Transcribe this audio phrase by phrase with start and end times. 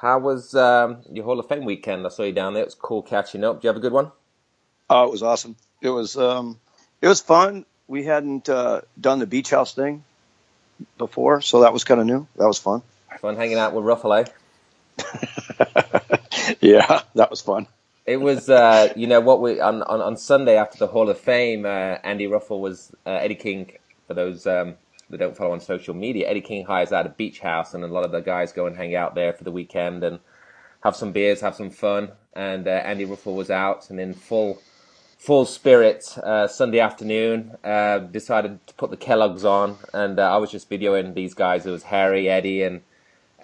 [0.00, 2.06] How was um, your Hall of Fame weekend?
[2.06, 2.62] I saw you down there.
[2.62, 3.56] It was cool catching up.
[3.56, 4.12] Did you have a good one?
[4.88, 5.56] Oh, it was awesome.
[5.82, 6.60] It was um,
[7.02, 7.66] it was fun.
[7.88, 10.04] We hadn't uh, done the beach house thing
[10.98, 12.28] before, so that was kind of new.
[12.36, 12.82] That was fun.
[13.20, 14.28] Fun hanging out with Ruffalo.
[16.60, 17.66] yeah, that was fun.
[18.06, 21.18] It was, uh, you know, what we on, on, on Sunday after the Hall of
[21.18, 23.72] Fame, uh, Andy Ruffell was uh, Eddie King.
[24.06, 24.76] For those um,
[25.10, 27.88] that don't follow on social media, Eddie King hires out a beach house, and a
[27.88, 30.18] lot of the guys go and hang out there for the weekend and
[30.82, 32.12] have some beers, have some fun.
[32.34, 34.60] And uh, Andy Ruffell was out and in full
[35.18, 37.56] full spirit uh, Sunday afternoon.
[37.64, 41.66] Uh, decided to put the Kellogg's on, and uh, I was just videoing these guys.
[41.66, 42.82] It was Harry, Eddie, and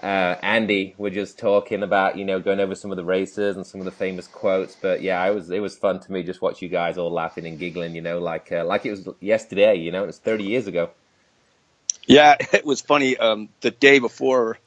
[0.00, 0.94] uh, Andy.
[0.96, 3.84] We're just talking about you know going over some of the races and some of
[3.84, 4.77] the famous quotes.
[4.77, 7.46] But yeah, it was it was fun to me just watch you guys all laughing
[7.46, 7.94] and giggling.
[7.94, 9.74] You know, like uh, like it was yesterday.
[9.74, 10.91] You know, it was thirty years ago.
[12.06, 13.16] Yeah, it was funny.
[13.16, 14.58] Um, the day before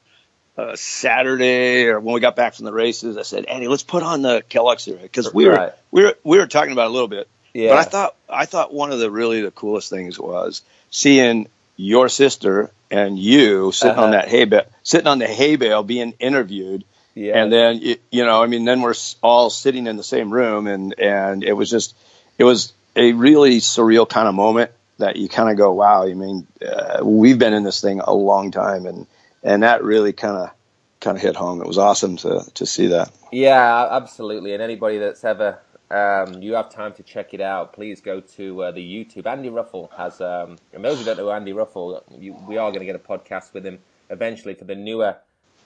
[0.56, 4.02] uh, Saturday or when we got back from the races, I said, Andy, let's put
[4.02, 5.58] on the Kellogg's here because we right.
[5.58, 7.28] were we were we were talking about it a little bit.
[7.54, 7.70] Yeah.
[7.70, 12.08] But I thought I thought one of the really the coolest things was seeing your
[12.08, 14.04] sister and you sitting uh-huh.
[14.04, 16.84] on that hay bale, sitting on the hay bale being interviewed.
[17.14, 17.42] Yeah.
[17.42, 20.66] And then you, you know, I mean, then we're all sitting in the same room,
[20.66, 21.94] and and it was just
[22.38, 26.04] it was a really surreal kind of moment that you kind of go, wow.
[26.04, 29.06] I mean, uh, we've been in this thing a long time, and
[29.42, 30.50] and that really kind of
[31.00, 31.60] kind of hit home.
[31.60, 33.10] It was awesome to to see that.
[33.32, 34.54] Yeah, absolutely.
[34.54, 35.58] And anybody that's ever
[35.90, 39.26] um, you have time to check it out, please go to uh, the YouTube.
[39.26, 42.80] Andy Ruffell has, um, and those who don't know Andy Ruffell, you, we are going
[42.80, 43.78] to get a podcast with him
[44.10, 45.16] eventually for the newer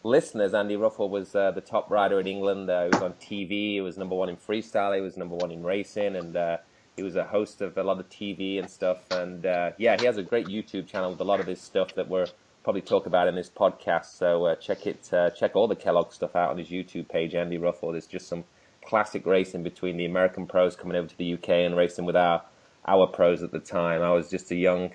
[0.04, 0.54] listeners.
[0.54, 2.70] Andy Ruffell was uh, the top rider in England.
[2.70, 3.72] Uh, he was on TV.
[3.72, 4.94] He was number one in freestyle.
[4.94, 6.58] He was number one in racing, and uh,
[6.96, 9.10] he was a host of a lot of TV and stuff.
[9.10, 11.94] And uh, yeah, he has a great YouTube channel with a lot of his stuff
[11.94, 12.26] that we're
[12.62, 14.16] probably talk about in this podcast.
[14.16, 17.34] So uh, check it, uh, check all the Kellogg stuff out on his YouTube page,
[17.34, 17.92] Andy Ruffell.
[17.92, 18.44] There's just some
[18.84, 22.42] classic racing between the American pros coming over to the UK and racing with our
[22.86, 24.02] our pros at the time.
[24.02, 24.90] I was just a young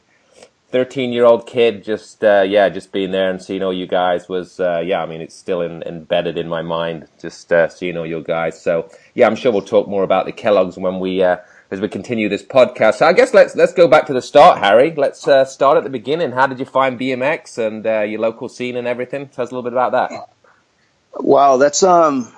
[0.70, 4.28] 13 year old kid, just uh, yeah, just being there and seeing all you guys
[4.28, 5.02] was uh, yeah.
[5.02, 8.62] I mean, it's still in, embedded in my mind, just uh, seeing all you guys.
[8.62, 11.38] So yeah, I'm sure we'll talk more about the Kellogg's when we uh,
[11.70, 12.96] as we continue this podcast.
[12.96, 14.94] So I guess let's let's go back to the start, Harry.
[14.96, 16.32] Let's uh, start at the beginning.
[16.32, 19.28] How did you find BMX and uh, your local scene and everything?
[19.28, 20.30] Tell us a little bit about that.
[21.20, 22.32] Wow, that's um.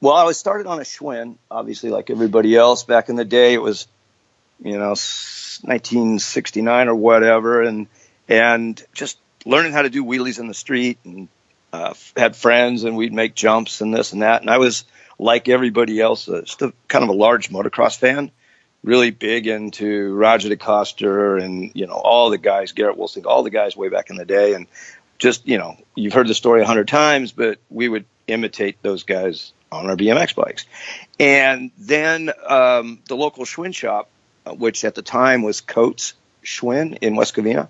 [0.00, 3.54] Well, I was started on a Schwinn, obviously, like everybody else back in the day.
[3.54, 3.88] It was,
[4.62, 7.88] you know, 1969 or whatever, and
[8.28, 11.26] and just learning how to do wheelies in the street, and
[11.72, 14.42] uh, had friends, and we'd make jumps and this and that.
[14.42, 14.84] And I was
[15.18, 18.30] like everybody else, uh, just a, kind of a large motocross fan
[18.84, 23.50] really big into Roger DeCoster and, you know, all the guys, Garrett Wilson, all the
[23.50, 24.54] guys way back in the day.
[24.54, 24.66] And
[25.18, 29.02] just, you know, you've heard the story a hundred times, but we would imitate those
[29.02, 30.66] guys on our BMX bikes.
[31.18, 34.08] And then um, the local Schwinn shop,
[34.46, 37.68] which at the time was Coates Schwinn in West Covina,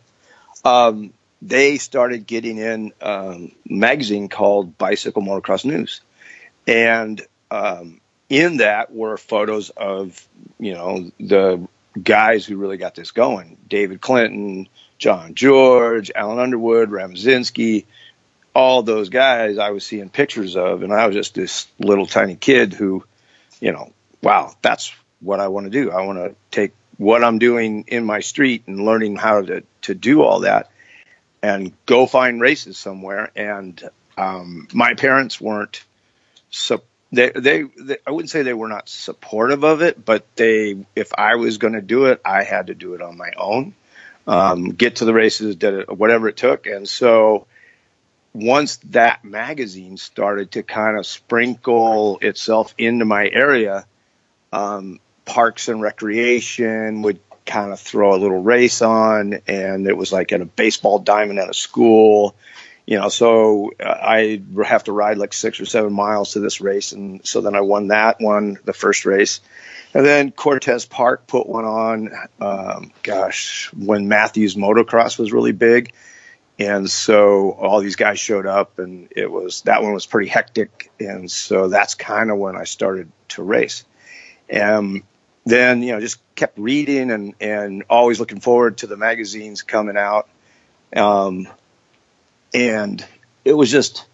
[0.65, 6.01] um, they started getting in um, magazine called Bicycle Motocross News.
[6.67, 10.27] And um, in that were photos of
[10.59, 11.66] you know the
[12.00, 14.69] guys who really got this going: David Clinton,
[14.99, 17.84] John George, Alan Underwood, Ramzinski,
[18.55, 19.59] all those guys.
[19.59, 23.05] I was seeing pictures of, and I was just this little tiny kid who,
[23.61, 25.91] you know, wow, that's what I want to do.
[25.91, 29.94] I want to take what I'm doing in my street and learning how to to
[29.94, 30.71] do all that,
[31.43, 33.31] and go find races somewhere.
[33.34, 33.88] And
[34.19, 35.83] um, my parents weren't
[36.50, 36.83] so
[37.13, 41.13] they, they, they I wouldn't say they were not supportive of it, but they if
[41.17, 43.75] I was going to do it, I had to do it on my own.
[44.27, 47.47] Um, get to the races, did it, whatever it took, and so
[48.35, 53.87] once that magazine started to kind of sprinkle itself into my area,
[54.53, 60.13] um, Parks and Recreation would kind of throw a little race on, and it was
[60.13, 62.35] like at a baseball diamond at a school
[62.88, 66.62] you know, so uh, I have to ride like six or seven miles to this
[66.62, 69.43] race, and so then I won that one, the first race,
[69.93, 72.11] and then Cortez Park put one on.
[72.40, 75.93] Um, gosh, when Matthews Motocross was really big,
[76.58, 80.91] and so all these guys showed up, and it was that one was pretty hectic,
[80.99, 83.84] and so that's kind of when I started to race.
[84.49, 85.02] And
[85.44, 89.99] then you know just kept reading and and always looking forward to the magazines coming
[89.99, 90.26] out.
[90.96, 91.49] Um,
[92.55, 93.05] and
[93.45, 94.06] it was just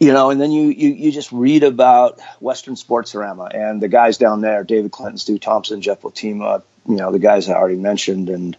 [0.00, 4.16] you know, and then you, you, you just read about Western Sportsorama and the guys
[4.16, 8.30] down there, David Clinton, Stu Thompson, Jeff Bottema, you know, the guys I already mentioned.
[8.30, 8.56] And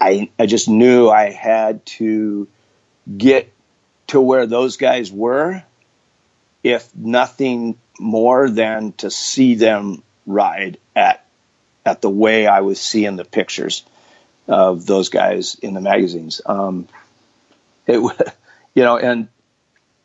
[0.00, 2.48] I, I just knew I had to
[3.14, 3.52] get
[4.08, 5.62] to where those guys were
[6.62, 11.24] if nothing more than to see them ride at
[11.84, 13.84] at the way I was seeing the pictures
[14.46, 16.40] of those guys in the magazines.
[16.44, 16.88] Um,
[17.88, 18.34] it,
[18.74, 19.28] you know, and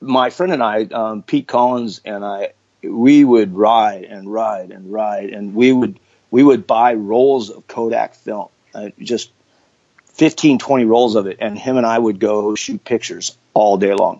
[0.01, 4.91] my friend and I, um, Pete Collins and I, we would ride and ride and
[4.91, 5.99] ride, and we would
[6.31, 9.31] we would buy rolls of Kodak film, uh, just
[10.13, 13.93] 15, 20 rolls of it, and him and I would go shoot pictures all day
[13.93, 14.19] long.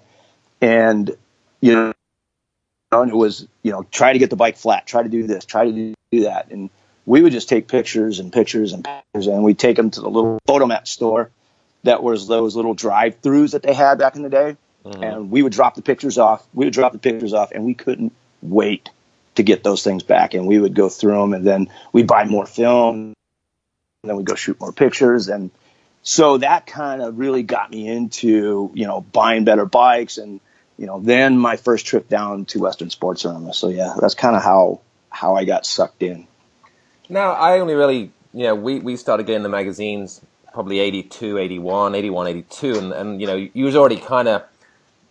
[0.62, 1.10] And,
[1.60, 1.94] you know,
[2.92, 5.46] and it was, you know, try to get the bike flat, try to do this,
[5.46, 6.52] try to do that.
[6.52, 6.70] And
[7.06, 10.10] we would just take pictures and pictures and pictures, and we'd take them to the
[10.10, 11.32] little photomat store
[11.84, 14.58] that was those little drive throughs that they had back in the day.
[14.86, 15.04] Mm-hmm.
[15.04, 16.46] And we would drop the pictures off.
[16.54, 18.90] We would drop the pictures off, and we couldn't wait
[19.36, 20.34] to get those things back.
[20.34, 23.14] And we would go through them, and then we'd buy more film,
[24.04, 25.30] and then we'd go shoot more pictures.
[25.30, 25.52] And
[26.02, 30.42] so that kind of really got me into, you know, buying better bikes and,
[30.78, 33.56] you know, then my first trip down to Western Sportsorama.
[33.56, 36.28] So yeah, that's kind of how, how I got sucked in.
[37.08, 40.20] Now I only really, you know, we, we started getting the magazines
[40.54, 42.78] probably 82, 81, 81, 82.
[42.78, 44.44] And, and you know, you was already kind of,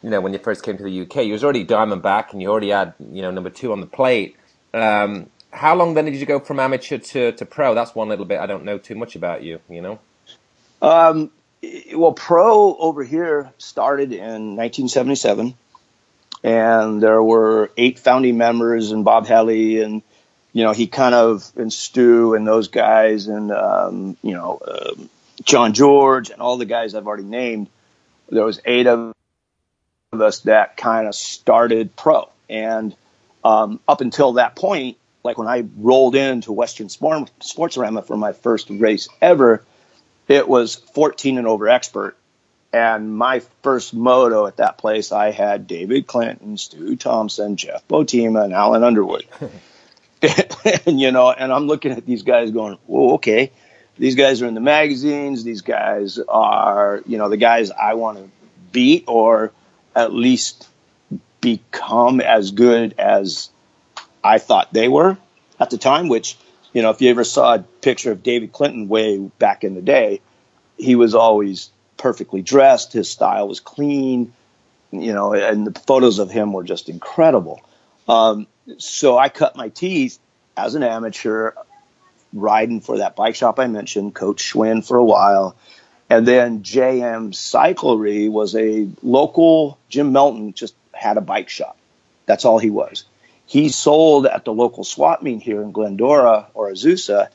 [0.02, 2.48] you know, when you first came to the UK, you was already Diamondback and you
[2.48, 4.36] already had, you know, number two on the plate.
[4.72, 7.74] Um, how long then did you go from amateur to, to pro?
[7.74, 9.98] That's one little bit I don't know too much about you, you know?
[10.80, 11.30] Um,
[11.94, 15.54] well, Pro over here started in 1977,
[16.42, 20.02] and there were eight founding members, and Bob Helly, and
[20.52, 24.94] you know he kind of and Stu and those guys, and um, you know uh,
[25.44, 27.68] John George and all the guys I've already named.
[28.28, 29.14] There was eight of
[30.12, 32.94] us that kind of started Pro, and
[33.44, 38.32] um, up until that point, like when I rolled into Western Sport, Sportsorama for my
[38.32, 39.62] first race ever
[40.28, 42.16] it was 14 and over expert.
[42.72, 48.44] And my first moto at that place, I had David Clinton, Stu Thompson, Jeff Bottema,
[48.44, 49.26] and Alan Underwood.
[50.86, 53.50] and, you know, and I'm looking at these guys going, "Whoa, okay.
[53.98, 55.44] These guys are in the magazines.
[55.44, 58.28] These guys are, you know, the guys I want to
[58.72, 59.52] beat or
[59.94, 60.68] at least
[61.40, 63.50] become as good as
[64.24, 65.18] I thought they were
[65.60, 66.36] at the time, which
[66.72, 69.82] you know, if you ever saw a picture of David Clinton way back in the
[69.82, 70.20] day,
[70.78, 72.92] he was always perfectly dressed.
[72.92, 74.32] His style was clean,
[74.90, 77.60] you know, and the photos of him were just incredible.
[78.08, 78.46] Um,
[78.78, 80.18] so I cut my teeth
[80.56, 81.52] as an amateur
[82.32, 85.56] riding for that bike shop I mentioned, Coach Schwinn for a while.
[86.10, 91.76] And then JM Cyclery was a local, Jim Melton just had a bike shop.
[92.26, 93.04] That's all he was
[93.52, 97.28] he sold at the local swap meet here in Glendora or Azusa.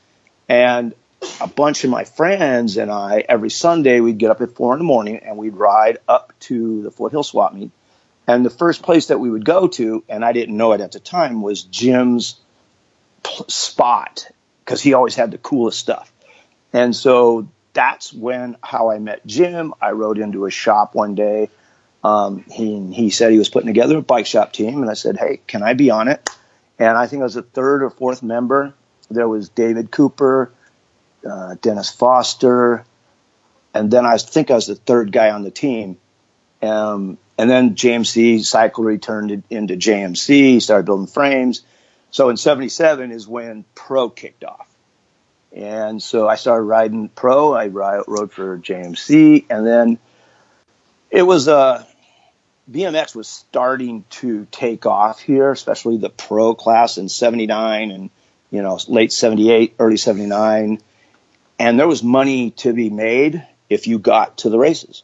[0.48, 0.92] And
[1.40, 4.78] a bunch of my friends and I, every Sunday, we'd get up at four in
[4.78, 7.70] the morning and we'd ride up to the Foothill swap meet.
[8.26, 10.90] And the first place that we would go to, and I didn't know it at
[10.90, 12.34] the time, was Jim's
[13.46, 14.28] spot
[14.68, 16.12] because he always had the coolest stuff.
[16.74, 19.72] And so that's when how I met Jim.
[19.80, 21.48] I rode into his shop one day
[22.04, 25.16] um, he he said he was putting together a bike shop team, and I said,
[25.16, 26.28] "Hey, can I be on it?"
[26.78, 28.74] And I think I was a third or fourth member.
[29.10, 30.52] There was David Cooper,
[31.28, 32.84] uh, Dennis Foster,
[33.74, 35.98] and then I think I was the third guy on the team.
[36.62, 41.62] Um, and then JMC Cyclery turned into JMC, started building frames.
[42.10, 44.68] So in 77 is when Pro kicked off.
[45.52, 47.54] And so I started riding Pro.
[47.54, 49.46] I rode for JMC.
[49.50, 49.98] And then
[51.10, 51.84] it was uh,
[52.70, 58.10] BMX was starting to take off here, especially the pro class in 79 and,
[58.50, 60.78] you know, late 78, early 79.
[61.58, 65.02] And there was money to be made if you got to the races,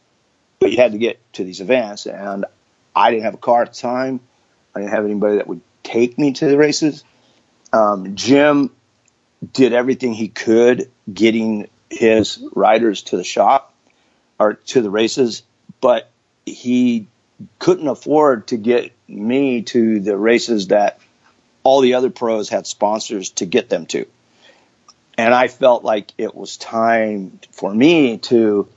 [0.59, 2.05] but you had to get to these events.
[2.05, 2.45] And
[2.95, 4.19] I didn't have a car at the time.
[4.73, 7.03] I didn't have anybody that would take me to the races.
[7.71, 8.71] Um, Jim
[9.53, 13.73] did everything he could getting his riders to the shop
[14.39, 15.43] or to the races
[15.81, 16.09] but
[16.45, 17.07] he
[17.59, 20.99] couldn't afford to get me to the races that
[21.63, 24.05] all the other pros had sponsors to get them to.
[25.17, 28.67] And I felt like it was time for me to,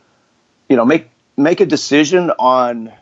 [0.69, 2.93] you know, make make a decision on,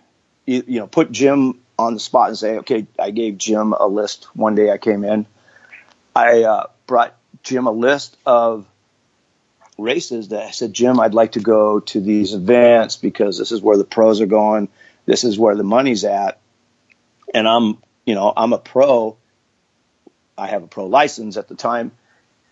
[0.46, 3.86] you, you know, put Jim on the spot and say, okay, I gave Jim a
[3.86, 5.26] list one day I came in.
[6.14, 8.66] I uh, brought Jim a list of
[9.78, 13.60] races that I said, Jim, I'd like to go to these events because this is
[13.60, 14.68] where the pros are going.
[15.04, 16.40] This is where the money's at.
[17.34, 19.16] And I'm, you know, I'm a pro.
[20.38, 21.92] I have a pro license at the time.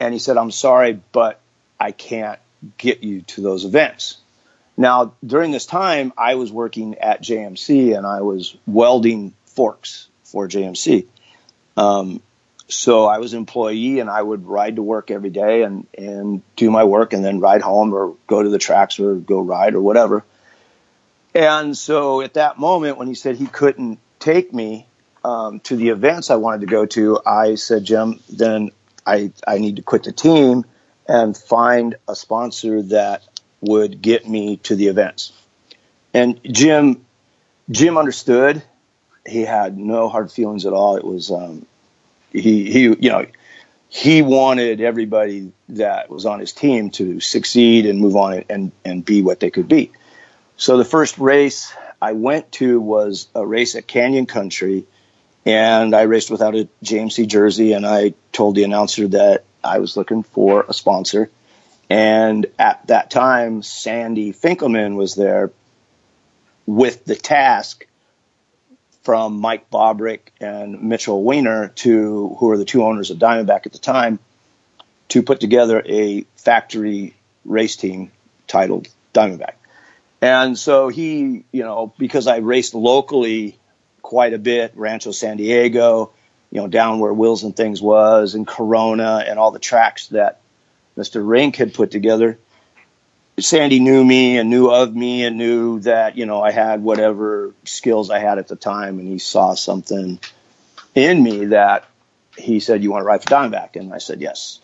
[0.00, 1.40] And he said, I'm sorry, but
[1.80, 2.38] I can't
[2.76, 4.18] get you to those events.
[4.76, 10.48] Now, during this time, I was working at JMC and I was welding forks for
[10.48, 11.06] JMC.
[11.76, 12.20] Um,
[12.66, 16.42] so I was an employee and I would ride to work every day and, and
[16.56, 19.74] do my work and then ride home or go to the tracks or go ride
[19.74, 20.24] or whatever.
[21.34, 24.86] And so at that moment, when he said he couldn't take me
[25.24, 28.70] um, to the events I wanted to go to, I said, Jim, then
[29.06, 30.64] I, I need to quit the team
[31.06, 33.22] and find a sponsor that
[33.68, 35.33] would get me to the events.
[36.12, 37.04] And Jim,
[37.71, 38.62] Jim understood.
[39.26, 40.97] He had no hard feelings at all.
[40.97, 41.66] It was, um,
[42.33, 43.26] he, he, you know,
[43.88, 49.04] he wanted everybody that was on his team to succeed and move on and, and
[49.04, 49.92] be what they could be.
[50.56, 54.87] So the first race I went to was a race at Canyon Country
[55.47, 59.97] and I raced without a JMC jersey and I told the announcer that I was
[59.97, 61.30] looking for a sponsor.
[61.94, 65.52] And at that time, Sandy Finkelman was there
[66.66, 67.86] with the task
[69.04, 73.72] from Mike Bobrick and Mitchell Weiner to who are the two owners of Diamondback at
[73.72, 74.18] the time
[75.10, 78.10] to put together a factory race team
[78.48, 79.54] titled Diamondback.
[80.20, 83.56] And so he, you know, because I raced locally
[84.02, 86.10] quite a bit, Rancho San Diego,
[86.50, 90.40] you know, down where Wills and Things was, and Corona, and all the tracks that
[90.96, 91.26] Mr.
[91.26, 92.38] Rink had put together.
[93.38, 97.52] Sandy knew me and knew of me and knew that, you know, I had whatever
[97.64, 100.20] skills I had at the time, and he saw something
[100.94, 101.84] in me that
[102.38, 104.60] he said, "You want to ride for Diamondback?" And I said, "Yes."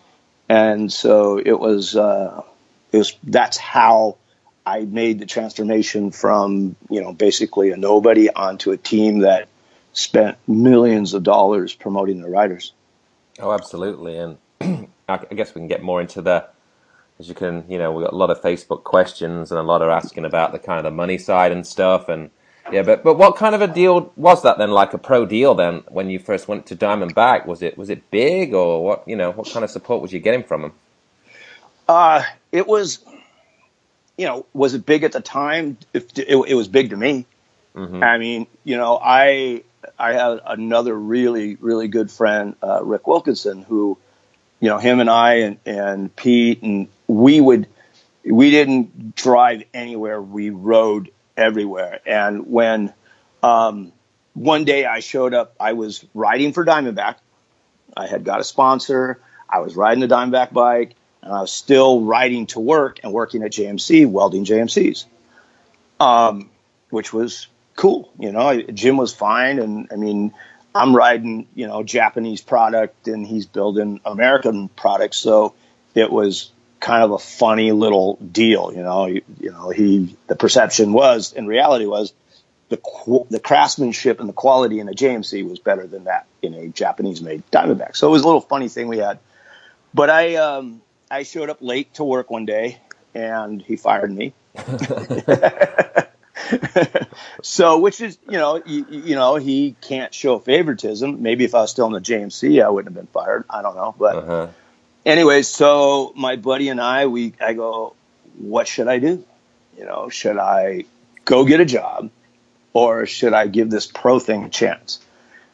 [0.47, 2.43] And so it was, uh,
[2.91, 3.13] it was.
[3.23, 4.17] That's how
[4.65, 9.47] I made the transformation from, you know, basically a nobody onto a team that
[9.93, 12.73] spent millions of dollars promoting their riders.
[13.39, 14.17] Oh, absolutely.
[14.17, 14.37] And
[15.09, 16.47] I guess we can get more into the,
[17.19, 19.81] as you can, you know, we've got a lot of Facebook questions and a lot
[19.81, 22.09] are asking about the kind of the money side and stuff.
[22.09, 22.31] And
[22.71, 24.71] yeah, but, but what kind of a deal was that then?
[24.71, 27.45] Like a pro deal then when you first went to Diamondback?
[27.45, 30.19] Was it, was it big or what, you know, what kind of support was you
[30.19, 30.73] getting from them?
[31.87, 32.99] Uh, it was,
[34.17, 35.77] you know, was it big at the time?
[35.93, 37.25] It, it, it was big to me.
[37.75, 38.03] Mm-hmm.
[38.03, 39.63] I mean, you know, I
[39.97, 43.97] I had another really really good friend, uh, Rick Wilkinson, who,
[44.61, 47.67] you know, him and I and, and Pete and we would
[48.23, 50.21] we didn't drive anywhere.
[50.21, 51.99] We rode everywhere.
[52.05, 52.93] And when
[53.43, 53.91] um,
[54.33, 57.15] one day I showed up, I was riding for Diamondback.
[57.97, 59.19] I had got a sponsor.
[59.49, 63.43] I was riding the Diamondback bike and I was still riding to work and working
[63.43, 65.05] at JMC, welding JMCs,
[65.99, 66.49] um,
[66.89, 68.11] which was cool.
[68.19, 70.33] You know, Jim was fine, and I mean,
[70.73, 75.53] I'm riding, you know, Japanese product, and he's building American products, so
[75.95, 78.71] it was kind of a funny little deal.
[78.73, 82.13] You know, you, you know, he the perception was, in reality, was
[82.69, 86.67] the the craftsmanship and the quality in a JMC was better than that in a
[86.69, 87.95] Japanese made Diamondback.
[87.95, 89.19] So it was a little funny thing we had.
[89.93, 92.79] But I um, I showed up late to work one day
[93.13, 94.33] and he fired me.
[97.43, 101.21] so, which is, you know, you, you, know, he can't show favoritism.
[101.21, 103.45] Maybe if I was still in the JMC, I wouldn't have been fired.
[103.49, 103.95] I don't know.
[103.97, 104.47] But uh-huh.
[105.05, 107.95] anyways, so my buddy and I, we, I go,
[108.37, 109.23] what should I do?
[109.77, 110.85] You know, should I
[111.25, 112.09] go get a job
[112.73, 114.99] or should I give this pro thing a chance?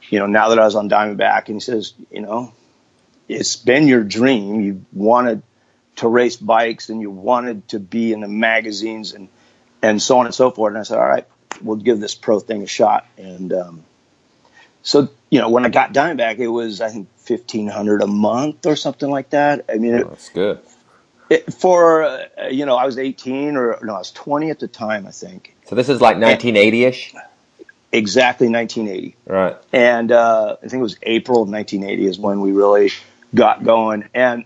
[0.09, 2.53] You know, now that I was on Diamondback and he says, you know,
[3.27, 4.61] it's been your dream.
[4.61, 5.43] You wanted
[5.97, 9.27] to race bikes and you wanted to be in the magazines and
[9.81, 10.71] and so on and so forth.
[10.71, 11.25] And I said, all right,
[11.61, 13.05] we'll give this pro thing a shot.
[13.17, 13.83] And um,
[14.83, 18.65] so you know, when I got Diamondback, it was I think fifteen hundred a month
[18.65, 19.65] or something like that.
[19.69, 20.59] I mean, oh, that's good.
[21.29, 24.67] It, for uh, you know, I was eighteen or no, I was twenty at the
[24.67, 25.55] time, I think.
[25.65, 27.13] So this is like nineteen eighty ish.
[27.91, 29.15] Exactly, nineteen eighty.
[29.25, 29.55] Right.
[29.73, 32.91] And uh, I think it was April of nineteen eighty is when we really
[33.35, 34.07] got going.
[34.13, 34.45] And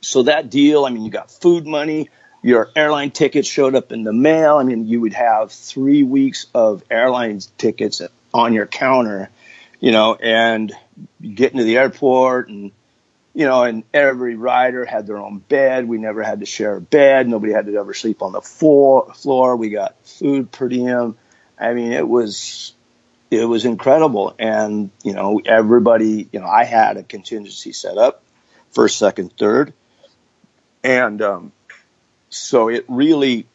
[0.00, 2.10] so that deal, I mean, you got food money,
[2.42, 4.56] your airline tickets showed up in the mail.
[4.56, 8.02] I mean, you would have three weeks of airline tickets
[8.34, 9.30] on your counter,
[9.80, 10.72] you know, and
[11.22, 12.72] getting to the airport and,
[13.32, 15.88] you know, and every rider had their own bed.
[15.88, 17.28] We never had to share a bed.
[17.28, 19.14] Nobody had to ever sleep on the floor.
[19.14, 19.56] Floor.
[19.56, 21.16] We got food per diem.
[21.58, 22.74] I mean, it was
[23.30, 24.34] it was incredible.
[24.38, 28.22] And, you know, everybody, you know, I had a contingency set up
[28.72, 29.72] first, second, third.
[30.84, 31.52] And um,
[32.32, 33.46] so it really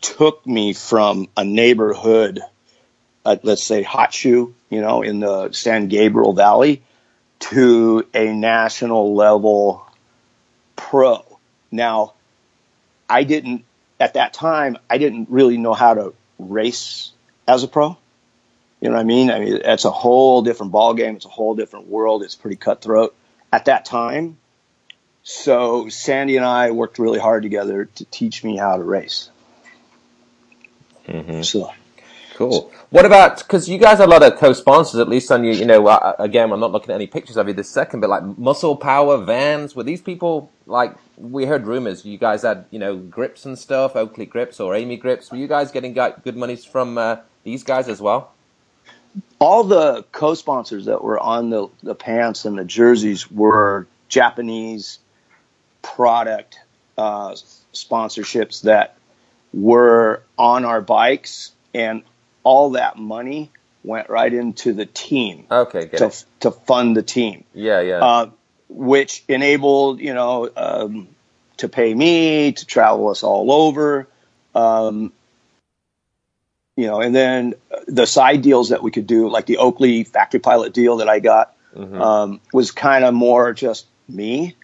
[0.00, 2.40] took me from a neighborhood,
[3.24, 6.82] uh, let's say hot shoe, you know, in the San Gabriel Valley
[7.38, 9.86] to a national level
[10.74, 11.22] pro.
[11.70, 12.14] Now,
[13.10, 13.64] I didn't,
[14.00, 17.12] at that time, I didn't really know how to race
[17.46, 17.98] as a pro.
[18.80, 19.30] You know what I mean?
[19.30, 21.16] I mean, it's a whole different ball game.
[21.16, 22.22] It's a whole different world.
[22.22, 23.14] It's pretty cutthroat
[23.52, 24.38] at that time.
[25.24, 29.30] So Sandy and I worked really hard together to teach me how to race.
[31.06, 31.42] Mm-hmm.
[31.42, 31.70] So
[32.34, 32.72] cool.
[32.90, 35.52] What about because you guys have a lot of co-sponsors, at least on you.
[35.52, 38.10] You know, uh, again, I'm not looking at any pictures of you this second, but
[38.10, 39.76] like Muscle Power, Vans.
[39.76, 42.04] Were these people like we heard rumors?
[42.04, 45.30] You guys had you know grips and stuff, Oakley grips or Amy grips.
[45.30, 48.32] Were you guys getting good monies from uh, these guys as well?
[49.38, 54.98] All the co-sponsors that were on the the pants and the jerseys were Japanese
[55.82, 56.60] product
[56.96, 57.34] uh,
[57.72, 58.96] sponsorships that
[59.52, 62.02] were on our bikes, and
[62.42, 63.50] all that money
[63.84, 65.46] went right into the team.
[65.50, 66.24] Okay, to it.
[66.40, 67.44] to fund the team.
[67.54, 67.98] Yeah, yeah.
[67.98, 68.30] Uh,
[68.68, 71.08] which enabled you know um,
[71.58, 74.08] to pay me to travel us all over.
[74.54, 75.12] Um,
[76.76, 77.54] you know, and then
[77.86, 81.20] the side deals that we could do, like the Oakley factory pilot deal that I
[81.20, 82.00] got, mm-hmm.
[82.00, 84.56] um, was kind of more just me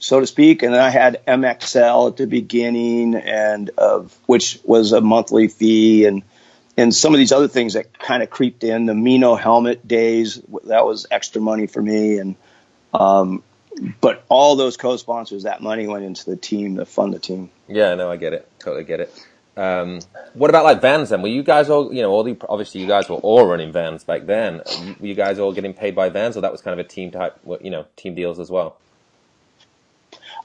[0.00, 0.64] so to speak.
[0.64, 6.06] And then I had MXL at the beginning, and of which was a monthly fee,
[6.06, 6.24] and
[6.76, 8.86] and some of these other things that kind of creeped in.
[8.86, 12.34] The Mino helmet days that was extra money for me, and
[12.92, 13.44] um,
[14.00, 17.50] but all those co-sponsors, that money went into the team to fund the team.
[17.68, 19.26] Yeah, no, I get it, totally get it.
[19.56, 20.00] Um,
[20.34, 21.22] what about like vans then?
[21.22, 24.04] Were you guys all, you know, all the, obviously you guys were all running vans
[24.04, 24.62] back then.
[24.98, 27.10] Were you guys all getting paid by vans or that was kind of a team
[27.10, 28.78] type, you know, team deals as well?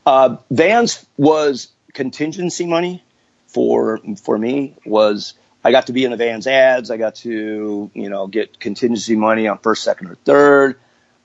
[0.06, 3.04] Uh, Vans was contingency money
[3.48, 4.76] for for me.
[4.86, 5.34] Was
[5.64, 6.92] I got to be in the Vans ads.
[6.92, 10.80] I got to you know get contingency money on first, second, or third.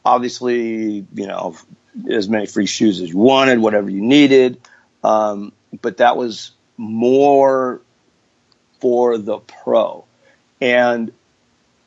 [0.05, 1.57] Obviously, you know
[2.11, 4.61] as many free shoes as you wanted, whatever you needed.
[5.03, 7.81] Um, but that was more
[8.81, 10.05] for the pro.
[10.61, 11.13] And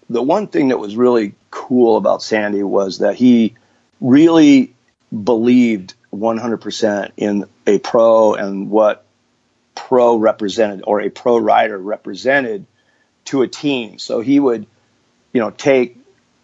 [0.09, 3.56] the one thing that was really cool about Sandy was that he
[4.01, 4.73] really
[5.12, 9.06] believed 100% in a pro and what
[9.76, 12.65] pro represented or a pro rider represented
[13.26, 13.99] to a team.
[13.99, 14.67] So he would,
[15.32, 15.97] you know, take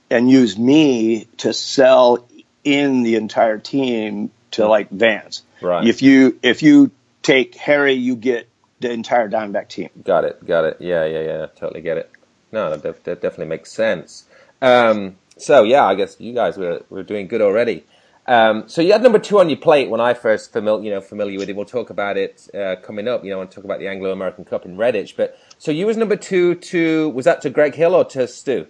[0.09, 2.27] and use me to sell
[2.63, 5.43] in the entire team to like Vans.
[5.61, 5.87] Right.
[5.87, 9.89] If you if you take Harry, you get the entire Diamondback team.
[10.03, 10.45] Got it.
[10.45, 10.77] Got it.
[10.79, 11.05] Yeah.
[11.05, 11.21] Yeah.
[11.21, 11.45] Yeah.
[11.55, 12.11] Totally get it.
[12.51, 14.25] No, that, that definitely makes sense.
[14.61, 17.83] Um, so yeah, I guess you guys were were doing good already.
[18.29, 21.01] Um, so you had number two on your plate when I first familiar, you know,
[21.01, 21.55] familiar with it.
[21.55, 23.25] We'll talk about it uh, coming up.
[23.25, 25.15] You know, and talk about the Anglo American Cup in Redditch.
[25.17, 28.67] But so you was number two to was that to Greg Hill or to Stu?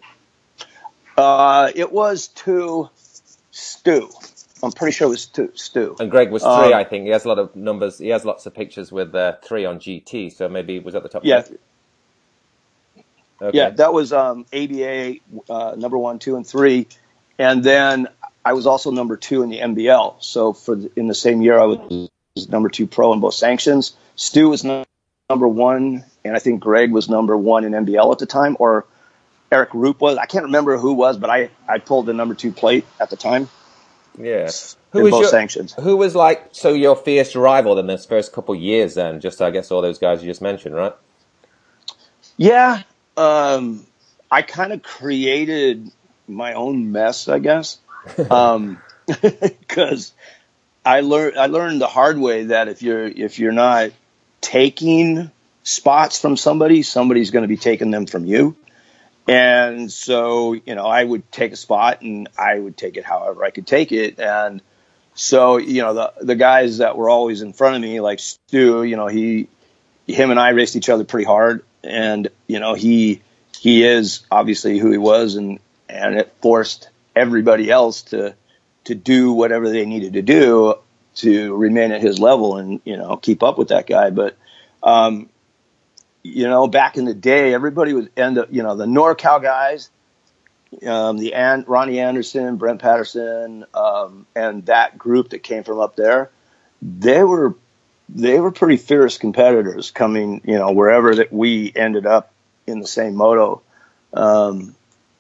[1.17, 2.89] Uh, it was to
[3.51, 4.09] Stu.
[4.63, 5.97] I'm pretty sure it was to Stu.
[5.99, 7.03] And Greg was three, um, I think.
[7.03, 7.99] He has a lot of numbers.
[7.99, 10.31] He has lots of pictures with uh, three on GT.
[10.31, 11.25] So maybe was at the top.
[11.25, 11.43] Yeah.
[13.41, 13.57] Okay.
[13.57, 15.15] Yeah, that was um, ABA
[15.49, 16.87] uh, number one, two, and three,
[17.37, 18.09] and then
[18.49, 20.23] I was also number two in the NBL.
[20.23, 23.95] So for the, in the same year, I was number two pro in both sanctions.
[24.15, 28.25] Stu was number one, and I think Greg was number one in NBL at the
[28.25, 28.87] time, or
[29.51, 30.17] Eric Rupe was.
[30.17, 33.17] I can't remember who was, but I, I pulled the number two plate at the
[33.17, 33.49] time.
[34.17, 34.49] Yeah.
[34.93, 35.73] Who was your, sanctions.
[35.73, 38.95] Who was like so your fierce rival in this first couple years?
[38.95, 40.95] Then, just I guess all those guys you just mentioned, right?
[42.35, 42.81] Yeah,
[43.15, 43.85] um,
[44.31, 45.91] I kind of created
[46.27, 47.77] my own mess, I guess
[48.29, 48.81] um,
[49.21, 50.13] because
[50.85, 53.91] I learned I learned the hard way that if you're if you're not
[54.41, 55.31] taking
[55.63, 58.55] spots from somebody, somebody's going to be taking them from you.
[59.27, 63.43] And so, you know, I would take a spot and I would take it however
[63.43, 64.19] I could take it.
[64.19, 64.61] And
[65.13, 68.83] so, you know, the the guys that were always in front of me, like Stu,
[68.83, 69.47] you know, he
[70.07, 73.21] him and I raced each other pretty hard, and you know, he
[73.59, 78.35] he is obviously who he was, and and it forced everybody else to
[78.85, 80.75] to do whatever they needed to do
[81.15, 84.09] to remain at his level and you know keep up with that guy.
[84.09, 84.37] But
[84.81, 85.29] um,
[86.23, 89.89] you know, back in the day, everybody would end up you know the NorCal guys,
[90.85, 95.95] um, the An- Ronnie Anderson, Brent Patterson, um, and that group that came from up
[95.95, 96.31] there.
[96.81, 97.55] They were
[98.07, 102.31] they were pretty fierce competitors coming you know wherever that we ended up
[102.65, 103.61] in the same moto.
[104.13, 104.75] Um,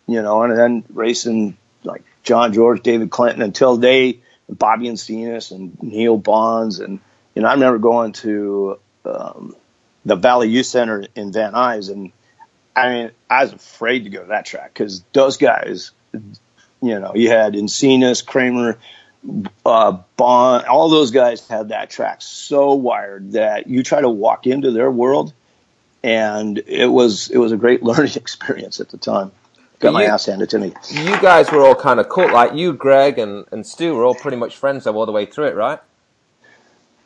[0.07, 5.81] you know, and then racing like John George, David Clinton until they Bobby Encinas and
[5.81, 6.99] Neil Bonds and
[7.35, 9.55] you know I remember going to um,
[10.05, 12.11] the Valley Youth Center in Van Nuys and
[12.75, 17.13] I mean I was afraid to go to that track because those guys, you know,
[17.13, 18.77] you had Encinas, Kramer,
[19.65, 24.47] uh, Bond, all those guys had that track so wired that you try to walk
[24.47, 25.33] into their world,
[26.03, 29.31] and it was it was a great learning experience at the time.
[29.79, 30.73] Got my ass handed to me.
[30.91, 32.31] You guys were all kind of cool.
[32.31, 35.25] Like you, Greg, and, and Stu were all pretty much friends though all the way
[35.25, 35.79] through it, right?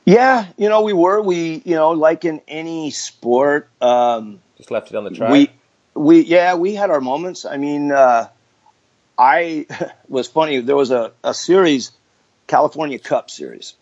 [0.05, 1.21] Yeah, you know, we were.
[1.21, 5.31] We, you know, like in any sport, um, just left it on the track.
[5.31, 5.49] We,
[5.93, 7.45] we, yeah, we had our moments.
[7.45, 8.27] I mean, uh,
[9.17, 9.65] I
[10.09, 10.59] was funny.
[10.59, 11.91] There was a, a series,
[12.47, 13.75] California Cup series,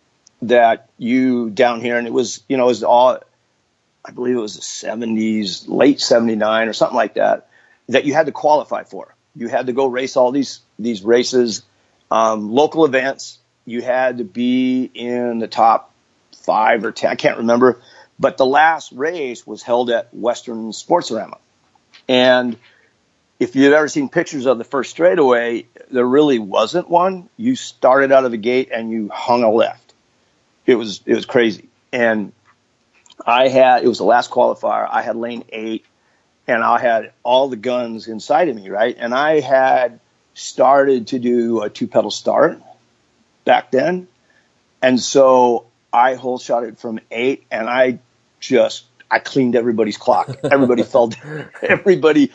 [0.43, 3.19] that you down here, and it was, you know, it was all,
[4.04, 7.47] I believe it was the 70s, late 79 or something like that,
[7.91, 9.13] that you had to qualify for.
[9.36, 11.63] You had to go race all these, these races,
[12.10, 13.39] um, local events.
[13.65, 15.93] You had to be in the top
[16.36, 17.82] five or 10, I can't remember.
[18.19, 21.38] But the last race was held at Western Sportsorama.
[22.08, 22.58] And
[23.39, 27.30] if you've ever seen pictures of the first straightaway, there really wasn't one.
[27.38, 29.93] You started out of the gate and you hung a left.
[30.65, 31.69] It was it was crazy.
[31.91, 32.34] And
[33.25, 34.88] I had it was the last qualifier.
[34.89, 35.86] I had lane eight,
[36.51, 38.95] and I had all the guns inside of me, right?
[38.97, 39.99] And I had
[40.33, 42.61] started to do a two pedal start
[43.45, 44.07] back then,
[44.81, 47.99] and so I hole shot it from eight, and I
[48.39, 50.29] just I cleaned everybody's clock.
[50.43, 51.07] Everybody fell.
[51.07, 51.49] Down.
[51.61, 52.31] Everybody,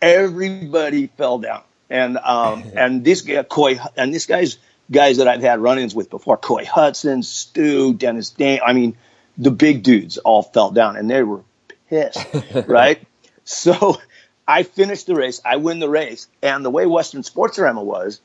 [0.00, 1.62] everybody fell down.
[1.88, 4.58] And um, and this guy Coy and this guy's
[4.90, 8.60] guys that I've had run-ins with before, Coy Hudson, Stu, Dennis Dane.
[8.64, 8.96] I mean,
[9.38, 11.42] the big dudes all fell down, and they were
[11.88, 12.26] pissed,
[12.66, 13.00] right?
[13.50, 14.00] So
[14.48, 15.40] I finished the race.
[15.44, 18.20] I win the race, and the way Western Sportsorama was,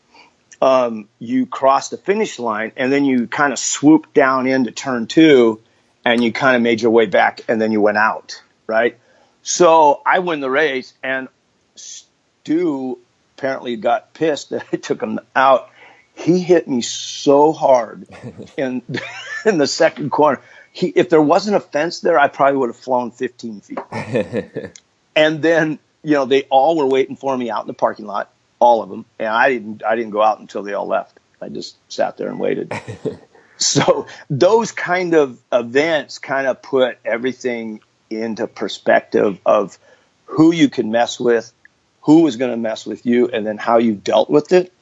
[0.62, 5.08] um, you cross the finish line, and then you kind of swoop down into turn
[5.08, 5.62] two
[6.06, 8.98] and you kind of made your way back and then you went out, right?
[9.42, 11.28] So I win the race and
[11.76, 13.00] Stu
[13.36, 15.70] apparently got pissed that I took him out.
[16.14, 18.08] He hit me so hard
[18.58, 18.82] in
[19.46, 20.42] in the second corner.
[20.72, 23.80] He, if there wasn't a fence there, I probably would have flown 15 feet.
[25.16, 28.32] And then, you know, they all were waiting for me out in the parking lot,
[28.60, 29.84] all of them, and I didn't.
[29.84, 31.20] I didn't go out until they all left.
[31.42, 32.72] I just sat there and waited.
[33.58, 39.80] So those kind of events kind of put everything into perspective of
[40.26, 41.52] who you can mess with,
[42.02, 44.74] who was going to mess with you, and then how you dealt with it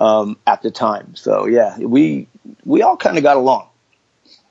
[0.00, 1.14] um, at the time.
[1.16, 2.28] So yeah, we
[2.64, 3.68] we all kind of got along.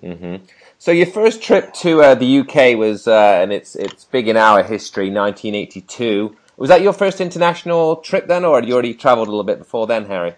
[0.02, 0.46] Mm-hmm.
[0.84, 4.36] So your first trip to uh, the UK was, uh, and it's it's big in
[4.36, 6.36] our history, 1982.
[6.58, 9.60] Was that your first international trip then, or had you already travelled a little bit
[9.60, 10.36] before then, Harry?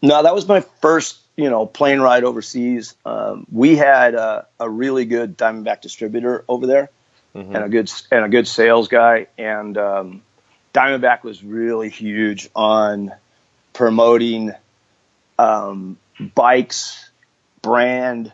[0.00, 2.94] No, that was my first you know, plane ride overseas.
[3.04, 6.88] Um, we had a, a, really good Diamondback distributor over there,
[7.34, 7.54] mm-hmm.
[7.54, 9.26] and a good and a good sales guy.
[9.36, 10.22] And um,
[10.72, 13.12] Diamondback was really huge on
[13.74, 14.52] promoting
[15.38, 15.98] um,
[16.34, 17.10] bikes,
[17.60, 18.32] brand,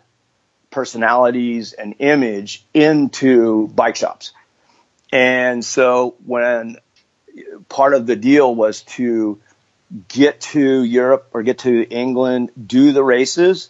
[0.72, 4.32] personalities, and image into bike shops.
[5.12, 6.78] And so when
[7.68, 9.40] part of the deal was to
[10.08, 13.68] get to Europe or get to England, do the races,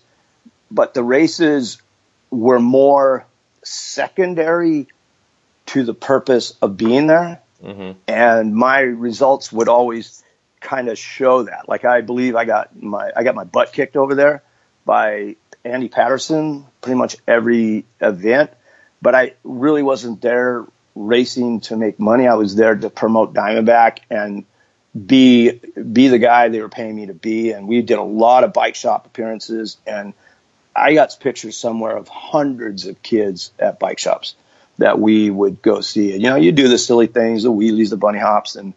[0.71, 1.83] but the races
[2.31, 3.27] were more
[3.63, 4.87] secondary
[5.67, 7.41] to the purpose of being there.
[7.63, 7.99] Mm-hmm.
[8.09, 10.23] And my results would always
[10.61, 11.69] kind of show that.
[11.69, 14.43] Like I believe I got my I got my butt kicked over there
[14.85, 18.51] by Andy Patterson pretty much every event,
[19.01, 22.27] but I really wasn't there racing to make money.
[22.27, 24.45] I was there to promote Diamondback and
[24.95, 27.53] be be the guy they were paying me to be.
[27.53, 30.13] And we did a lot of bike shop appearances, and
[30.75, 34.35] I got pictures somewhere of hundreds of kids at bike shops
[34.79, 36.13] that we would go see.
[36.13, 38.75] You know, you do the silly things, the wheelies, the bunny hops, and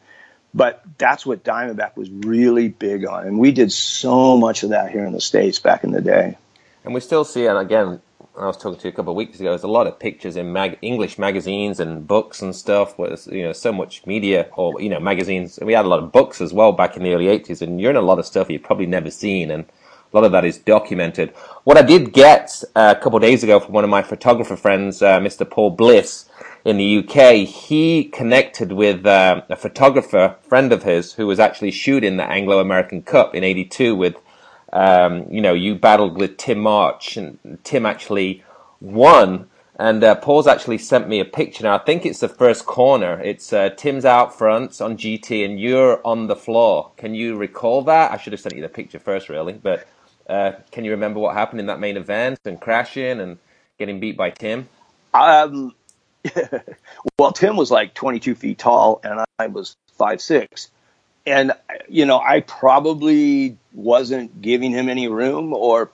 [0.54, 4.92] but that's what Diamondback was really big on, and we did so much of that
[4.92, 6.38] here in the states back in the day.
[6.86, 8.00] And we still see it again.
[8.38, 9.50] I was talking to you a couple of weeks ago.
[9.50, 13.00] There's a lot of pictures in mag- English magazines and books and stuff.
[13.00, 15.58] Where you know so much media or you know magazines.
[15.60, 17.90] We had a lot of books as well back in the early '80s, and you're
[17.90, 20.60] in a lot of stuff you've probably never seen, and a lot of that is
[20.60, 21.32] documented.
[21.64, 24.56] What I did get uh, a couple of days ago from one of my photographer
[24.56, 25.50] friends, uh, Mr.
[25.50, 26.30] Paul Bliss
[26.64, 31.72] in the UK, he connected with uh, a photographer friend of his who was actually
[31.72, 34.18] shooting the Anglo American Cup in '82 with
[34.76, 38.44] um, you know, you battled with Tim March, and Tim actually
[38.82, 39.48] won.
[39.78, 41.76] And uh, Paul's actually sent me a picture now.
[41.76, 43.22] I think it's the first corner.
[43.22, 46.92] It's uh, Tim's out front on GT, and you're on the floor.
[46.98, 48.12] Can you recall that?
[48.12, 49.54] I should have sent you the picture first, really.
[49.54, 49.88] But
[50.30, 53.38] uh, can you remember what happened in that main event and crashing and
[53.80, 54.68] getting beat by Tim?
[55.14, 55.74] Um,
[57.18, 60.70] well, Tim was like 22 feet tall, and I was five six
[61.26, 61.54] and
[61.90, 65.90] you know, I probably wasn't giving him any room or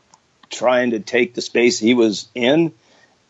[0.50, 2.74] trying to take the space he was in.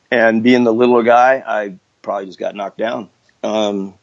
[0.10, 3.10] And being the little guy, I probably just got knocked down.
[3.44, 3.94] Um,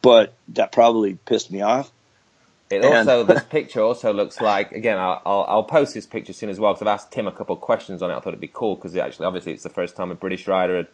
[0.00, 1.90] but that probably pissed me off.
[2.70, 4.96] It also this picture also looks like again.
[4.96, 7.56] I'll, I'll, I'll post this picture soon as well because I've asked Tim a couple
[7.56, 8.14] of questions on it.
[8.14, 10.46] I thought it'd be cool because it actually obviously it's the first time a British
[10.46, 10.86] rider had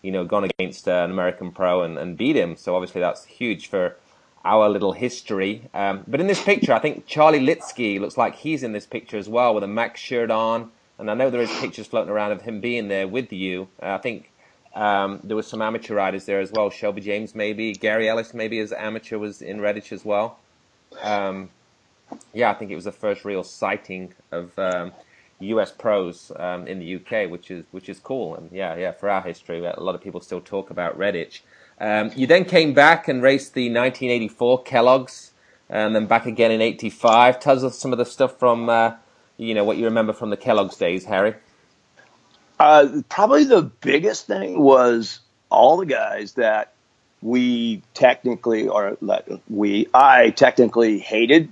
[0.00, 2.54] you know gone against uh, an American pro and, and beat him.
[2.54, 3.96] So obviously that's huge for
[4.44, 5.68] our little history.
[5.72, 9.16] Um, but in this picture, I think Charlie Litsky looks like he's in this picture
[9.16, 10.70] as well with a Max shirt on.
[10.98, 13.68] And I know there is pictures floating around of him being there with you.
[13.82, 14.30] Uh, I think
[14.74, 16.70] um, there was some amateur riders there as well.
[16.70, 20.38] Shelby James, maybe Gary Ellis, maybe as amateur was in Redditch as well.
[21.02, 21.50] Um,
[22.32, 24.92] yeah, I think it was the first real sighting of um,
[25.40, 25.72] U.S.
[25.72, 28.34] pros um, in the U.K., which is which is cool.
[28.36, 31.40] And yeah, yeah, for our history, a lot of people still talk about Redditch.
[31.80, 35.32] Um, you then came back and raced the 1984 Kellogg's,
[35.68, 37.40] and then back again in '85.
[37.40, 38.94] Tell us some of the stuff from uh,
[39.36, 41.34] you know what you remember from the Kellogg's days, Harry.
[42.58, 46.72] Uh, probably the biggest thing was all the guys that
[47.22, 48.96] we technically, or
[49.48, 51.50] we, I technically hated.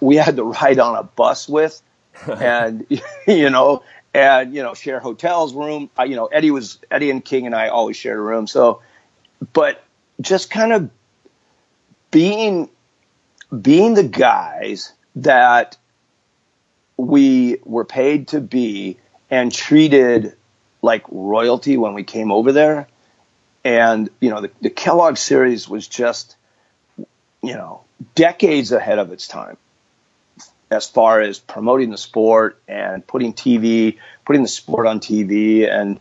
[0.00, 1.82] We had to ride on a bus with,
[2.26, 2.86] and
[3.26, 5.90] you know, and you know, share hotels room.
[5.98, 8.46] Uh, you know, Eddie was Eddie and King and I always shared a room.
[8.46, 8.82] So,
[9.52, 9.82] but
[10.20, 10.90] just kind of
[12.10, 12.68] being
[13.60, 15.76] being the guys that
[16.96, 18.98] we were paid to be
[19.30, 20.34] and treated
[20.82, 22.88] like royalty when we came over there.
[23.64, 26.36] And, you know, the, the Kellogg series was just,
[27.42, 27.82] you know,
[28.14, 29.56] decades ahead of its time
[30.70, 35.68] as far as promoting the sport and putting TV, putting the sport on TV.
[35.70, 35.98] And,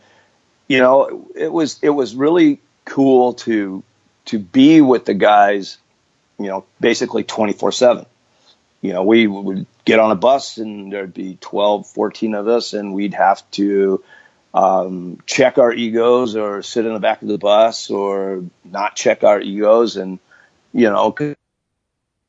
[0.67, 2.59] you know, it was, it was really
[2.93, 3.83] cool to,
[4.25, 5.77] to be with the guys,
[6.39, 8.05] you know, basically 24 seven
[8.83, 12.73] you know, we would get on a bus and there'd be 12, 14 of us,
[12.73, 14.03] and we'd have to
[14.53, 19.23] um, check our egos or sit in the back of the bus or not check
[19.23, 19.95] our egos.
[19.95, 20.19] And,
[20.73, 21.15] you know,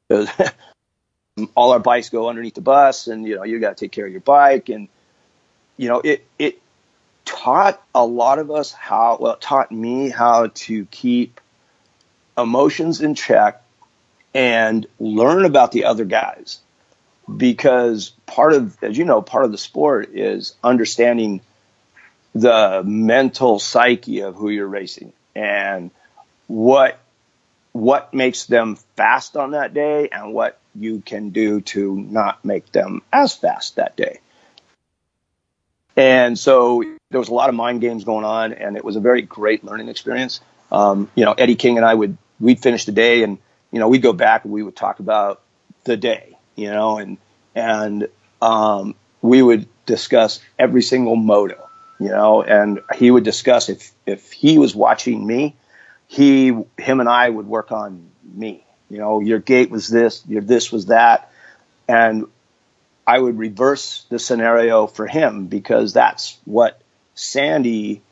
[1.56, 4.06] all our bikes go underneath the bus and, you know, you got to take care
[4.06, 4.68] of your bike.
[4.68, 4.86] And,
[5.76, 6.62] you know, it, it
[7.34, 11.40] taught a lot of us how, well, it taught me how to keep
[12.38, 13.62] emotions in check
[14.32, 16.60] and learn about the other guys
[17.36, 21.40] because part of as you know part of the sport is understanding
[22.34, 25.90] the mental psyche of who you're racing and
[26.48, 26.98] what
[27.72, 32.70] what makes them fast on that day and what you can do to not make
[32.72, 34.20] them as fast that day.
[35.96, 39.00] And so there was a lot of mind games going on, and it was a
[39.00, 40.40] very great learning experience.
[40.72, 43.38] Um, you know, Eddie King and I would we'd finish the day, and
[43.74, 45.42] you know, we'd go back and we would talk about
[45.82, 47.18] the day, you know, and,
[47.54, 48.08] and,
[48.40, 54.32] um, we would discuss every single moto, you know, and he would discuss if, if
[54.32, 55.56] he was watching me,
[56.06, 60.42] he, him and I would work on me, you know, your gate was this, your
[60.42, 61.32] this was that.
[61.88, 62.26] And
[63.06, 66.80] I would reverse the scenario for him because that's what
[67.14, 68.02] Sandy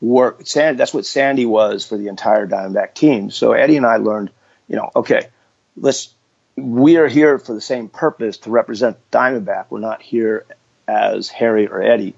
[0.00, 0.48] worked.
[0.48, 3.30] Sandy, that's what Sandy was for the entire Diamondback team.
[3.30, 4.30] So Eddie and I learned
[4.68, 5.28] you know, okay,
[5.76, 6.12] let's,
[6.56, 9.66] we are here for the same purpose to represent Diamondback.
[9.70, 10.46] We're not here
[10.86, 12.14] as Harry or Eddie.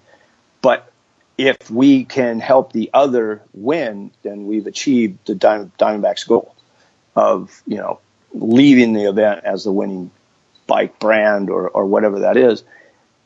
[0.62, 0.90] But
[1.38, 6.54] if we can help the other win, then we've achieved the Diamondback's goal
[7.14, 8.00] of, you know,
[8.32, 10.10] leaving the event as the winning
[10.66, 12.64] bike brand or, or whatever that is.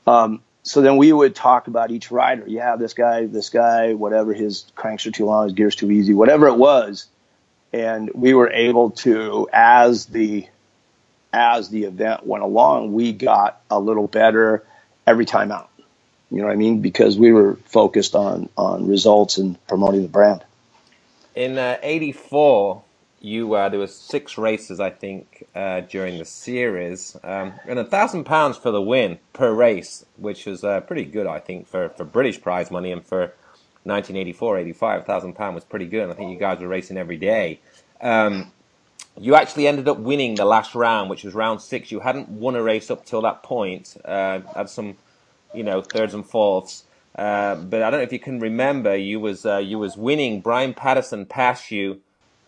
[0.07, 2.45] Um, so then we would talk about each rider.
[2.47, 6.13] Yeah, this guy, this guy, whatever his cranks are too long, his gears too easy,
[6.15, 7.07] whatever it was
[7.73, 10.47] and we were able to as the
[11.33, 14.65] as the event went along we got a little better
[15.07, 15.71] every time out
[16.31, 20.09] you know what i mean because we were focused on on results and promoting the
[20.09, 20.43] brand
[21.35, 22.83] in uh, 84
[23.21, 27.85] you uh, there was six races i think uh, during the series um, and a
[27.85, 31.91] thousand pounds for the win per race which was uh, pretty good i think for,
[31.91, 33.33] for british prize money and for
[33.85, 36.11] 1984, 85, thousand pound was pretty good.
[36.11, 37.61] I think you guys were racing every day.
[38.01, 38.53] Um,
[39.19, 41.91] you actually ended up winning the last round, which was round six.
[41.91, 43.97] You hadn't won a race up till that point.
[44.05, 44.97] Uh, had some,
[45.55, 46.85] you know, thirds and fourths.
[47.17, 48.95] Uh, but I don't know if you can remember.
[48.97, 50.41] You was uh, you was winning.
[50.41, 52.01] Brian Patterson passed you.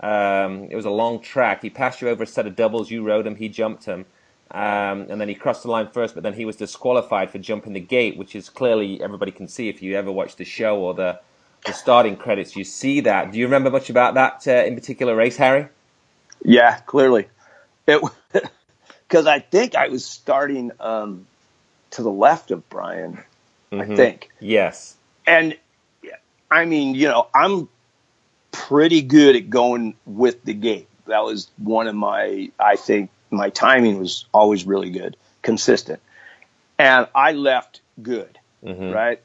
[0.03, 1.63] Um, it was a long track.
[1.63, 2.91] He passed you over a set of doubles.
[2.91, 3.37] You rode him.
[3.37, 4.05] He jumped him.
[4.51, 7.73] Um, and then he crossed the line first, but then he was disqualified for jumping
[7.73, 10.93] the gate, which is clearly everybody can see if you ever watch the show or
[10.93, 11.21] the,
[11.65, 12.55] the starting credits.
[12.55, 13.33] You see that.
[13.33, 15.69] Do you remember much about that uh, in particular race, Harry?
[16.45, 17.29] Yeah, clearly.
[17.87, 18.03] It
[19.09, 21.27] because I think I was starting um,
[21.93, 23.23] to the left of Brian.
[23.71, 23.93] Mm-hmm.
[23.93, 25.57] I think yes, and
[26.51, 27.71] I mean, you know, I'm
[28.53, 30.89] pretty good at going with the gate.
[31.07, 36.01] That was one of my, I think, my timing was always really good, consistent.
[36.79, 38.91] And I left good, Mm-hmm.
[38.91, 39.21] right?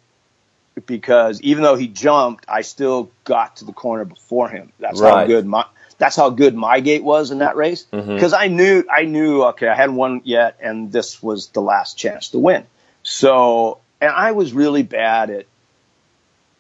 [0.88, 4.72] Because even though he jumped, I still got to the corner before him.
[4.80, 5.66] That's how good my
[6.00, 7.84] that's how good my gate was in that race.
[8.14, 11.98] Because I knew I knew okay, I hadn't won yet, and this was the last
[11.98, 12.66] chance to win.
[13.04, 15.46] So, and I was really bad at,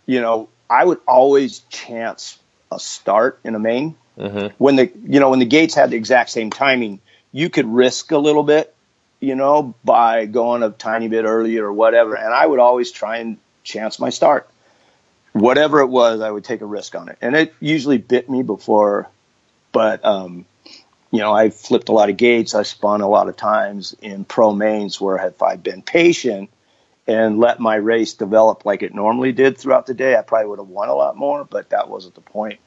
[0.05, 2.39] you know, I would always chance
[2.77, 4.47] a start in a main Mm-hmm.
[4.57, 8.11] when the you know when the gates had the exact same timing, you could risk
[8.11, 8.73] a little bit,
[9.19, 12.15] you know, by going a tiny bit earlier or whatever.
[12.15, 14.49] And I would always try and chance my start,
[15.33, 16.21] whatever it was.
[16.21, 19.07] I would take a risk on it, and it usually bit me before.
[19.71, 20.45] But um,
[21.11, 22.55] you know, I flipped a lot of gates.
[22.55, 26.49] I spun a lot of times in pro mains where if I'd been patient
[27.05, 30.59] and let my race develop like it normally did throughout the day, I probably would
[30.59, 31.45] have won a lot more.
[31.45, 32.59] But that wasn't the point.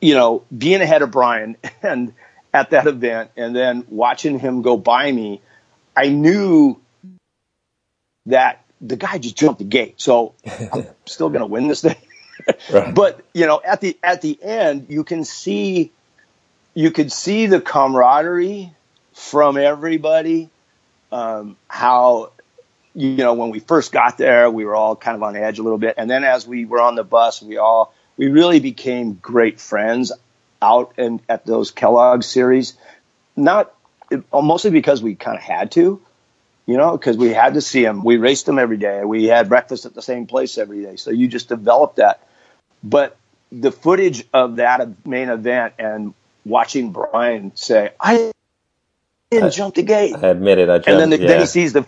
[0.00, 2.14] You know, being ahead of Brian and
[2.52, 5.40] at that event and then watching him go by me,
[5.96, 6.80] I knew
[8.26, 9.94] that the guy just jumped the gate.
[9.98, 10.34] So
[10.72, 11.96] I'm still going to win this thing.
[12.72, 12.94] Right.
[12.94, 15.92] But, you know, at the at the end, you can see
[16.72, 18.72] you could see the camaraderie
[19.12, 20.48] from everybody.
[21.12, 22.32] Um, how
[22.94, 25.62] you know when we first got there, we were all kind of on edge a
[25.62, 29.14] little bit, and then as we were on the bus, we all we really became
[29.14, 30.12] great friends
[30.60, 32.74] out and at those Kellogg series.
[33.34, 33.74] Not
[34.12, 36.02] uh, mostly because we kind of had to,
[36.66, 38.04] you know, because we had to see them.
[38.04, 39.06] We raced them every day.
[39.06, 40.96] We had breakfast at the same place every day.
[40.96, 42.20] So you just developed that.
[42.84, 43.16] But
[43.50, 46.12] the footage of that main event and
[46.44, 48.32] watching Brian say, "I
[49.30, 50.68] didn't jump the gate," I admit it.
[50.68, 50.88] I jumped.
[50.88, 51.26] and then, the, yeah.
[51.26, 51.86] then he sees the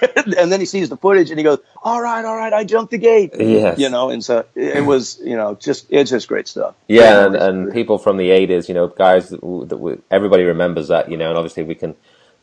[0.16, 2.90] and then he sees the footage and he goes, "All right, all right, I jumped
[2.90, 3.78] the gate." Yes.
[3.78, 6.74] you know, and so it was, you know, just it's just great stuff.
[6.88, 10.44] Yeah, and, and people from the 80s, you know, guys that, w- that w- everybody
[10.44, 11.96] remembers that, you know, and obviously we can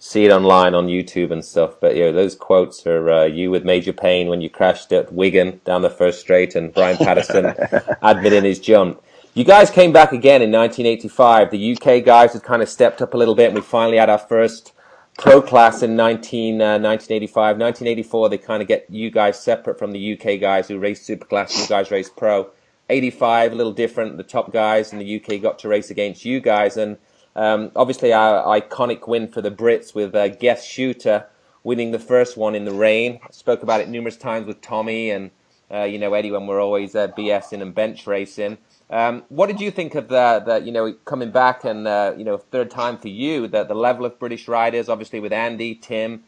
[0.03, 1.75] see it online on YouTube and stuff.
[1.79, 5.13] But you know, those quotes are uh, you with Major Payne when you crashed at
[5.13, 7.53] Wigan down the first straight, and Brian Patterson
[8.01, 9.01] admitting his jump.
[9.33, 11.49] You guys came back again in 1985.
[11.49, 14.09] The UK guys had kind of stepped up a little bit, and we finally had
[14.09, 14.72] our first
[15.17, 17.57] pro class in 19, uh, 1985.
[17.57, 21.25] 1984, they kind of get you guys separate from the UK guys who race super
[21.25, 22.49] class, You guys race pro.
[22.89, 24.17] 85, a little different.
[24.17, 26.97] The top guys in the UK got to race against you guys, and
[27.35, 31.27] um, obviously our iconic win for the Brits with uh, Geth Shooter
[31.63, 33.19] winning the first one in the rain.
[33.23, 35.31] I spoke about it numerous times with Tommy and
[35.71, 38.57] uh, you know Eddie when we're always uh, BSing and bench racing.
[38.89, 42.23] Um, what did you think of the, the you know coming back and uh, you
[42.23, 46.23] know third time for you the the level of British riders obviously with Andy, Tim,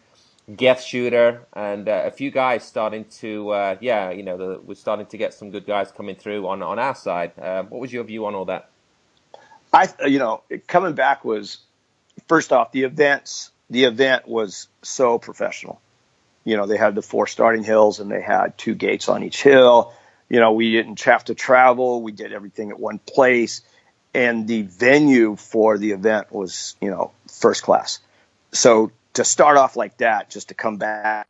[0.55, 4.75] Geth Shooter, and uh, a few guys starting to uh, yeah you know the, we're
[4.75, 7.33] starting to get some good guys coming through on on our side.
[7.39, 8.69] Uh, what was your view on all that?
[9.75, 11.57] I, you know, coming back was
[12.27, 13.51] first off the events.
[13.69, 15.81] The event was so professional.
[16.45, 19.41] You know, they had the four starting hills and they had two gates on each
[19.43, 19.93] hill.
[20.29, 22.01] You know, we didn't have to travel.
[22.01, 23.61] We did everything at one place,
[24.13, 27.99] and the venue for the event was, you know, first class.
[28.51, 31.27] So to start off like that, just to come back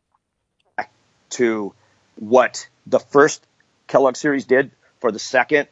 [1.30, 1.74] to
[2.16, 3.46] what the first
[3.86, 5.68] Kellogg series did for the second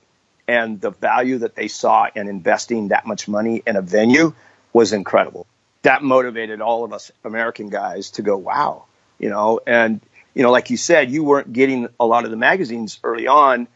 [0.47, 4.35] and the value that they saw in investing that much money in a venue
[4.73, 5.47] was incredible.
[5.83, 8.85] That motivated all of us American guys to go, wow,
[9.19, 10.01] you know, and,
[10.35, 13.69] you know, like you said, you weren't getting a lot of the magazines early on.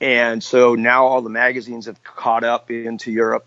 [0.00, 3.46] And so now all the magazines have caught up into Europe.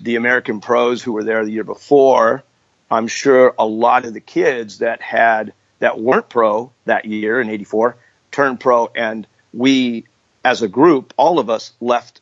[0.00, 2.44] The American pros who were there the year before,
[2.90, 7.48] I'm sure a lot of the kids that had, that weren't pro that year in
[7.48, 7.96] 84
[8.30, 8.90] turned pro.
[8.94, 10.04] And we,
[10.44, 12.20] as a group, all of us left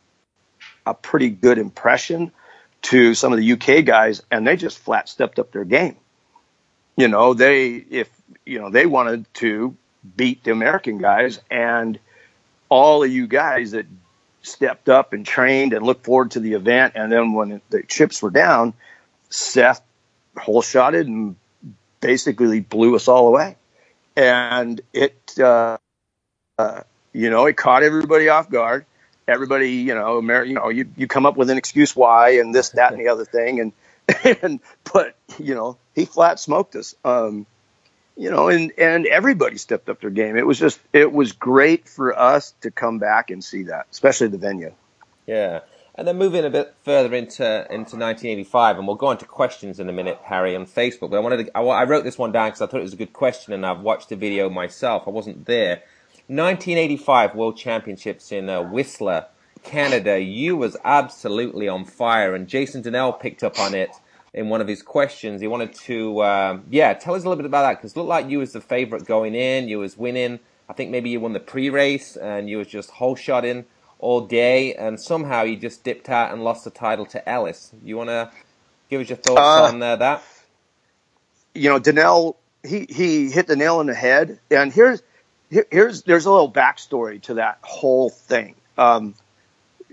[0.86, 2.32] a pretty good impression
[2.82, 5.96] to some of the UK guys, and they just flat stepped up their game.
[6.96, 8.10] You know, they if
[8.44, 9.76] you know they wanted to
[10.16, 11.98] beat the American guys, and
[12.68, 13.86] all of you guys that
[14.42, 18.22] stepped up and trained and looked forward to the event, and then when the chips
[18.22, 18.74] were down,
[19.54, 19.82] Geth
[20.36, 21.36] whole shotted and
[22.00, 23.56] basically blew us all away,
[24.16, 25.38] and it.
[25.38, 25.78] Uh,
[26.58, 26.82] uh,
[27.12, 28.86] you know, it caught everybody off guard.
[29.28, 32.70] Everybody, you know, you know, you, you come up with an excuse why and this,
[32.70, 33.60] that, and the other thing.
[33.60, 33.72] And,
[34.42, 34.60] and,
[34.92, 36.94] but, you know, he flat smoked us.
[37.04, 37.46] Um,
[38.16, 40.36] you know, and, and everybody stepped up their game.
[40.36, 44.28] It was just, it was great for us to come back and see that, especially
[44.28, 44.72] the venue.
[45.26, 45.60] Yeah.
[45.94, 49.78] And then moving a bit further into into 1985, and we'll go on to questions
[49.78, 51.10] in a minute, Harry, on Facebook.
[51.10, 52.94] But I wanted to, I, I wrote this one down because I thought it was
[52.94, 55.04] a good question, and I've watched the video myself.
[55.06, 55.82] I wasn't there.
[56.28, 59.26] 1985 World Championships in uh, Whistler,
[59.64, 60.18] Canada.
[60.18, 63.90] You was absolutely on fire, and Jason Donnell picked up on it
[64.34, 65.40] in one of his questions.
[65.40, 68.08] He wanted to, um, yeah, tell us a little bit about that because it looked
[68.08, 69.68] like you was the favorite going in.
[69.68, 70.40] You was winning.
[70.68, 73.66] I think maybe you won the pre-race and you was just whole shot in
[73.98, 77.72] all day, and somehow you just dipped out and lost the title to Ellis.
[77.84, 78.30] You want to
[78.90, 80.22] give us your thoughts uh, on uh, that?
[81.54, 85.02] You know, Donnell, he he hit the nail on the head, and here's
[85.50, 88.56] here, here's there's a little backstory to that whole thing.
[88.76, 89.14] Um,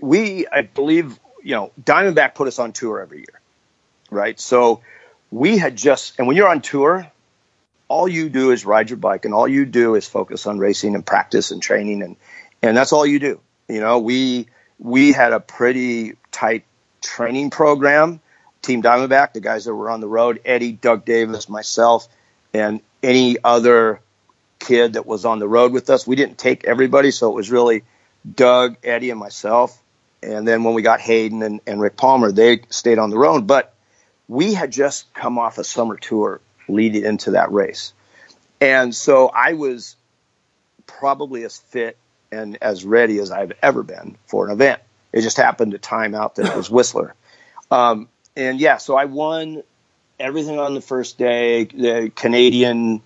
[0.00, 3.39] we, I believe, you know, Diamondback put us on tour every year,
[4.10, 4.38] right?
[4.38, 4.82] So
[5.30, 7.10] we had just, and when you're on tour,
[7.88, 10.94] all you do is ride your bike, and all you do is focus on racing
[10.94, 12.16] and practice and training, and
[12.62, 13.40] and that's all you do.
[13.68, 14.46] You know, we
[14.78, 16.64] we had a pretty tight
[17.02, 18.20] training program.
[18.62, 22.08] Team Diamondback, the guys that were on the road, Eddie, Doug Davis, myself,
[22.52, 24.00] and any other
[24.58, 26.06] kid that was on the road with us.
[26.06, 27.82] We didn't take everybody, so it was really
[28.36, 29.82] Doug, Eddie, and myself.
[30.22, 33.46] And then when we got Hayden and, and Rick Palmer, they stayed on the road.
[33.46, 33.74] But
[34.30, 37.92] we had just come off a summer tour leading into that race.
[38.60, 39.96] And so I was
[40.86, 41.96] probably as fit
[42.30, 44.80] and as ready as I've ever been for an event.
[45.12, 47.16] It just happened to time out that it was Whistler.
[47.72, 49.64] Um, and yeah, so I won
[50.20, 53.02] everything on the first day, the Canadian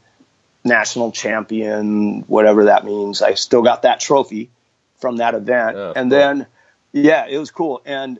[0.62, 3.22] national champion, whatever that means.
[3.22, 4.50] I still got that trophy
[4.98, 5.74] from that event.
[5.74, 6.18] Oh, and cool.
[6.18, 6.46] then,
[6.92, 7.80] yeah, it was cool.
[7.86, 8.18] And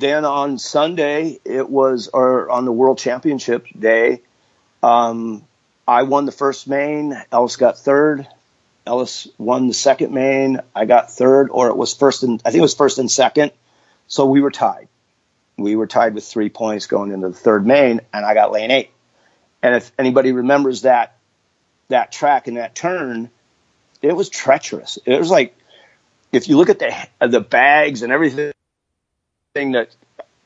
[0.00, 4.22] then on Sunday, it was, or on the world championship day,
[4.82, 5.44] um,
[5.86, 7.20] I won the first main.
[7.30, 8.26] Ellis got third.
[8.86, 10.60] Ellis won the second main.
[10.74, 13.52] I got third, or it was first and I think it was first and second.
[14.08, 14.88] So we were tied.
[15.56, 18.70] We were tied with three points going into the third main, and I got lane
[18.70, 18.90] eight.
[19.62, 21.16] And if anybody remembers that
[21.88, 23.30] that track and that turn,
[24.00, 24.98] it was treacherous.
[25.04, 25.54] It was like
[26.32, 28.52] if you look at the the bags and everything
[29.54, 29.94] that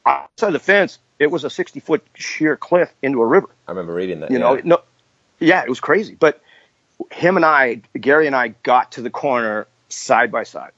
[0.04, 3.48] outside the fence, it was a sixty foot sheer cliff into a river.
[3.68, 4.30] I remember reading that.
[4.30, 4.42] You yeah.
[4.42, 4.80] know, no,
[5.38, 6.16] yeah, it was crazy.
[6.18, 6.40] But
[7.12, 10.72] him and I, Gary and I, got to the corner side by side,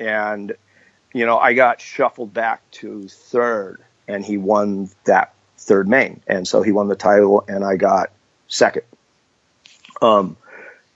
[0.00, 0.56] and
[1.12, 6.48] you know, I got shuffled back to third, and he won that third main, and
[6.48, 8.10] so he won the title, and I got
[8.48, 8.82] second.
[10.02, 10.36] Um,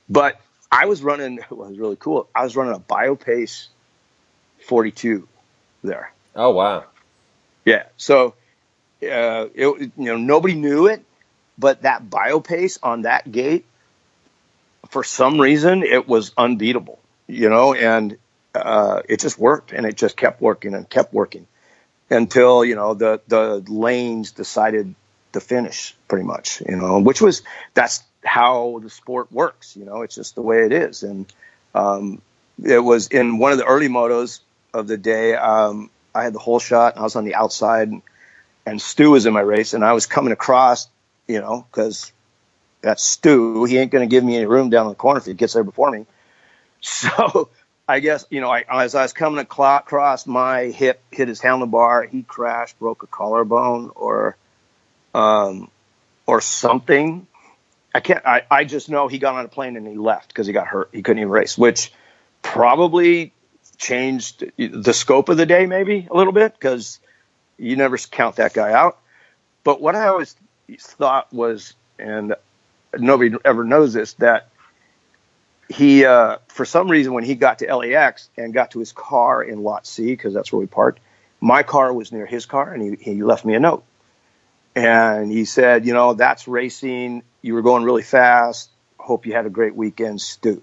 [0.08, 0.40] but
[0.72, 1.38] I was running.
[1.50, 2.28] It was really cool.
[2.34, 3.68] I was running a BioPace
[4.66, 5.28] 42
[5.84, 6.12] there.
[6.34, 6.84] Oh wow!
[7.64, 7.84] Yeah.
[7.96, 8.34] So,
[9.02, 11.04] uh, it, you know, nobody knew it,
[11.58, 13.64] but that BioPace on that gate
[14.90, 18.18] for some reason it was unbeatable, you know, and
[18.54, 21.46] uh, it just worked and it just kept working and kept working
[22.10, 24.94] until you know the the lanes decided
[25.32, 27.42] to finish pretty much, you know, which was
[27.74, 31.02] that's how the sport works, you know, it's just the way it is.
[31.04, 31.32] And
[31.74, 32.20] um,
[32.62, 34.40] it was in one of the early motos
[34.74, 35.34] of the day.
[35.34, 38.02] Um, I had the whole shot and I was on the outside and,
[38.66, 40.88] and Stu was in my race and I was coming across,
[41.26, 42.12] you know, because
[42.82, 43.64] that's Stu.
[43.64, 45.54] He ain't going to give me any room down in the corner if he gets
[45.54, 46.06] there before me.
[46.82, 47.50] So
[47.86, 52.08] I guess, you know, I, as I was coming across, my hip hit his handlebar.
[52.08, 54.36] He crashed, broke a collarbone or,
[55.12, 55.70] um,
[56.24, 57.26] or something.
[57.94, 60.46] I can't, I, I just know he got on a plane and he left because
[60.46, 60.90] he got hurt.
[60.92, 61.92] He couldn't even race, which
[62.42, 63.32] probably
[63.80, 67.00] changed the scope of the day maybe a little bit because
[67.58, 68.98] you never count that guy out.
[69.64, 70.36] But what I always
[70.78, 72.36] thought was, and
[72.96, 74.48] nobody ever knows this that
[75.68, 79.42] he uh, for some reason when he got to LAX and got to his car
[79.42, 81.00] in lot C because that's where we parked,
[81.40, 83.84] my car was near his car and he, he left me a note.
[84.74, 87.22] And he said, you know, that's racing.
[87.42, 88.70] You were going really fast.
[88.98, 90.62] Hope you had a great weekend, Stu.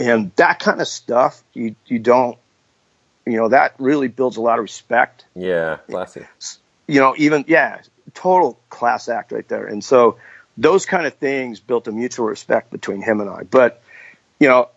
[0.00, 2.38] And that kind of stuff, you you don't,
[3.26, 5.24] you know, that really builds a lot of respect.
[5.34, 6.24] Yeah, classy.
[6.86, 7.80] You know, even yeah,
[8.14, 9.66] total class act right there.
[9.66, 10.18] And so
[10.56, 13.42] those kind of things built a mutual respect between him and I.
[13.44, 13.82] But,
[14.40, 14.68] you know,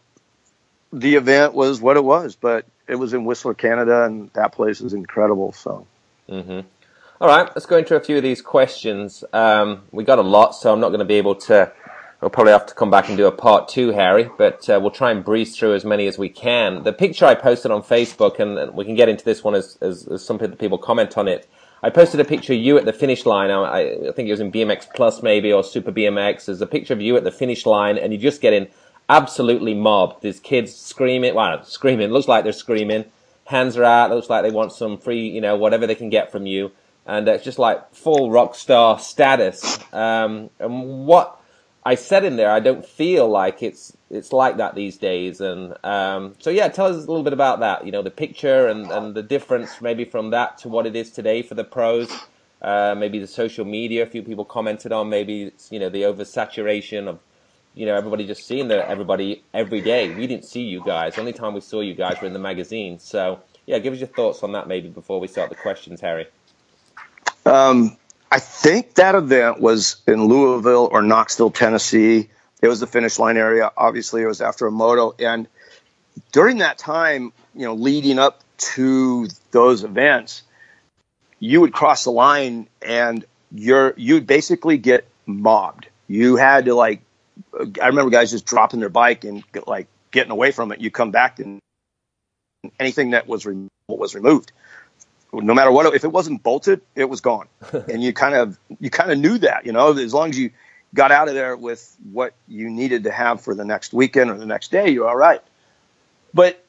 [0.93, 4.81] the event was what it was, but it was in Whistler, Canada, and that place
[4.81, 5.53] is incredible.
[5.53, 5.87] So.
[6.29, 6.67] Mm-hmm.
[7.19, 9.23] All right, let's go into a few of these questions.
[9.31, 11.71] Um, we got a lot, so I'm not going to be able to.
[12.21, 14.91] We'll probably have to come back and do a part two, Harry, but uh, we'll
[14.91, 16.83] try and breeze through as many as we can.
[16.83, 20.07] The picture I posted on Facebook, and we can get into this one as, as,
[20.07, 21.49] as some people comment on it.
[21.81, 23.49] I posted a picture of you at the finish line.
[23.49, 26.45] I, I think it was in BMX Plus maybe or Super BMX.
[26.45, 28.67] There's a picture of you at the finish line, and you're just getting
[29.09, 30.21] absolutely mobbed.
[30.21, 31.33] There's kids screaming.
[31.33, 32.11] Well, screaming.
[32.11, 33.05] Looks like they're screaming.
[33.45, 34.11] Hands are out.
[34.11, 36.71] Looks like they want some free, you know, whatever they can get from you.
[37.07, 39.79] And it's just like full rock star status.
[39.91, 41.40] Um, and what
[41.85, 45.41] I said in there, I don't feel like it's it's like that these days.
[45.41, 47.85] And um, so, yeah, tell us a little bit about that.
[47.85, 51.11] You know, the picture and, and the difference maybe from that to what it is
[51.11, 52.11] today for the pros.
[52.61, 54.03] uh, maybe the social media.
[54.03, 57.19] A few people commented on maybe it's, you know the oversaturation of
[57.75, 60.13] you know everybody just seeing the everybody every day.
[60.13, 61.15] We didn't see you guys.
[61.15, 62.99] The only time we saw you guys were in the magazine.
[62.99, 66.27] So yeah, give us your thoughts on that maybe before we start the questions, Harry.
[67.45, 67.97] Um,
[68.31, 72.29] I think that event was in Louisville or Knoxville, Tennessee.
[72.61, 73.71] It was the finish line area.
[73.75, 75.47] Obviously, it was after a moto, and
[76.31, 80.43] during that time, you know, leading up to those events,
[81.39, 85.87] you would cross the line and you're you'd basically get mobbed.
[86.07, 87.01] You had to like
[87.81, 90.79] I remember guys just dropping their bike and like getting away from it.
[90.79, 91.59] You come back and
[92.79, 94.51] anything that was re- was removed,
[95.33, 97.47] no matter what, if it wasn't bolted, it was gone.
[97.71, 100.51] and you kind of you kind of knew that, you know, as long as you
[100.93, 104.37] got out of there with what you needed to have for the next weekend or
[104.37, 105.41] the next day, you're all right.
[106.33, 106.63] But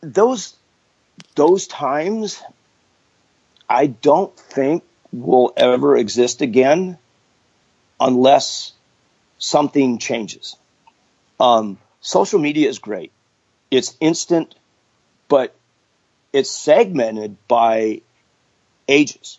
[0.00, 0.54] those
[1.34, 2.42] those times
[3.68, 6.98] I don't think will ever exist again
[8.00, 8.72] unless
[9.38, 10.56] something changes.
[11.40, 13.12] Um, social media is great.
[13.70, 14.54] It's instant,
[15.28, 15.54] but
[16.32, 18.02] it's segmented by
[18.88, 19.38] ages.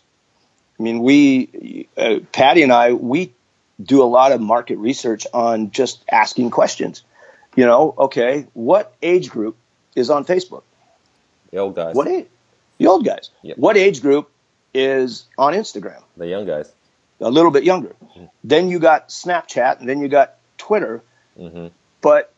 [0.78, 3.32] I mean, we, uh, Patty and I, we
[3.82, 7.02] do a lot of market research on just asking questions.
[7.56, 9.56] You know, okay, what age group
[9.94, 10.62] is on Facebook?
[11.50, 11.94] The old guys.
[11.94, 12.26] What age?
[12.78, 13.30] the old guys.
[13.42, 13.58] Yep.
[13.58, 14.30] What age group
[14.72, 16.02] is on Instagram?
[16.16, 16.70] The young guys.
[17.20, 17.94] A little bit younger.
[18.04, 18.24] Mm-hmm.
[18.42, 21.02] Then you got Snapchat, and then you got Twitter.
[21.38, 21.68] Mm-hmm.
[22.00, 22.33] But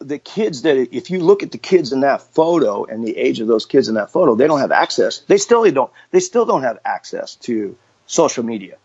[0.00, 3.40] the kids that, if you look at the kids in that photo and the age
[3.40, 5.18] of those kids in that photo, they don't have access.
[5.20, 5.92] They still don't.
[6.10, 7.76] They still don't have access to
[8.06, 8.76] social media,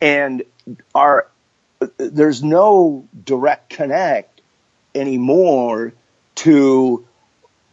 [0.00, 0.42] and
[0.94, 1.28] are
[1.98, 4.40] there's no direct connect
[4.94, 5.92] anymore
[6.36, 7.06] to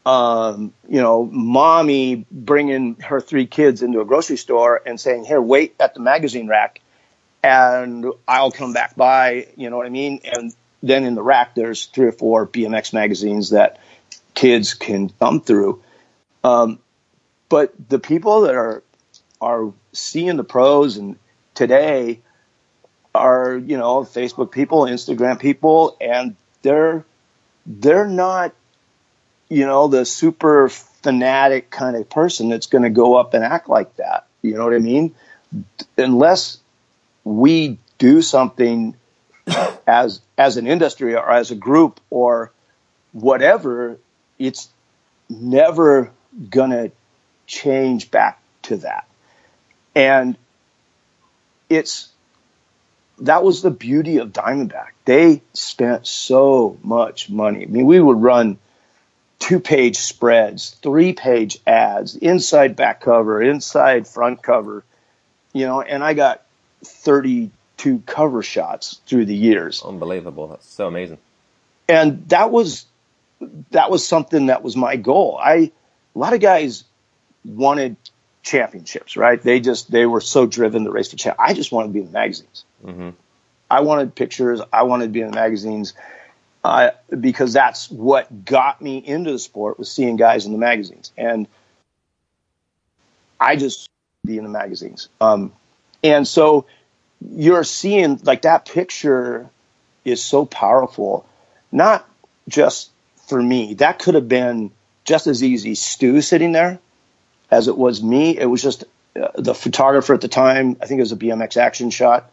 [0.06, 5.42] um, you know, mommy bringing her three kids into a grocery store and saying, "Here,
[5.42, 6.82] wait at the magazine rack,
[7.42, 10.20] and I'll come back by." You know what I mean?
[10.26, 10.54] And
[10.84, 13.80] then in the rack, there's three or four BMX magazines that
[14.36, 15.82] kids can thumb through.
[16.44, 16.80] Um,
[17.50, 18.84] but the people that are
[19.42, 21.18] are seeing the pros and
[21.56, 22.20] today
[23.16, 27.06] are you know Facebook people, Instagram people, and they're
[27.66, 28.54] they're not
[29.54, 33.70] you know, the super fanatic kind of person that's going to go up and act
[33.70, 34.26] like that.
[34.42, 35.14] You know what I mean?
[35.96, 36.58] Unless
[37.24, 38.96] we do something
[39.88, 42.52] as as an industry or as a group or
[43.12, 43.98] whatever,
[44.40, 44.70] it's
[45.30, 46.12] never
[46.50, 46.92] gonna
[47.48, 49.08] change back to that.
[49.96, 50.38] And
[51.70, 52.10] it's
[53.20, 54.90] that was the beauty of Diamondback.
[55.06, 57.64] They spent so much money.
[57.64, 58.58] I mean, we would run
[59.40, 64.84] two page spreads, three page ads, inside back cover, inside front cover,
[65.52, 66.44] you know, and I got
[67.84, 69.84] 32 cover shots through the years.
[69.84, 70.48] Unbelievable.
[70.48, 71.18] That's so amazing.
[71.88, 72.86] And that was,
[73.72, 75.38] that was something that was my goal.
[75.42, 75.72] I,
[76.16, 76.86] a lot of guys
[77.44, 77.98] wanted
[78.42, 79.42] championships, right?
[79.42, 81.38] They just, they were so driven to race for champ.
[81.40, 82.66] I just wanted to be in the magazines.
[82.86, 83.10] Mm-hmm.
[83.70, 84.62] I wanted pictures.
[84.72, 85.94] I wanted to be in the magazines
[86.64, 91.12] uh, because that's what got me into the sport was seeing guys in the magazines,
[91.18, 91.48] and
[93.40, 93.90] I just
[94.24, 95.10] be in the magazines.
[95.20, 95.52] Um,
[96.04, 96.66] and so
[97.32, 99.50] you're seeing like that picture
[100.06, 101.26] is so powerful,
[101.72, 102.08] not
[102.48, 102.92] just
[103.28, 103.76] for me.
[103.76, 104.72] That could have been
[105.06, 106.80] just as easy Stu sitting there
[107.52, 108.38] as it was me.
[108.38, 108.84] It was just
[109.20, 110.78] uh, the photographer at the time.
[110.82, 112.32] I think it was a BMX action shot.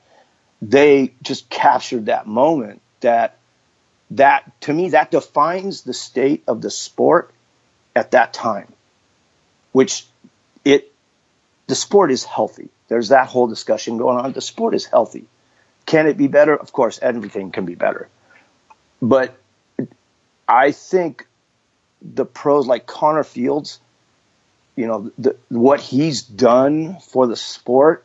[0.63, 3.37] They just captured that moment that
[4.13, 7.33] that to me that defines the state of the sport
[7.95, 8.73] at that time
[9.73, 10.05] which
[10.65, 10.93] it
[11.69, 15.25] the sport is healthy there's that whole discussion going on the sport is healthy
[15.87, 18.09] can it be better of course everything can be better
[19.01, 19.35] but
[20.47, 21.27] i think
[22.03, 23.81] the pros like connor fields
[24.77, 28.05] you know the, what he's done for the sport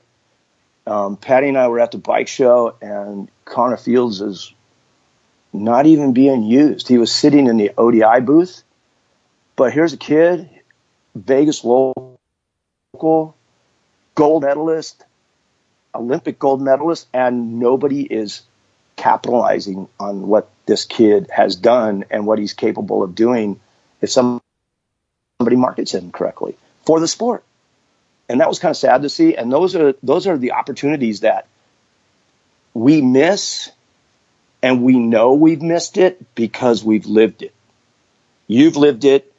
[0.88, 4.54] um, patty and i were at the bike show and connor fields is
[5.56, 6.88] not even being used.
[6.88, 8.64] He was sitting in the ODI booth.
[9.56, 10.50] But here's a kid,
[11.16, 12.18] Vegas local,
[14.16, 15.04] gold medalist,
[15.94, 18.42] Olympic gold medalist, and nobody is
[18.96, 23.60] capitalizing on what this kid has done and what he's capable of doing
[24.02, 24.42] if somebody
[25.40, 27.44] markets him correctly for the sport.
[28.28, 29.36] And that was kind of sad to see.
[29.36, 31.48] And those are those are the opportunities that
[32.74, 33.72] we miss
[34.64, 37.54] and we know we've missed it because we've lived it.
[38.48, 39.32] You've lived it.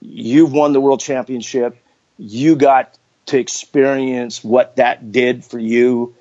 [0.00, 1.76] You've won the world championship.
[2.16, 2.96] You got
[3.30, 6.14] to experience what that did for you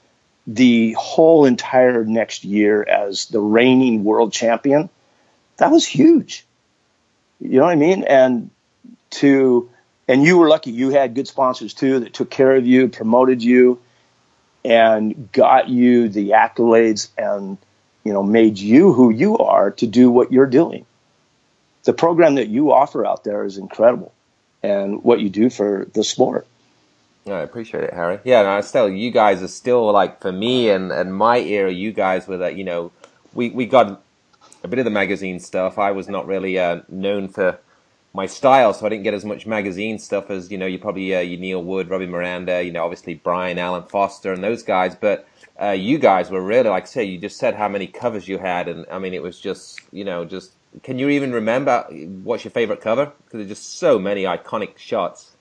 [0.45, 4.89] the whole entire next year as the reigning world champion,
[5.57, 6.45] that was huge.
[7.39, 8.03] You know what I mean?
[8.03, 8.51] And
[9.11, 9.69] to,
[10.07, 13.43] and you were lucky you had good sponsors too that took care of you, promoted
[13.43, 13.79] you,
[14.63, 17.57] and got you the accolades and,
[18.03, 20.85] you know, made you who you are to do what you're doing.
[21.83, 24.13] The program that you offer out there is incredible
[24.61, 26.45] and what you do for the sport.
[27.27, 28.19] I appreciate it, Harry.
[28.23, 31.71] Yeah, no, still, you guys are still like for me and, and my era.
[31.71, 32.91] You guys were that you know,
[33.33, 34.01] we we got
[34.63, 35.77] a bit of the magazine stuff.
[35.77, 37.59] I was not really uh, known for
[38.13, 40.65] my style, so I didn't get as much magazine stuff as you know.
[40.65, 44.43] You probably uh, you Neil Wood, Robbie Miranda, you know, obviously Brian Alan Foster and
[44.43, 44.95] those guys.
[44.95, 45.27] But
[45.61, 47.03] uh, you guys were really like I say.
[47.03, 50.03] You just said how many covers you had, and I mean, it was just you
[50.03, 50.53] know just.
[50.83, 51.81] Can you even remember
[52.23, 53.11] what's your favorite cover?
[53.25, 55.35] Because there's just so many iconic shots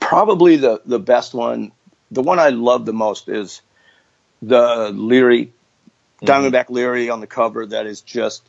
[0.00, 1.72] probably the the best one,
[2.10, 3.62] the one I love the most is
[4.42, 6.26] the Leary, mm-hmm.
[6.26, 7.66] Diamondback Leary on the cover.
[7.66, 8.42] That is just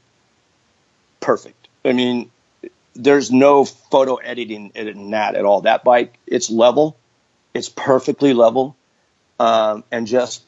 [1.19, 1.67] perfect.
[1.83, 2.31] I mean,
[2.95, 5.61] there's no photo editing in that at all.
[5.61, 6.97] That bike, it's level,
[7.53, 8.75] it's perfectly level,
[9.39, 10.43] um, and just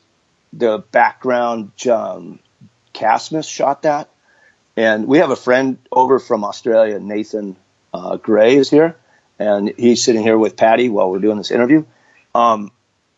[0.54, 1.72] the background.
[1.88, 2.40] Um,
[2.94, 4.10] Casmus shot that,
[4.76, 7.56] and we have a friend over from Australia, Nathan
[7.94, 8.98] uh, Gray, is here
[9.42, 11.84] and he's sitting here with Patty while we're doing this interview.
[12.36, 12.72] Um,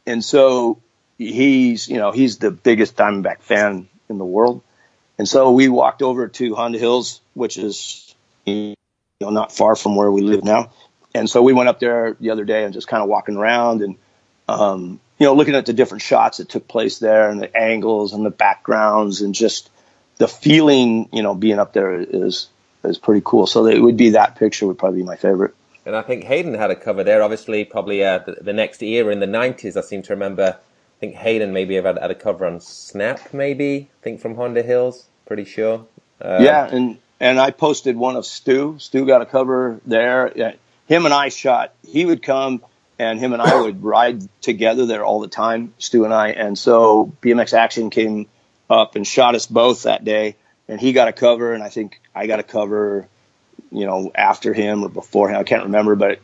[0.05, 0.79] and so
[1.17, 4.61] he's, you know, he's the biggest Diamondback fan in the world.
[5.17, 8.15] And so we walked over to Honda Hills, which is,
[8.45, 8.75] you
[9.21, 10.71] know, not far from where we live now.
[11.13, 13.81] And so we went up there the other day and just kind of walking around
[13.81, 13.97] and,
[14.47, 18.13] um, you know, looking at the different shots that took place there and the angles
[18.13, 19.69] and the backgrounds and just
[20.17, 22.47] the feeling, you know, being up there is,
[22.83, 23.45] is pretty cool.
[23.45, 25.53] So it would be that picture would probably be my favorite.
[25.85, 27.21] And I think Hayden had a cover there.
[27.21, 29.75] Obviously, probably uh, the, the, next era in the '90s.
[29.75, 30.57] I seem to remember.
[30.57, 33.89] I think Hayden maybe had, had a cover on Snap, maybe.
[34.01, 35.05] I think from Honda Hills.
[35.25, 35.85] Pretty sure.
[36.21, 38.77] Um, yeah, and and I posted one of Stu.
[38.79, 40.31] Stu got a cover there.
[40.35, 40.53] Yeah,
[40.87, 41.73] him and I shot.
[41.85, 42.63] He would come,
[42.97, 45.73] and him and I would ride together there all the time.
[45.79, 46.29] Stu and I.
[46.29, 48.27] And so BMX Action came
[48.69, 50.35] up and shot us both that day.
[50.67, 53.09] And he got a cover, and I think I got a cover
[53.73, 55.37] you know, after him or before him.
[55.37, 56.19] I can't remember, but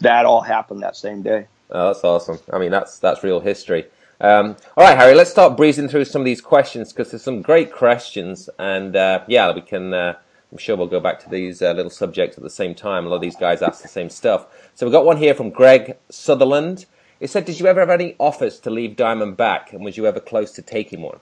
[0.00, 1.46] that all happened that same day.
[1.70, 2.38] Oh, that's awesome.
[2.52, 3.86] I mean, that's that's real history.
[4.20, 7.40] Um, all right, Harry, let's start breezing through some of these questions because there's some
[7.40, 9.94] great questions, and uh, yeah, we can.
[9.94, 10.14] Uh,
[10.52, 13.06] I'm sure we'll go back to these uh, little subjects at the same time.
[13.06, 14.46] A lot of these guys ask the same stuff.
[14.74, 16.86] So we've got one here from Greg Sutherland.
[17.20, 20.20] It said, "Did you ever have any offers to leave Diamondback, and was you ever
[20.20, 21.20] close to taking one?"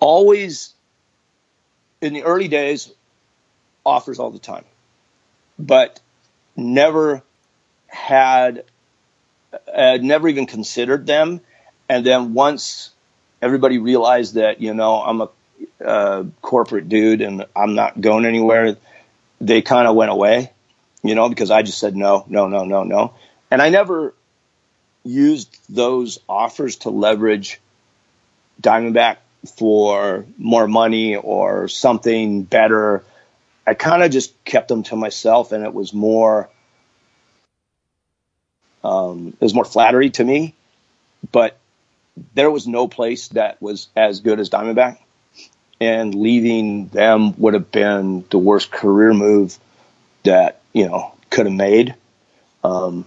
[0.00, 0.74] Always,
[2.02, 2.92] in the early days,
[3.84, 4.64] offers all the time,
[5.58, 6.00] but
[6.56, 7.22] never
[7.88, 8.64] had,
[9.72, 11.40] uh, never even considered them.
[11.88, 12.90] And then once
[13.40, 15.28] everybody realized that, you know, I'm a
[15.84, 18.76] uh, corporate dude and I'm not going anywhere,
[19.40, 20.52] they kind of went away,
[21.02, 23.14] you know, because I just said no, no, no, no, no.
[23.50, 24.14] And I never
[25.04, 27.60] used those offers to leverage
[28.60, 29.16] Diamondback
[29.56, 33.02] for more money or something better.
[33.66, 36.48] I kind of just kept them to myself, and it was more
[38.84, 40.54] um, it was more flattery to me.
[41.30, 41.56] But
[42.34, 44.98] there was no place that was as good as Diamondback,
[45.80, 49.56] and leaving them would have been the worst career move
[50.24, 51.94] that you know could have made.
[52.64, 53.06] Um,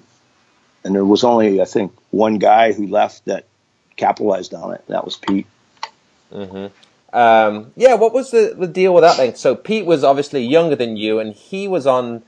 [0.83, 3.45] and there was only I think one guy who left that
[3.95, 4.83] capitalized on it.
[4.87, 5.47] That was Pete.
[6.31, 6.67] Mm-hmm.
[7.15, 9.35] Um, yeah, what was the, the deal with that then?
[9.35, 12.23] So Pete was obviously younger than you, and he was on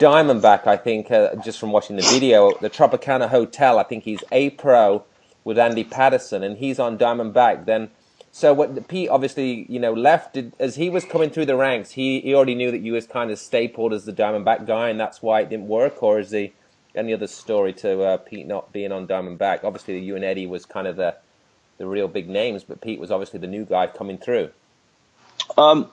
[0.00, 3.78] Diamondback, I think, uh, just from watching the video, the Tropicana Hotel.
[3.78, 5.04] I think he's A Pro
[5.44, 7.66] with Andy Patterson, and he's on Diamondback.
[7.66, 7.92] Then,
[8.32, 11.92] so what Pete obviously, you know, left did, as he was coming through the ranks.
[11.92, 14.98] He he already knew that you was kind of stapled as the Diamondback guy, and
[14.98, 16.02] that's why it didn't work.
[16.02, 16.52] Or is the
[16.96, 19.62] any other story to uh, Pete not being on Diamondback?
[19.62, 21.14] Obviously, you and Eddie was kind of the
[21.78, 24.50] the real big names, but Pete was obviously the new guy coming through.
[25.56, 25.88] Um,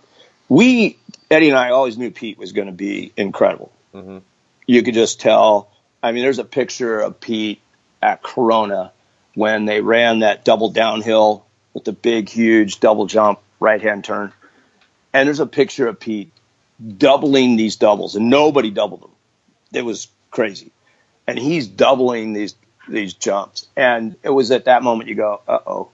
[0.49, 0.97] we
[1.29, 3.71] Eddie and I always knew Pete was going to be incredible.
[3.93, 4.19] Mm-hmm.
[4.67, 5.71] You could just tell.
[6.03, 7.61] I mean, there's a picture of Pete
[8.01, 8.91] at Corona
[9.35, 14.33] when they ran that double downhill with the big, huge double jump right hand turn,
[15.13, 16.31] and there's a picture of Pete
[16.97, 19.11] doubling these doubles, and nobody doubled them.
[19.73, 20.71] It was crazy,
[21.27, 22.55] and he's doubling these
[22.91, 23.67] these jumps.
[23.75, 25.89] And it was at that moment you go, uh oh,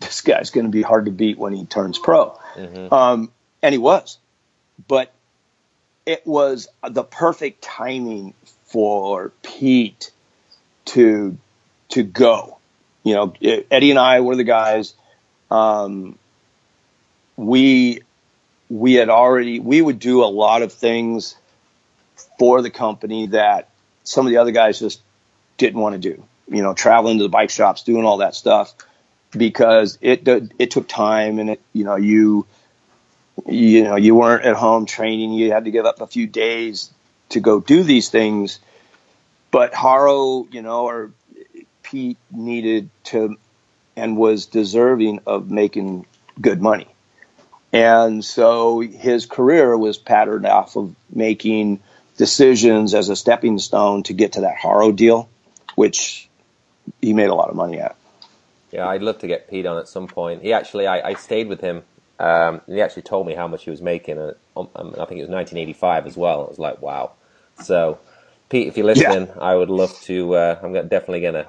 [0.00, 2.38] this guy's going to be hard to beat when he turns pro.
[2.54, 2.92] Mm-hmm.
[2.92, 3.30] Um,
[3.62, 4.18] and he was.
[4.88, 5.12] But
[6.06, 8.34] it was the perfect timing
[8.66, 10.10] for Pete
[10.86, 11.36] to
[11.90, 12.58] to go.
[13.02, 13.34] You know,
[13.70, 14.94] Eddie and I were the guys.
[15.50, 16.18] Um,
[17.36, 18.02] we
[18.68, 21.36] we had already we would do a lot of things
[22.38, 23.68] for the company that
[24.02, 25.00] some of the other guys just
[25.56, 26.24] didn't want to do.
[26.48, 28.74] You know, traveling to the bike shops, doing all that stuff
[29.36, 30.26] because it
[30.58, 32.46] it took time and it you know you
[33.46, 35.32] you know you weren't at home training.
[35.32, 36.90] You had to give up a few days
[37.30, 38.58] to go do these things.
[39.50, 41.12] But Haro, you know, or
[41.82, 43.36] Pete needed to
[43.96, 46.06] and was deserving of making
[46.40, 46.88] good money.
[47.72, 51.80] And so his career was patterned off of making
[52.16, 55.28] decisions as a stepping stone to get to that Haro deal,
[55.74, 56.28] which
[57.00, 57.96] he made a lot of money at.
[58.72, 60.42] Yeah, I'd love to get Pete on at some point.
[60.42, 61.82] He actually, I, I stayed with him.
[62.18, 64.18] Um, he actually told me how much he was making.
[64.18, 66.42] And um, um, I think it was 1985 as well.
[66.44, 67.12] It was like, wow.
[67.62, 67.98] So,
[68.48, 69.40] Pete, if you're listening, yeah.
[69.40, 70.34] I would love to.
[70.34, 71.48] Uh, I'm definitely going to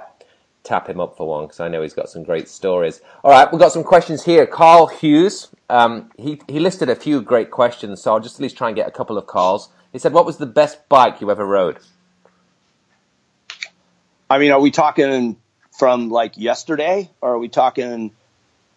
[0.63, 3.01] tap him up for one because I know he's got some great stories.
[3.23, 4.45] All right, we've got some questions here.
[4.45, 8.57] Carl Hughes, um, he, he listed a few great questions, so I'll just at least
[8.57, 9.69] try and get a couple of calls.
[9.93, 11.79] He said, What was the best bike you ever rode?
[14.29, 15.37] I mean, are we talking
[15.77, 18.11] from like yesterday or are we talking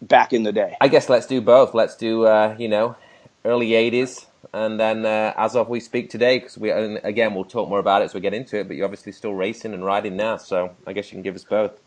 [0.03, 0.77] back in the day?
[0.81, 1.75] I guess let's do both.
[1.75, 2.97] Let's do, uh, you know,
[3.45, 7.69] early 80s and then uh, as of we speak today, because we again we'll talk
[7.69, 8.69] more about it as we get into it.
[8.69, 11.45] But you're obviously still racing and riding now, so I guess you can give us
[11.45, 11.79] both.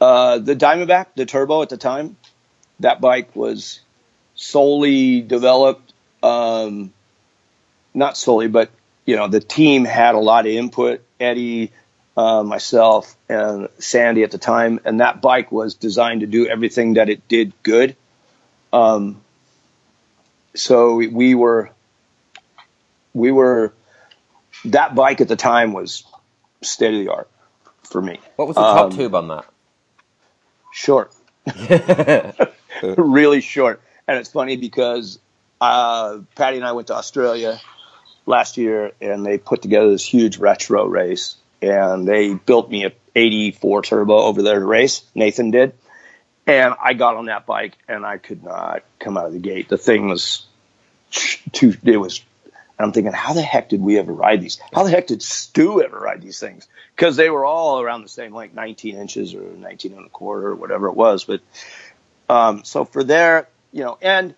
[0.00, 2.16] Uh, the Diamondback, the turbo at the time,
[2.80, 3.80] that bike was
[4.34, 5.92] solely developed,
[6.22, 6.92] um,
[7.94, 8.70] not solely, but
[9.04, 11.02] you know the team had a lot of input.
[11.20, 11.70] Eddie,
[12.16, 16.94] uh, myself, and Sandy at the time, and that bike was designed to do everything
[16.94, 17.96] that it did good.
[18.72, 19.20] Um,
[20.54, 21.70] so we were
[23.14, 23.72] we were
[24.66, 26.04] that bike at the time was
[26.62, 27.30] state of the art
[27.82, 28.20] for me.
[28.36, 29.46] What was the top um, tube on that?
[30.72, 31.14] Short,
[32.96, 33.82] really short.
[34.08, 35.18] And it's funny because
[35.60, 37.60] uh, Patty and I went to Australia
[38.26, 42.92] last year, and they put together this huge retro race, and they built me a
[43.14, 45.02] 84 turbo over there to race.
[45.14, 45.74] Nathan did,
[46.46, 49.68] and I got on that bike and I could not come out of the gate.
[49.68, 50.46] The thing was
[51.10, 52.22] too, it was,
[52.78, 54.58] I'm thinking, how the heck did we ever ride these?
[54.72, 56.66] How the heck did Stu ever ride these things?
[56.96, 60.48] Cause they were all around the same, length, 19 inches or 19 and a quarter
[60.48, 61.24] or whatever it was.
[61.24, 61.40] But,
[62.28, 64.34] um, so for there, you know, and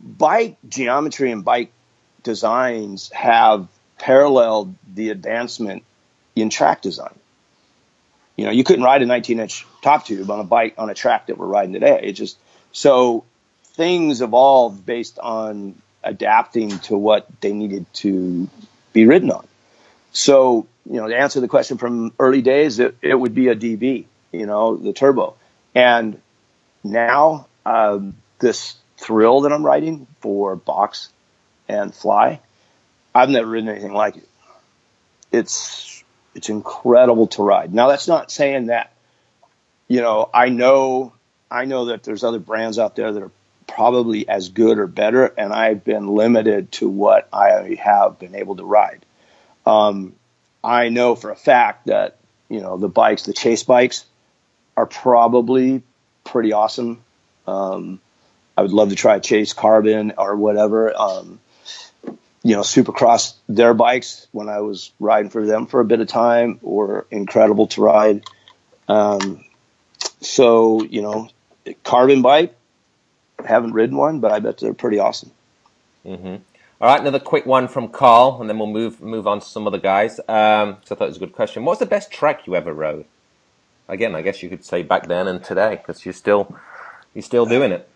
[0.00, 1.72] bike geometry and bike
[2.22, 3.68] designs have
[3.98, 5.84] paralleled the advancement
[6.36, 7.14] in track design.
[8.36, 10.94] You know, you couldn't ride a 19 inch top tube on a bike on a
[10.94, 12.00] track that we're riding today.
[12.04, 12.38] It just
[12.72, 13.24] so
[13.74, 18.48] things evolved based on adapting to what they needed to
[18.92, 19.46] be ridden on.
[20.12, 23.54] So, you know, to answer the question from early days, it, it would be a
[23.54, 25.34] DB, you know, the turbo.
[25.74, 26.20] And
[26.82, 31.10] now, um, this thrill that I'm riding for box
[31.68, 32.40] and fly,
[33.14, 34.28] I've never ridden anything like it.
[35.30, 35.99] It's
[36.34, 37.74] it's incredible to ride.
[37.74, 38.92] Now that's not saying that,
[39.88, 41.12] you know, I know,
[41.50, 43.30] I know that there's other brands out there that are
[43.66, 48.56] probably as good or better, and I've been limited to what I have been able
[48.56, 49.04] to ride.
[49.66, 50.14] Um,
[50.62, 52.18] I know for a fact that,
[52.48, 54.04] you know, the bikes, the chase bikes
[54.76, 55.82] are probably
[56.24, 57.02] pretty awesome.
[57.46, 58.00] Um,
[58.56, 60.94] I would love to try chase carbon or whatever.
[60.96, 61.40] Um,
[62.42, 66.08] you know, Supercross, their bikes when I was riding for them for a bit of
[66.08, 68.24] time were incredible to ride.
[68.88, 69.44] Um,
[70.20, 71.28] so, you know,
[71.84, 72.54] carbon bike,
[73.44, 75.30] haven't ridden one, but I bet they're pretty awesome.
[76.06, 76.36] Mm-hmm.
[76.82, 79.66] All right, another quick one from Carl, and then we'll move move on to some
[79.66, 80.18] other guys.
[80.20, 81.66] Um, so I thought it was a good question.
[81.66, 83.04] What's the best track you ever rode?
[83.86, 86.56] Again, I guess you could say back then and today, because you're still
[87.12, 87.86] you're still doing it.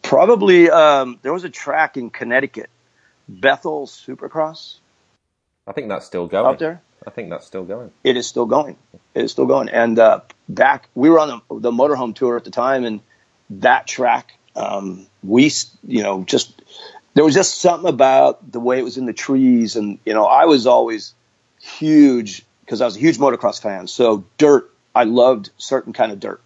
[0.00, 2.70] Probably um, there was a track in Connecticut
[3.28, 4.76] Bethel Supercross.
[5.66, 6.82] I think that's still going out there.
[7.06, 7.90] I think that's still going.
[8.02, 8.76] It is still going.
[9.14, 9.68] It is still going.
[9.68, 13.00] And uh, back, we were on the, the motorhome tour at the time, and
[13.50, 15.50] that track, um, we,
[15.86, 16.62] you know, just
[17.14, 20.24] there was just something about the way it was in the trees, and you know,
[20.24, 21.14] I was always
[21.60, 23.86] huge because I was a huge motocross fan.
[23.86, 26.40] So dirt, I loved certain kind of dirt.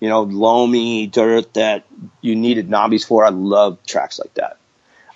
[0.00, 1.84] You know, loamy dirt that
[2.20, 3.24] you needed knobbies for.
[3.24, 4.57] I love tracks like that.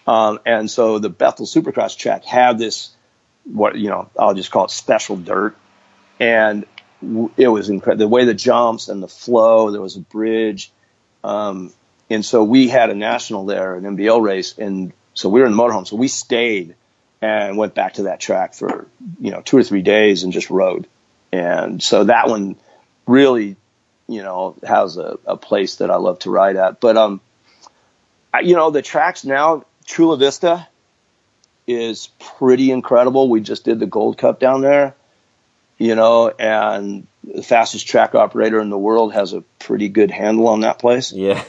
[0.07, 2.91] Um, and so the Bethel Supercross track had this,
[3.45, 5.57] what, you know, I'll just call it special dirt.
[6.19, 6.67] And
[7.37, 8.05] it was incredible.
[8.05, 10.73] The way the jumps and the flow, there was a bridge.
[11.23, 11.73] Um,
[12.11, 14.57] and so we had a national there, an NBL race.
[14.59, 15.87] And so we were in the motorhome.
[15.87, 16.75] So we stayed
[17.23, 18.89] and went back to that track for
[19.21, 20.89] you know two or three days and just rode.
[21.33, 22.57] And so that one
[23.07, 23.57] really,
[24.09, 26.81] you know, has a, a place that I love to ride at.
[26.81, 27.21] But um,
[28.35, 30.69] I, you know, the tracks now, Chula Vista
[31.67, 32.09] is
[32.39, 33.29] pretty incredible.
[33.29, 34.95] We just did the Gold Cup down there,
[35.79, 40.49] you know, and the fastest track operator in the world has a pretty good handle
[40.49, 41.13] on that place.
[41.13, 41.43] Yeah.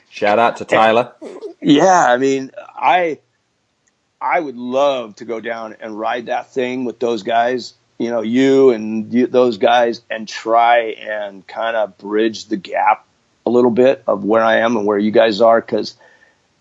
[0.10, 1.12] Shout out to Tyler.
[1.60, 3.18] yeah, I mean, I
[4.20, 8.20] I would love to go down and ride that thing with those guys, you know,
[8.20, 13.06] you and you, those guys and try and kind of bridge the gap
[13.44, 15.96] a little bit of where I am and where you guys are cuz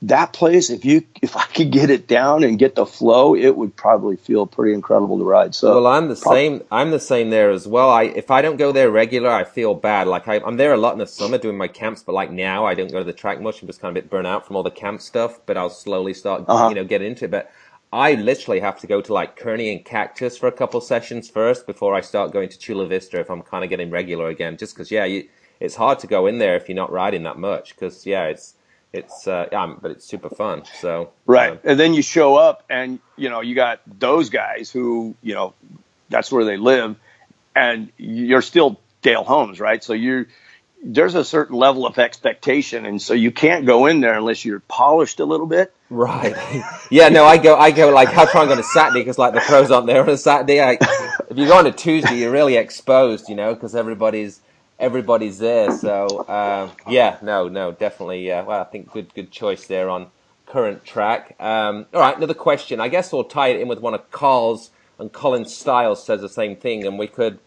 [0.04, 3.56] that place, if you if I could get it down and get the flow, it
[3.56, 5.54] would probably feel pretty incredible to ride.
[5.54, 6.64] So well, I'm the same.
[6.72, 7.90] I'm the same there as well.
[7.90, 10.08] I if I don't go there regular, I feel bad.
[10.08, 12.66] Like I, am there a lot in the summer doing my camps, but like now
[12.66, 13.62] I don't go to the track much.
[13.62, 15.40] I'm just kind of a bit burnt out from all the camp stuff.
[15.46, 16.70] But I'll slowly start, uh-huh.
[16.70, 17.32] you know, get into it.
[17.32, 17.52] But
[17.94, 21.68] I literally have to go to like Kearny and Cactus for a couple sessions first
[21.68, 24.58] before I start going to Chula Vista if I'm kind of getting regular again.
[24.58, 25.28] Just because, yeah, you,
[25.60, 27.76] it's hard to go in there if you're not riding that much.
[27.76, 28.56] Because yeah, it's
[28.94, 30.64] it's uh, yeah, but it's super fun.
[30.80, 34.70] So right, uh, and then you show up, and you know you got those guys
[34.72, 35.54] who you know
[36.10, 36.98] that's where they live,
[37.56, 39.84] and you're still Dale Holmes, right?
[39.84, 40.26] So you
[40.84, 44.60] there's a certain level of expectation, and so you can't go in there unless you're
[44.62, 45.74] polished a little bit.
[45.90, 46.36] Right.
[46.90, 47.10] yeah.
[47.10, 47.56] No, I go.
[47.56, 49.88] I go like how try and go on a Saturday because like the pros aren't
[49.88, 50.60] there on a Saturday.
[50.60, 50.78] I,
[51.30, 54.42] if you go on a Tuesday, you're really exposed, you know, because everybody's
[54.82, 55.72] everybody's there.
[55.72, 58.30] So uh, yeah, no, no, definitely.
[58.30, 60.08] Uh, well, I think good, good choice there on
[60.48, 61.36] current track.
[61.40, 62.82] Um, all right, another question.
[62.82, 66.30] I guess we'll tie it in with one of Carl's, and Colin Stiles says the
[66.30, 67.40] same thing, and we could.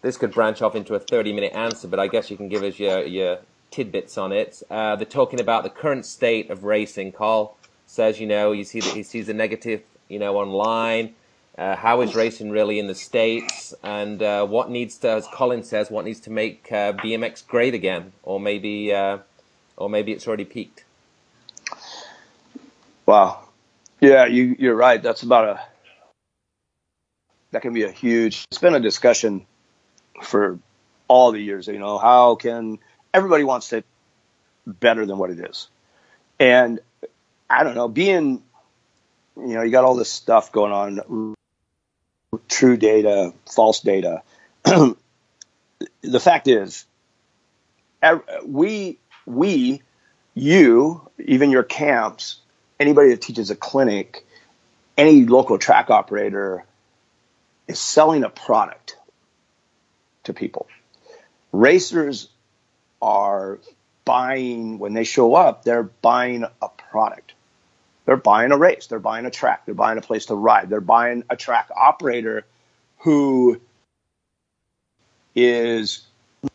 [0.00, 2.78] This could branch off into a 30-minute answer, but I guess you can give us
[2.78, 3.38] your your
[3.70, 4.62] tidbits on it.
[4.70, 7.12] Uh, they're talking about the current state of racing.
[7.12, 11.14] Carl says, you know, you see that he sees the negative, you know, online.
[11.58, 15.64] Uh, how is racing really in the states, and uh, what needs to, as Colin
[15.64, 19.18] says, what needs to make uh, BMX great again, or maybe, uh,
[19.76, 20.84] or maybe it's already peaked.
[23.06, 23.40] Wow,
[24.00, 25.02] yeah, you, you're right.
[25.02, 25.60] That's about a
[27.50, 28.44] that can be a huge.
[28.52, 29.44] It's been a discussion
[30.22, 30.60] for
[31.08, 31.66] all the years.
[31.66, 32.78] You know, how can
[33.12, 33.84] everybody wants it
[34.64, 35.66] better than what it is,
[36.38, 36.78] and
[37.50, 38.44] I don't know, being
[39.36, 41.34] you know, you got all this stuff going on
[42.48, 44.22] true data, false data.
[44.64, 44.96] the
[46.20, 46.84] fact is,
[48.44, 49.82] we, we,
[50.34, 52.36] you, even your camps,
[52.78, 54.24] anybody that teaches a clinic,
[54.96, 56.64] any local track operator
[57.66, 58.96] is selling a product
[60.24, 60.66] to people.
[61.52, 62.28] Racers
[63.00, 63.58] are
[64.04, 67.34] buying, when they show up, they're buying a product.
[68.08, 68.86] They're buying a race.
[68.86, 69.66] They're buying a track.
[69.66, 70.70] They're buying a place to ride.
[70.70, 72.46] They're buying a track operator
[73.00, 73.60] who
[75.34, 76.06] is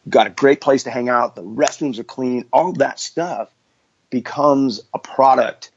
[0.10, 1.36] got a great place to hang out.
[1.36, 2.45] The restrooms are clean.
[2.51, 3.51] All that stuff
[4.10, 5.70] becomes a product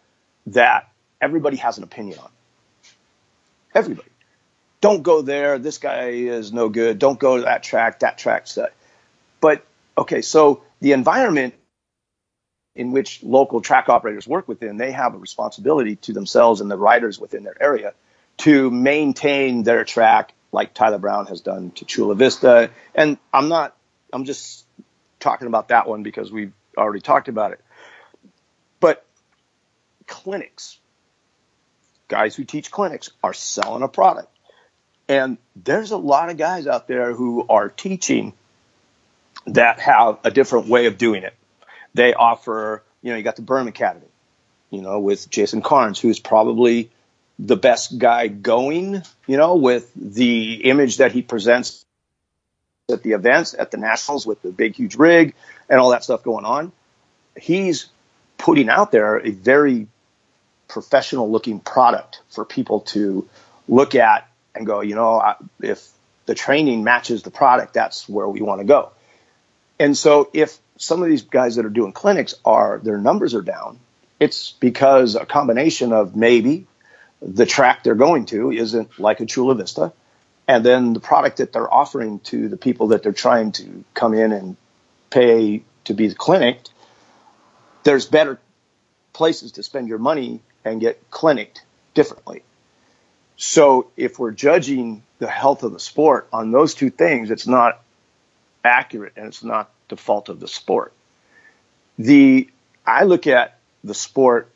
[0.47, 2.31] that everybody has an opinion on.
[3.75, 4.09] Everybody.
[4.81, 5.59] Don't go there.
[5.59, 6.99] This guy is no good.
[6.99, 7.99] Don't go to that track.
[7.99, 8.73] That track's that.
[9.43, 9.63] But
[9.99, 11.53] okay, so the environment
[12.77, 16.77] in which local track operators work within, they have a responsibility to themselves and the
[16.77, 17.95] riders within their area
[18.39, 22.71] to maintain their track like Tyler Brown has done to Chula Vista.
[22.95, 23.75] And I'm not,
[24.13, 24.67] I'm just
[25.21, 27.61] talking about that one because we've already talked about it.
[28.79, 29.05] But
[30.07, 30.79] clinics,
[32.09, 34.29] guys who teach clinics are selling a product.
[35.09, 38.35] And there's a lot of guys out there who are teaching
[39.47, 41.35] that have a different way of doing it
[41.97, 44.07] they offer, you know, you got the Berm Academy,
[44.71, 46.91] you know, with Jason Carnes, who's probably
[47.39, 51.85] the best guy going, you know, with the image that he presents
[52.91, 55.35] at the events, at the nationals with the big, huge rig
[55.69, 56.71] and all that stuff going on.
[57.37, 57.87] He's
[58.39, 59.89] putting out there a very
[60.69, 63.29] professional looking product for people to
[63.69, 65.89] look at and go, you know, if
[66.27, 68.91] the training matches the product, that's where we want to go.
[69.79, 73.43] And so if some of these guys that are doing clinics are their numbers are
[73.43, 73.79] down,
[74.21, 76.67] it's because a combination of maybe
[77.21, 79.93] the track they're going to isn't like a Chula Vista,
[80.49, 84.15] and then the product that they're offering to the people that they're trying to come
[84.15, 84.57] in and
[85.11, 86.61] pay to be the clinic,
[87.85, 88.39] there's better
[89.13, 91.63] places to spend your money and get clinicked
[91.95, 92.43] differently.
[93.37, 97.83] So if we're judging the health of the sport on those two things, it's not
[98.65, 100.93] accurate and it's not the fault of the sport.
[101.99, 102.49] The
[102.87, 104.51] I look at the sport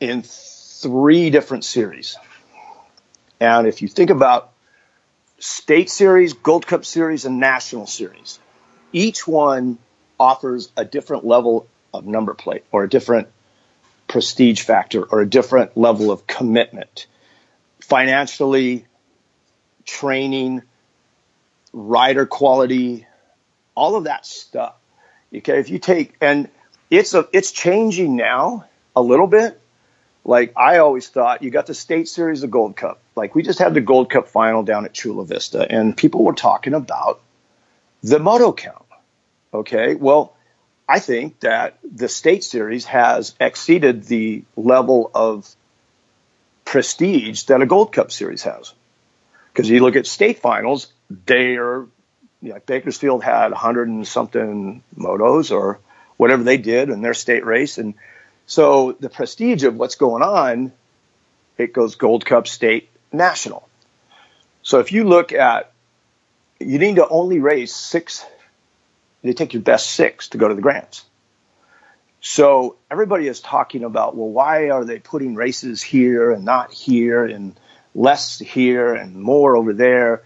[0.00, 2.16] in three different series.
[3.40, 4.52] And if you think about
[5.38, 8.38] state series, Gold Cup series, and national series,
[8.92, 9.78] each one
[10.18, 13.28] offers a different level of number plate or a different
[14.08, 17.06] prestige factor or a different level of commitment
[17.80, 18.86] financially,
[19.84, 20.62] training,
[21.72, 23.06] rider quality,
[23.74, 24.74] all of that stuff.
[25.34, 26.48] Okay, if you take and
[26.90, 29.60] it's a it's changing now a little bit.
[30.26, 33.00] Like I always thought, you got the state series, the Gold Cup.
[33.14, 36.32] Like we just had the Gold Cup final down at Chula Vista, and people were
[36.32, 37.20] talking about
[38.02, 38.84] the moto count.
[39.52, 40.34] Okay, well,
[40.88, 45.54] I think that the state series has exceeded the level of
[46.64, 48.72] prestige that a Gold Cup series has.
[49.52, 50.92] Because you look at state finals,
[51.26, 51.86] they are,
[52.52, 55.80] know, Bakersfield had 100 and something motos or
[56.16, 57.78] whatever they did in their state race.
[57.78, 57.94] And
[58.46, 60.72] so the prestige of what's going on,
[61.58, 63.68] it goes Gold Cup, state, national.
[64.62, 65.72] So if you look at,
[66.60, 68.24] you need to only race six
[69.24, 71.04] they take your best six to go to the Grands.
[72.20, 77.24] So everybody is talking about, well, why are they putting races here and not here
[77.24, 77.58] and
[77.94, 80.22] less here and more over there?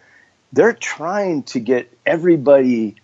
[0.53, 2.97] They're trying to get everybody,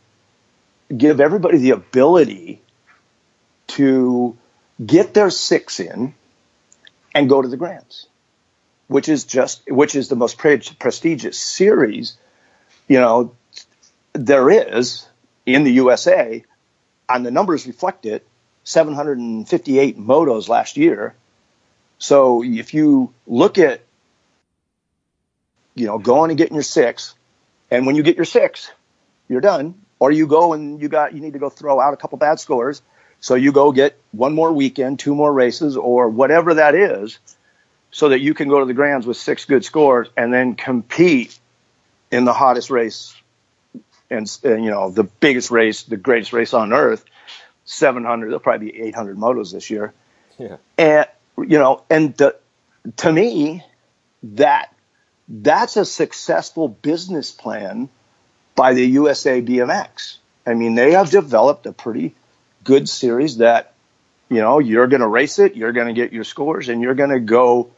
[0.97, 2.63] give everybody the ability
[3.69, 4.37] to
[4.85, 6.15] get their six in
[7.15, 8.07] and go to the Grands,
[8.89, 12.17] which is just, which is the most pre- prestigious series,
[12.89, 13.35] you know,
[14.13, 15.07] there is
[15.47, 16.45] in the USA,
[17.09, 18.27] and the numbers reflect it
[18.65, 21.15] 758 motos last year.
[21.99, 23.83] So if you look at,
[25.75, 27.15] you know, going and getting your six,
[27.75, 28.71] and when you get your six,
[29.29, 29.75] you're done.
[29.99, 32.39] Or you go and you got you need to go throw out a couple bad
[32.39, 32.83] scores.
[33.21, 37.19] So you go get one more weekend, two more races, or whatever that is,
[37.91, 41.39] so that you can go to the Grands with six good scores and then compete
[42.11, 43.15] in the hottest race
[44.11, 47.05] and, and you know the biggest race, the greatest race on earth,
[47.65, 48.27] 700.
[48.27, 49.93] There'll probably be 800 motos this year.
[50.39, 50.57] Yeah.
[50.77, 51.07] And
[51.39, 52.37] you know, and the,
[52.99, 53.65] to me,
[54.23, 54.74] that
[55.29, 57.89] that's a successful business plan
[58.55, 60.19] by the USA BMX.
[60.47, 62.15] I mean, they have developed a pretty
[62.63, 63.75] good series that,
[64.29, 66.95] you know, you're going to race it, you're going to get your scores, and you're
[66.95, 67.71] going to go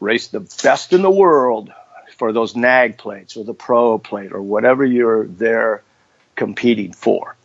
[0.00, 1.72] race the best in the world
[2.16, 5.82] for those nag plates or the pro plate or whatever you're there
[6.34, 7.36] competing for.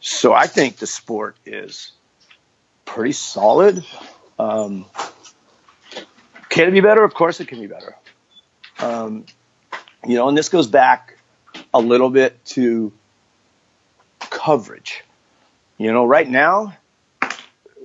[0.00, 1.92] So I think the sport is
[2.84, 3.84] pretty solid.
[4.38, 4.86] Um,
[6.48, 7.04] can it be better?
[7.04, 7.96] Of course it can be better.
[8.82, 9.24] Um,
[10.06, 11.16] you know, and this goes back
[11.72, 12.92] a little bit to
[14.18, 15.04] coverage.
[15.78, 16.76] You know, right now,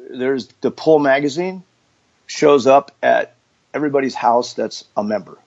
[0.09, 1.63] there's the Pull magazine
[2.25, 3.35] shows up at
[3.73, 5.37] everybody's house that's a member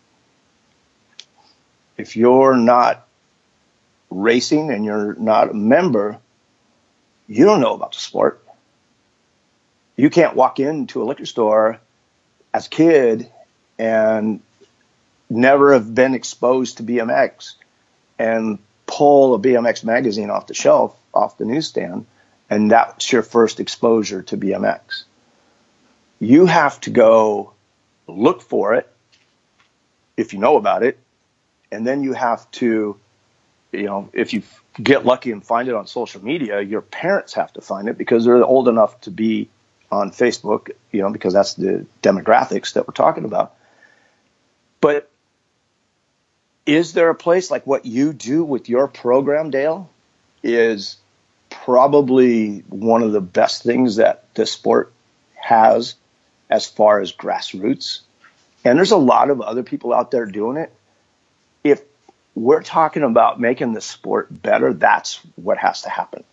[2.01, 3.07] if you're not
[4.11, 6.19] racing and you're not a member,
[7.29, 8.45] you don't know about the sport.
[9.97, 11.79] You can't walk into a liquor store
[12.53, 13.31] as a kid
[13.79, 14.41] and
[15.31, 17.55] never have been exposed to BMX
[18.19, 22.07] and pull a BMX magazine off the shelf, off the newsstand,
[22.49, 25.05] and that's your first exposure to BMX.
[26.19, 27.53] You have to go
[28.07, 28.93] look for it
[30.17, 30.99] if you know about it
[31.73, 32.99] and then you have to,
[33.73, 34.43] you know, if you
[34.83, 38.25] get lucky and find it on social media, your parents have to find it because
[38.25, 39.49] they're old enough to be
[39.91, 43.55] on Facebook, you know, because that's the demographics that we're talking about.
[44.81, 45.11] But
[46.67, 49.91] is there a place like what you do with your program, Dale?
[50.43, 50.97] Is
[51.51, 54.93] probably one of the best things that the sport
[55.35, 55.95] has
[56.49, 58.01] as far as grassroots.
[58.65, 60.73] And there's a lot of other people out there doing it
[61.65, 61.83] if
[62.35, 66.25] we're talking about making the sport better, that's what has to happen.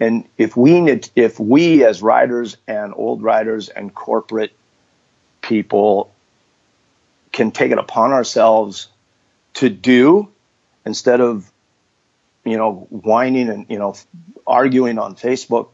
[0.00, 4.52] And if we need, if we as riders and old riders and corporate
[5.40, 6.10] people
[7.32, 8.88] can take it upon ourselves
[9.54, 10.28] to do
[10.84, 11.50] instead of,
[12.44, 13.94] you know, whining and, you know,
[14.46, 15.68] arguing on Facebook,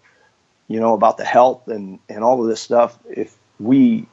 [0.68, 4.06] you know, about the health and, and all of this stuff, if we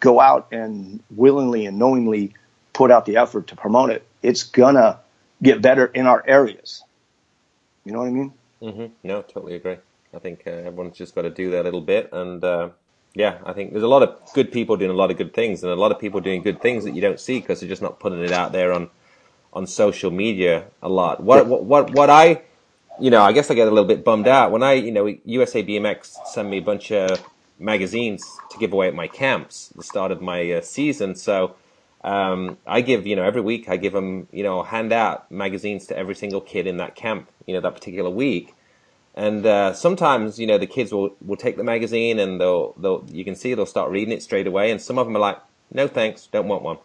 [0.00, 2.34] go out and willingly and knowingly
[2.72, 4.98] put out the effort to promote it, it's gonna
[5.42, 6.82] get better in our areas.
[7.84, 8.32] You know what I mean?
[8.62, 8.86] Mm-hmm.
[9.02, 9.78] No, totally agree.
[10.14, 12.68] I think uh, everyone's just got to do that little bit, and uh,
[13.14, 15.62] yeah, I think there's a lot of good people doing a lot of good things,
[15.62, 17.82] and a lot of people doing good things that you don't see because they're just
[17.82, 18.90] not putting it out there on
[19.52, 21.22] on social media a lot.
[21.22, 22.42] What what what, what I
[23.00, 25.06] you know, I guess I get a little bit bummed out when I, you know,
[25.24, 27.24] USA BMX send me a bunch of
[27.58, 31.14] magazines to give away at my camps, the start of my uh, season.
[31.14, 31.56] So
[32.04, 35.86] um, I give, you know, every week I give them, you know, hand out magazines
[35.86, 38.54] to every single kid in that camp, you know, that particular week.
[39.14, 43.04] And uh, sometimes, you know, the kids will, will take the magazine and they'll, they'll,
[43.10, 44.70] you can see they'll start reading it straight away.
[44.70, 45.38] And some of them are like,
[45.70, 46.78] no thanks, don't want one.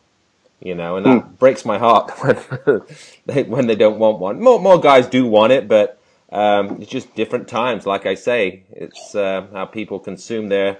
[0.60, 1.40] You know, and that mm.
[1.40, 2.82] breaks my heart when
[3.28, 4.42] they, when they don't want one.
[4.42, 5.98] More, more guys do want it, but
[6.32, 7.86] um, it's just different times.
[7.86, 10.80] Like I say, it's uh, how people consume their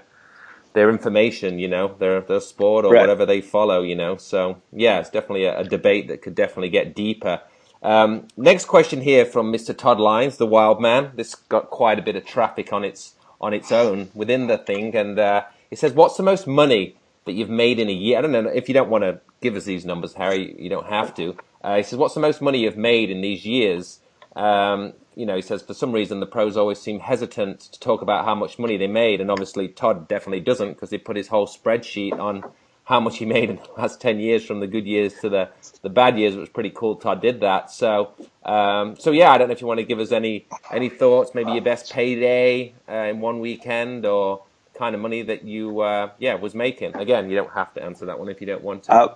[0.74, 3.00] their information, you know, their their sport or right.
[3.00, 4.16] whatever they follow, you know.
[4.16, 7.40] So yeah, it's definitely a, a debate that could definitely get deeper.
[7.82, 9.76] Um, next question here from Mr.
[9.76, 11.12] Todd Lyons, the Wild Man.
[11.14, 14.94] This got quite a bit of traffic on its on its own within the thing,
[14.96, 18.22] and uh, it says, "What's the most money that you've made in a year?" I
[18.22, 20.56] don't know if you don't want to give us these numbers, Harry.
[20.60, 21.36] You don't have to.
[21.62, 24.00] Uh, he says, "What's the most money you've made in these years?"
[24.34, 28.02] Um, you know, he says for some reason the pros always seem hesitant to talk
[28.02, 31.28] about how much money they made, and obviously Todd definitely doesn't because he put his
[31.28, 32.44] whole spreadsheet on
[32.88, 35.50] how much he made in the last ten years, from the good years to the
[35.82, 36.34] the bad years.
[36.34, 36.96] It was pretty cool.
[36.96, 37.70] Todd did that.
[37.70, 38.12] So,
[38.46, 41.34] um, so yeah, I don't know if you want to give us any any thoughts,
[41.34, 44.42] maybe your best payday uh, in one weekend or
[44.74, 46.96] kind of money that you uh, yeah was making.
[46.96, 48.92] Again, you don't have to answer that one if you don't want to.
[48.92, 49.14] Uh,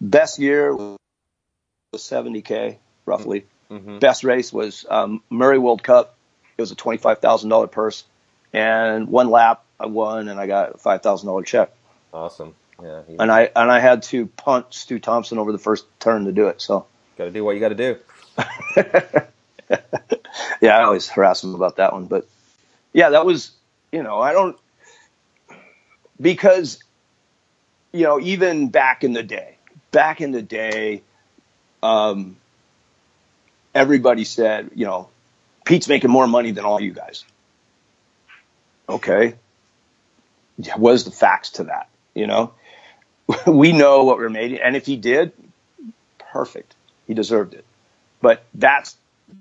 [0.00, 0.98] best year was
[1.96, 3.44] seventy k roughly.
[3.70, 3.98] Mm-hmm.
[3.98, 6.16] Best race was um, Murray World Cup.
[6.56, 8.02] It was a twenty five thousand dollar purse,
[8.54, 11.70] and one lap I won, and I got a five thousand dollar check.
[12.14, 12.54] Awesome.
[12.82, 13.02] Yeah.
[13.18, 16.48] And I and I had to punt Stu Thompson over the first turn to do
[16.48, 16.60] it.
[16.60, 16.86] So.
[17.20, 17.96] Got to do what you got to do.
[20.62, 22.26] yeah, I always harass him about that one, but
[22.94, 23.50] yeah, that was
[23.92, 24.58] you know I don't
[26.18, 26.82] because
[27.92, 29.56] you know even back in the day,
[29.90, 31.02] back in the day,
[31.82, 32.38] um,
[33.74, 35.10] everybody said, you know,
[35.66, 37.22] Pete's making more money than all you guys.
[38.88, 39.34] Okay.
[40.74, 41.90] What is the facts to that?
[42.14, 42.54] You know,
[43.46, 44.54] we know what we're made.
[44.54, 45.32] And if he did,
[46.32, 46.74] perfect.
[47.06, 47.64] He deserved it.
[48.20, 48.96] But that's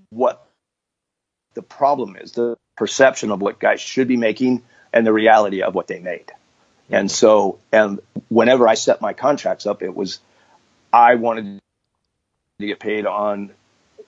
[0.10, 0.46] what
[1.54, 4.64] the problem is the perception of what guys should be making
[4.94, 6.32] and the reality of what they made.
[6.90, 10.20] And so, and whenever I set my contracts up, it was,
[10.92, 11.60] I wanted
[12.60, 13.52] to get paid on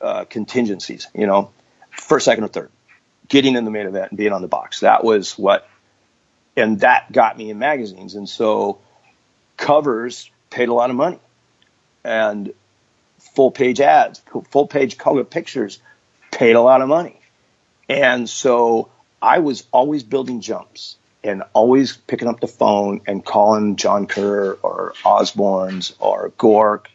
[0.01, 1.51] uh, contingencies, you know,
[1.91, 2.71] first, second, or third,
[3.27, 4.79] getting in the main event and being on the box.
[4.79, 5.69] That was what,
[6.57, 8.15] and that got me in magazines.
[8.15, 8.79] And so
[9.61, 11.19] covers paid a lot of money
[12.03, 12.53] and
[13.19, 15.79] full page ads, full page color pictures
[16.31, 17.19] paid a lot of money.
[17.87, 18.89] And so
[19.21, 24.57] I was always building jumps and always picking up the phone and calling John Kerr
[24.63, 26.87] or Osborne's or Gork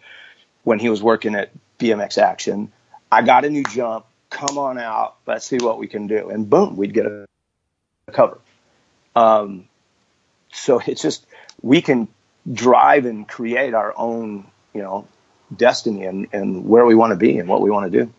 [0.65, 2.73] when he was working at BMX Action
[3.11, 4.07] I got a new jump.
[4.31, 5.17] Come on out.
[5.27, 6.29] Let's see what we can do.
[6.29, 7.27] And boom, we'd get a
[8.13, 8.39] cover.
[9.15, 9.69] Um,
[10.53, 11.27] so it's just
[11.63, 12.09] we can
[12.53, 15.07] drive and create our own, you know,
[15.55, 18.13] destiny and, and where we want to be and what we want to do.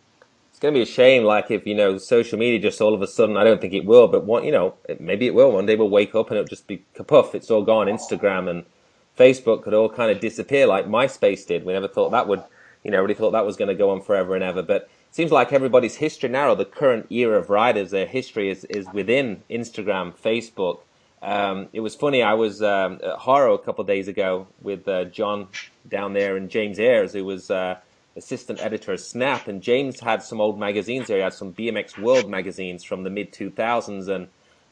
[0.49, 3.01] It's going to be a shame, like if you know social media just all of
[3.01, 3.37] a sudden.
[3.37, 5.51] I don't think it will, but one, you know, maybe it will.
[5.51, 7.35] One day we'll wake up and it'll just be kapuff.
[7.35, 7.87] It's all gone.
[7.87, 8.65] Instagram and
[9.17, 11.63] Facebook could all kind of disappear, like MySpace did.
[11.63, 12.43] We never thought that would
[12.87, 14.63] you know, really thought that was going to go on forever and ever.
[14.63, 18.63] But it seems like everybody's history now, the current era of riders, their history is,
[18.65, 20.79] is within Instagram, Facebook.
[21.21, 22.21] Um, it was funny.
[22.21, 25.47] I was um, at Haro a couple days ago with uh, John
[25.87, 27.77] down there and James Ayres, who was uh,
[28.15, 29.47] assistant editor of Snap.
[29.47, 31.17] And James had some old magazines there.
[31.17, 34.27] He had some BMX World magazines from the mid 2000s, and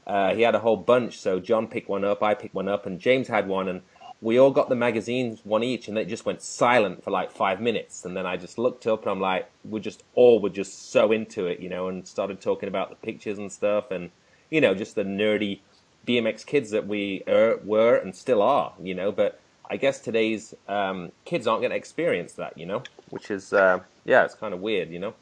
[0.06, 1.18] uh, he had a whole bunch.
[1.18, 3.68] So John picked one up, I picked one up, and James had one.
[3.68, 3.82] And
[4.22, 7.60] we all got the magazines one each and it just went silent for like five
[7.60, 10.92] minutes and then i just looked up and i'm like we're just all were just
[10.92, 14.10] so into it you know and started talking about the pictures and stuff and
[14.50, 15.60] you know just the nerdy
[16.06, 20.54] bmx kids that we er, were and still are you know but i guess today's
[20.68, 24.54] um, kids aren't going to experience that you know which is uh, yeah it's kind
[24.54, 25.14] of weird you know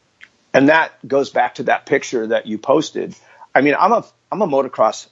[0.54, 3.16] and that goes back to that picture that you posted
[3.56, 5.08] i mean i'm a i'm a motocross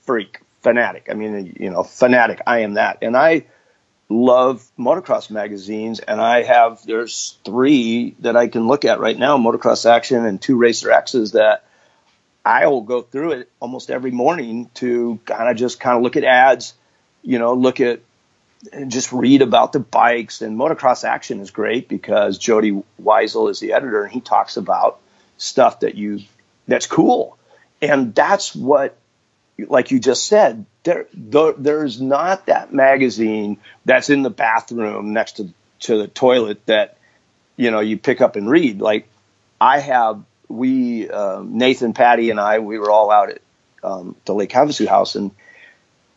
[0.00, 1.08] freak fanatic.
[1.10, 2.42] I mean, you know, fanatic.
[2.46, 3.46] I am that, and I
[4.08, 9.38] love motocross magazines, and I have there's three that I can look at right now:
[9.38, 11.64] Motocross Action and two Racer X's that
[12.48, 16.16] I will go through it almost every morning to kind of just kind of look
[16.16, 16.72] at ads,
[17.22, 18.00] you know, look at
[18.72, 20.40] and just read about the bikes.
[20.40, 24.98] And Motocross Action is great because Jody Weisel is the editor, and he talks about
[25.36, 26.20] stuff that you
[26.66, 27.36] that's cool,
[27.82, 28.96] and that's what
[29.58, 35.32] like you just said, there, there, there's not that magazine that's in the bathroom next
[35.32, 36.96] to to the toilet that
[37.56, 38.80] you know you pick up and read.
[38.80, 39.06] Like
[39.60, 43.40] I have, we uh, Nathan, Patty, and I, we were all out at
[43.82, 45.30] um, the Lake Havasu house, and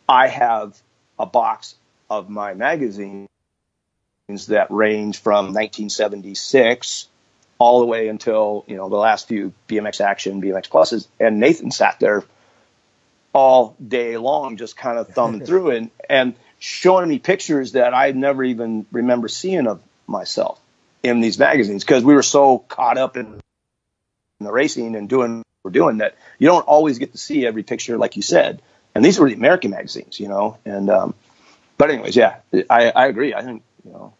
[0.08, 0.80] I have
[1.18, 1.74] a box
[2.10, 3.28] of my magazines
[4.48, 7.08] that range from 1976
[7.58, 11.70] all the way until you know the last few BMX Action, BMX Pluses, and Nathan
[11.70, 12.24] sat there
[13.32, 18.12] all day long, just kind of thumbing through and and showing me pictures that I
[18.12, 20.60] never even remember seeing of myself
[21.02, 23.40] in these magazines because we were so caught up in, in
[24.44, 27.96] the racing and doing we're doing that you don't always get to see every picture,
[27.96, 28.62] like you said.
[28.94, 30.58] And these were the American magazines, you know.
[30.64, 31.14] And um,
[31.78, 32.36] but anyways, yeah,
[32.68, 33.34] I, I agree.
[33.34, 34.14] I think you know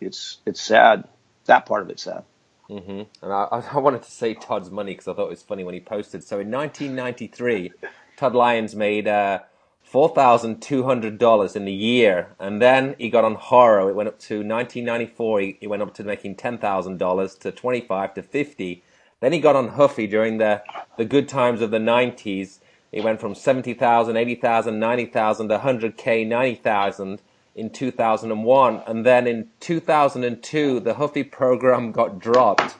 [0.00, 1.04] it's it's sad.
[1.46, 2.24] That part of it's sad.
[2.70, 3.02] Mm-hmm.
[3.22, 5.74] And I, I wanted to say Todd's money because I thought it was funny when
[5.74, 6.24] he posted.
[6.24, 7.72] So in 1993,
[8.16, 9.40] Todd Lyons made uh,
[9.92, 12.28] $4,200 in a year.
[12.38, 13.88] And then he got on Haro.
[13.88, 15.40] It went up to 1994.
[15.40, 18.82] He, he went up to making $10,000 to 25 to 50.
[19.20, 20.62] Then he got on Huffy during the,
[20.96, 22.58] the good times of the 90s.
[22.92, 27.20] He went from 70,000, 80,000, 90,000 to 100K, 90,000
[27.54, 28.82] in 2001.
[28.86, 32.76] And then in 2002, the Huffy program got dropped.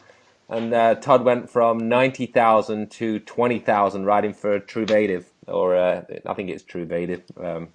[0.49, 6.51] And uh, Todd went from 90,000 to 20,000 riding for Truvativ, or uh, I think
[6.51, 7.23] it's Truvativ.
[7.43, 7.69] Um,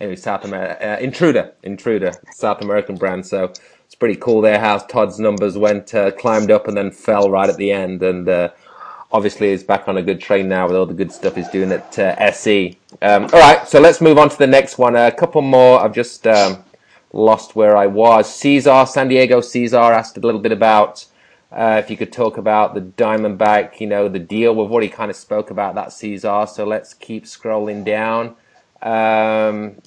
[0.00, 3.26] anyway, South America, uh, Intruder, Intruder, South American brand.
[3.26, 3.52] So
[3.90, 7.50] it's pretty cool there how Todd's numbers went, uh, climbed up and then fell right
[7.50, 8.04] at the end.
[8.04, 8.50] And uh,
[9.10, 11.72] obviously he's back on a good train now with all the good stuff he's doing
[11.72, 12.78] at uh, SE.
[13.02, 14.94] Um, all right, so let's move on to the next one.
[14.94, 15.80] A couple more.
[15.80, 16.62] I've just um,
[17.12, 18.32] lost where I was.
[18.32, 21.06] Caesar, San Diego Caesar asked a little bit about
[21.50, 24.54] uh, if you could talk about the Diamondback, you know, the deal.
[24.54, 28.36] We've already kind of spoke about that Caesar, so let's keep scrolling down.
[28.82, 29.82] Um,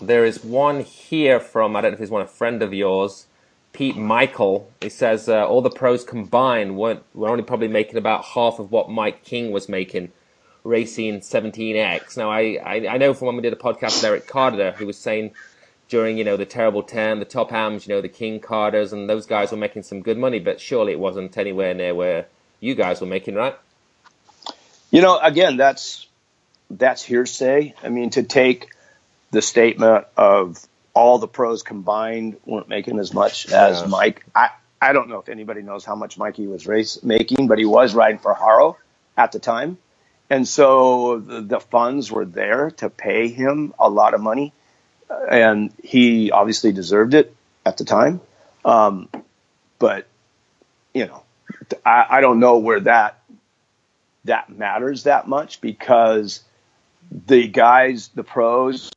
[0.00, 3.26] there is one here from, I don't know if it's one a friend of yours.
[3.74, 4.70] Pete Michael.
[4.80, 8.70] He says uh, all the pros combined weren't were only probably making about half of
[8.70, 10.12] what Mike King was making
[10.62, 12.16] racing 17X.
[12.16, 14.86] Now I, I, I know from when we did a podcast with Eric Carter, who
[14.86, 15.32] was saying
[15.88, 19.10] during you know the terrible ten, the top hams, you know the King Carters, and
[19.10, 22.26] those guys were making some good money, but surely it wasn't anywhere near where
[22.60, 23.56] you guys were making, right?
[24.90, 26.06] You know, again, that's
[26.70, 27.74] that's hearsay.
[27.82, 28.68] I mean, to take
[29.32, 30.64] the statement of
[30.94, 33.86] all the pros combined weren't making as much as.
[33.88, 34.24] Mike.
[34.34, 34.50] I,
[34.80, 37.94] I don't know if anybody knows how much Mikey was race making, but he was
[37.94, 38.76] riding for Haro
[39.16, 39.78] at the time.
[40.30, 44.52] And so the, the funds were there to pay him a lot of money.
[45.30, 47.34] And he obviously deserved it
[47.64, 48.20] at the time.
[48.64, 49.08] Um,
[49.78, 50.06] but,
[50.92, 51.22] you know,
[51.84, 53.22] I, I don't know where that,
[54.24, 56.42] that matters that much because
[57.26, 58.90] the guys, the pros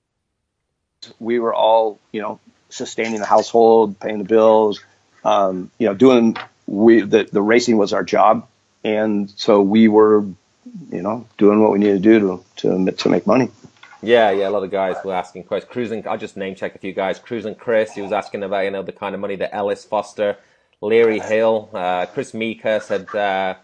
[1.19, 2.39] we were all, you know,
[2.69, 4.83] sustaining the household, paying the bills,
[5.23, 8.47] um, you know, doing we the the racing was our job,
[8.83, 10.21] and so we were,
[10.91, 13.49] you know, doing what we needed to do to to to make money.
[14.01, 15.71] Yeah, yeah, a lot of guys were asking questions.
[15.71, 17.17] Cruising, I'll just name check a few guys.
[17.17, 20.37] Cruising Chris, he was asking about, you know, the kind of money that Ellis Foster,
[20.81, 23.55] Leary Hill, uh, Chris Mika said, uh,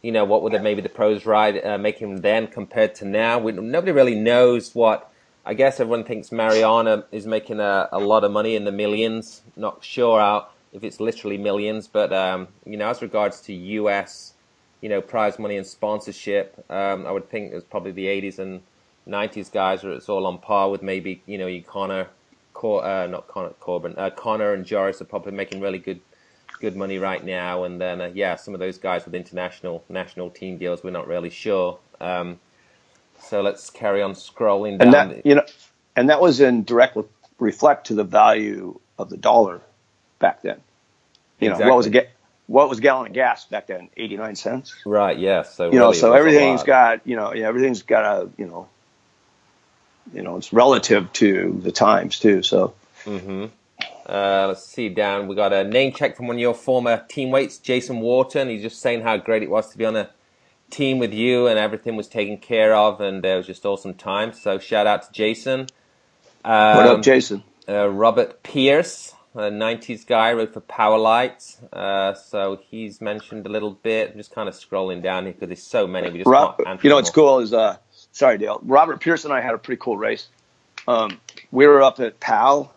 [0.00, 3.38] you know, what would have maybe the pros ride uh, making then compared to now?
[3.38, 5.10] We, nobody really knows what
[5.46, 9.42] I guess everyone thinks Mariana is making a, a lot of money in the millions.
[9.56, 14.34] Not sure how, if it's literally millions, but um, you know, as regards to US,
[14.80, 18.62] you know, prize money and sponsorship, um, I would think it's probably the 80s and
[19.06, 22.08] 90s guys where it's all on par with maybe you know you Connor,
[22.54, 26.00] Cor- uh, not Connor Corbin, uh, Connor and Joris are probably making really good
[26.58, 27.64] good money right now.
[27.64, 31.06] And then uh, yeah, some of those guys with international national team deals, we're not
[31.06, 31.78] really sure.
[32.00, 32.40] Um,
[33.24, 34.94] so let's carry on scrolling down.
[34.94, 35.44] And that, you know,
[35.96, 36.96] and that was in direct
[37.38, 39.60] reflect to the value of the dollar
[40.18, 40.60] back then.
[41.40, 41.70] You know, exactly.
[41.70, 42.08] what was a ga-
[42.46, 43.88] what was a gallon of gas back then?
[43.96, 44.74] Eighty nine cents.
[44.84, 45.18] Right.
[45.18, 45.54] Yes.
[45.54, 48.68] So you really know, so everything's got you know, yeah, everything's got a you know,
[50.12, 52.42] you know, it's relative to the times too.
[52.42, 52.74] So.
[53.04, 53.46] Mm-hmm.
[54.06, 55.28] Uh, let's see, Dan.
[55.28, 58.50] We got a name check from one of your former teammates, Jason Wharton.
[58.50, 60.10] He's just saying how great it was to be on a
[60.74, 64.32] team with you and everything was taken care of and it was just awesome time.
[64.32, 65.60] So shout out to Jason.
[66.44, 67.42] Um, what up, um, Jason?
[67.68, 71.56] Uh, Robert Pierce, a 90s guy, wrote for Powerlight.
[71.72, 74.10] Uh, so he's mentioned a little bit.
[74.10, 76.10] I'm just kind of scrolling down here because there's so many.
[76.10, 77.76] We just Rob, you know what's cool is, uh,
[78.12, 78.60] sorry, Dale.
[78.62, 80.28] Robert Pierce and I had a pretty cool race.
[80.86, 81.20] Um,
[81.50, 82.74] we were up at PAL,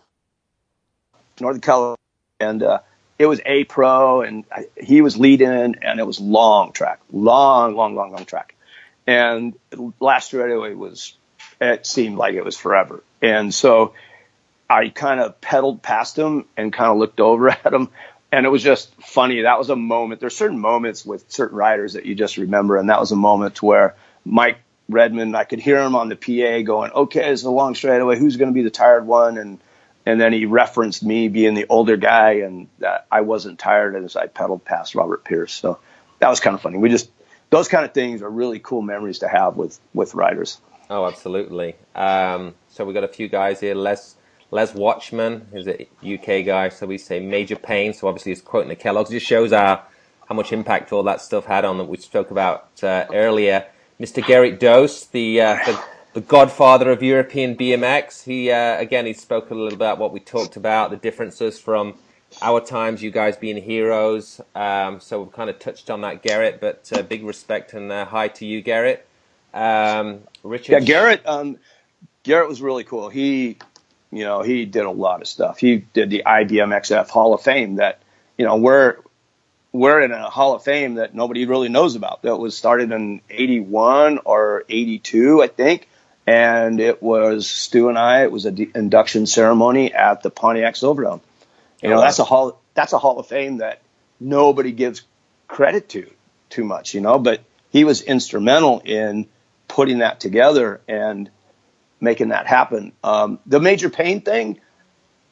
[1.41, 1.97] Northern California,
[2.39, 2.79] and uh,
[3.19, 7.75] it was a pro and I, he was leading and it was long track, long,
[7.75, 8.55] long, long, long track.
[9.05, 9.55] And
[9.99, 11.15] last straightaway was,
[11.59, 13.03] it seemed like it was forever.
[13.21, 13.93] And so
[14.69, 17.89] I kind of pedaled past him and kind of looked over at him.
[18.31, 19.41] And it was just funny.
[19.41, 20.19] That was a moment.
[20.19, 22.77] There's certain moments with certain riders that you just remember.
[22.77, 23.95] And that was a moment where
[24.25, 24.57] Mike
[24.89, 28.19] Redmond, I could hear him on the PA going, okay, it's a long straightaway.
[28.19, 29.37] Who's going to be the tired one?
[29.37, 29.59] And,
[30.07, 34.15] and then he referenced me being the older guy and that I wasn't tired as
[34.15, 35.51] I pedaled past Robert Pierce.
[35.51, 35.79] So
[36.19, 36.77] that was kind of funny.
[36.77, 37.11] We just
[37.49, 40.61] those kind of things are really cool memories to have with with riders.
[40.89, 41.75] Oh, absolutely.
[41.93, 43.75] Um, so we've got a few guys here.
[43.75, 44.15] Les
[44.49, 47.93] Les Watchman is a UK guy, so we say major pain.
[47.93, 49.09] So obviously he's quoting the Kellogg's.
[49.09, 49.83] Just shows our
[50.29, 53.65] how much impact all that stuff had on that we spoke about uh, earlier.
[53.99, 54.23] Mr.
[54.23, 55.83] Gerrit Does, the, uh, the,
[56.17, 58.23] the godfather of European BMX.
[58.23, 61.93] He uh, again he spoke a little about what we talked about, the differences from
[62.41, 64.41] our times, you guys being heroes.
[64.55, 66.59] Um, so we've kind of touched on that, Garrett.
[66.59, 69.07] But uh, big respect and uh, hi to you, Garrett.
[69.53, 70.71] Um, Richard.
[70.71, 71.21] Yeah, Garrett.
[71.23, 71.59] Um,
[72.23, 73.09] Gerrit was really cool.
[73.09, 73.59] He,
[74.11, 75.59] you know, he did a lot of stuff.
[75.59, 78.01] He did the IBMXF Hall of Fame that,
[78.39, 78.97] you know, we're
[79.71, 82.23] we're in a Hall of Fame that nobody really knows about.
[82.23, 85.87] That was started in '81 or '82, I think.
[86.27, 88.23] And it was Stu and I.
[88.23, 91.21] It was an induction ceremony at the Pontiac Silverdome.
[91.81, 92.59] You know, that's a hall.
[92.73, 93.81] That's a Hall of Fame that
[94.19, 95.03] nobody gives
[95.47, 96.11] credit to
[96.49, 96.93] too much.
[96.93, 99.27] You know, but he was instrumental in
[99.69, 101.29] putting that together and
[102.01, 102.91] making that happen.
[103.03, 104.59] Um, the major pain thing,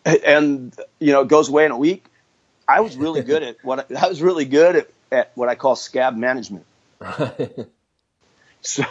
[0.05, 2.05] and you know, it goes away in a week.
[2.67, 5.55] I was really good at what I, I was really good at, at what I
[5.55, 6.65] call scab management.
[8.61, 8.83] so,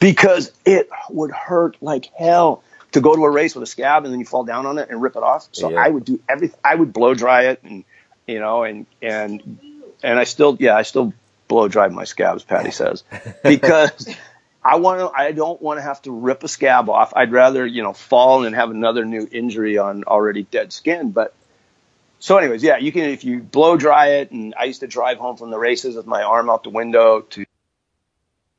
[0.00, 2.62] because it would hurt like hell
[2.92, 4.90] to go to a race with a scab and then you fall down on it
[4.90, 5.48] and rip it off.
[5.52, 5.82] So yeah.
[5.82, 6.58] I would do everything.
[6.62, 7.84] I would blow dry it and
[8.26, 9.58] you know and and
[10.02, 11.12] and I still yeah I still
[11.48, 12.44] blow dry my scabs.
[12.44, 13.04] Patty says
[13.42, 14.14] because
[14.64, 15.10] I want to.
[15.10, 17.12] I don't want to have to rip a scab off.
[17.16, 21.10] I'd rather you know fall and have another new injury on already dead skin.
[21.10, 21.34] But
[22.20, 24.30] so, anyways, yeah, you can if you blow dry it.
[24.30, 27.22] And I used to drive home from the races with my arm out the window
[27.22, 27.44] to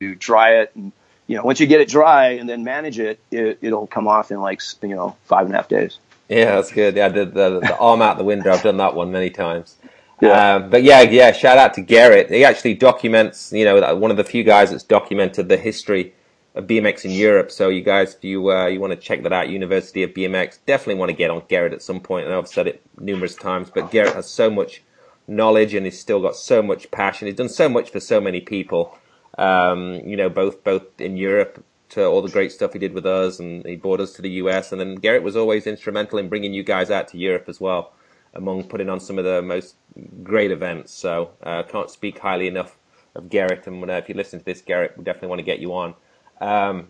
[0.01, 0.71] to dry it.
[0.75, 0.91] And
[1.27, 4.31] you know, once you get it dry and then manage it, it it'll come off
[4.31, 5.99] in like you know five and a half days.
[6.29, 6.95] Yeah, that's good.
[6.95, 8.51] Yeah, I did the, the arm out the window.
[8.51, 9.77] I've done that one many times.
[10.21, 10.55] Yeah.
[10.55, 12.29] Um, but yeah, yeah, shout out to Garrett.
[12.29, 16.13] He actually documents, you know, one of the few guys that's documented the history
[16.55, 17.51] of BMX in Europe.
[17.51, 20.59] So you guys, if you uh, you want to check that out, University of BMX,
[20.65, 22.25] definitely want to get on Garrett at some point.
[22.25, 24.81] And I've said it numerous times, but Garrett has so much
[25.27, 27.27] knowledge and he's still got so much passion.
[27.27, 28.97] He's done so much for so many people.
[29.37, 33.05] Um, you know, both both in Europe to all the great stuff he did with
[33.05, 34.71] us, and he brought us to the US.
[34.71, 37.93] And then Garrett was always instrumental in bringing you guys out to Europe as well
[38.33, 39.75] among putting on some of the most
[40.23, 40.91] great events.
[40.91, 42.77] So I uh, can't speak highly enough
[43.15, 43.67] of Garrett.
[43.67, 45.93] And uh, if you listen to this, Garrett, we definitely want to get you on.
[46.41, 46.87] Um,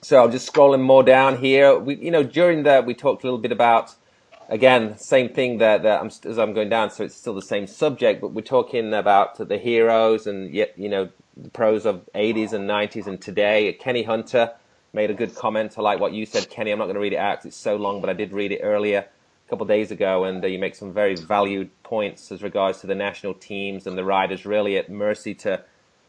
[0.00, 1.78] so I'm just scrolling more down here.
[1.78, 3.94] We, you know, during that we talked a little bit about
[4.48, 6.90] again same thing that, that I'm, as I'm going down.
[6.90, 10.88] So it's still the same subject, but we're talking about the heroes and yet you
[10.88, 13.72] know the pros of 80s and 90s and today.
[13.72, 14.52] Kenny Hunter
[14.92, 15.74] made a good comment.
[15.78, 16.70] I like what you said, Kenny.
[16.70, 18.52] I'm not going to read it out because it's so long, but I did read
[18.52, 18.98] it earlier
[19.46, 22.80] a couple of days ago, and uh, you make some very valued points as regards
[22.80, 25.62] to the national teams and the riders really at mercy to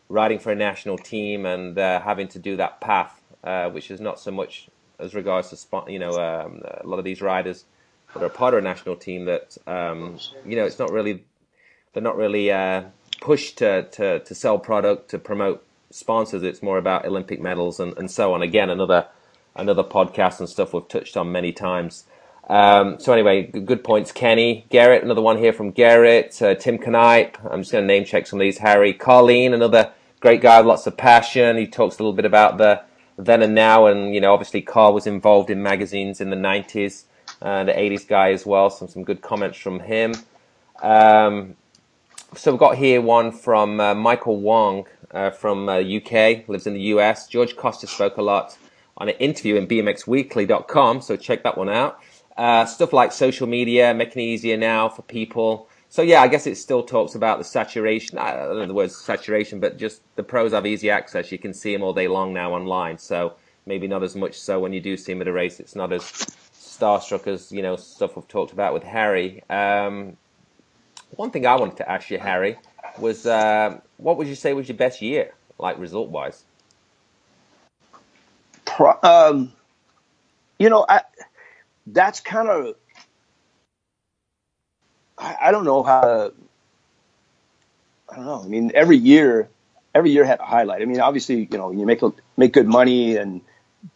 [0.10, 4.00] riding for a national team and uh, having to do that path, uh, which is
[4.00, 4.70] not so much
[5.00, 7.66] as regards to you know um, a lot of these riders
[8.14, 11.24] that are part of a national team that um, you know it's not really
[11.94, 12.52] they're not really
[13.24, 16.44] pushed to, to to sell product to promote sponsors.
[16.44, 18.42] It's more about Olympic medals and, and so on.
[18.42, 19.08] Again, another
[19.56, 22.04] another podcast and stuff we've touched on many times.
[22.50, 24.66] Um, so anyway, good points, Kenny.
[24.70, 26.40] Garrett, another one here from Garrett.
[26.42, 27.38] Uh, Tim Knipe.
[27.46, 28.58] I'm just going to name check some of these.
[28.58, 28.94] Harry.
[28.94, 31.56] Carlene, another great guy with lots of passion.
[31.56, 32.82] He talks a little bit about the
[33.18, 33.86] then and now.
[33.86, 37.06] And, you know, obviously Carl was involved in magazines in the 90s,
[37.42, 38.70] uh, the 80s guy as well.
[38.70, 40.14] Some, some good comments from him.
[40.82, 41.56] Um,
[42.36, 46.74] so we've got here one from uh, Michael Wong uh, from UK, uh, lives in
[46.74, 47.28] the US.
[47.28, 48.58] George Costa spoke a lot
[48.98, 52.00] on an interview in bmxweekly.com, so check that one out.
[52.38, 55.70] Uh, stuff like social media, making it easier now for people.
[55.90, 58.18] So yeah, I guess it still talks about the saturation.
[58.18, 61.32] I don't know the word saturation, but just the pros have easy access.
[61.32, 62.98] You can see them all day long now online.
[62.98, 63.36] So
[63.68, 65.60] maybe not as much so when you do see them at a race.
[65.60, 69.44] It's not as starstruck as you know stuff we've talked about with Harry.
[69.50, 70.18] Um,
[71.16, 72.58] one thing I wanted to ask you, Harry,
[73.00, 76.44] was uh, what would you say was your best year, like result wise?
[79.04, 79.54] Um,
[80.58, 81.02] you know, I
[81.86, 82.76] that's kind of
[85.18, 86.32] I, I, don't know how
[88.10, 88.42] I don't know.
[88.44, 89.50] I mean, every year,
[89.94, 90.82] every year had a highlight.
[90.82, 92.02] I mean, obviously, you know, you make
[92.36, 93.42] make good money and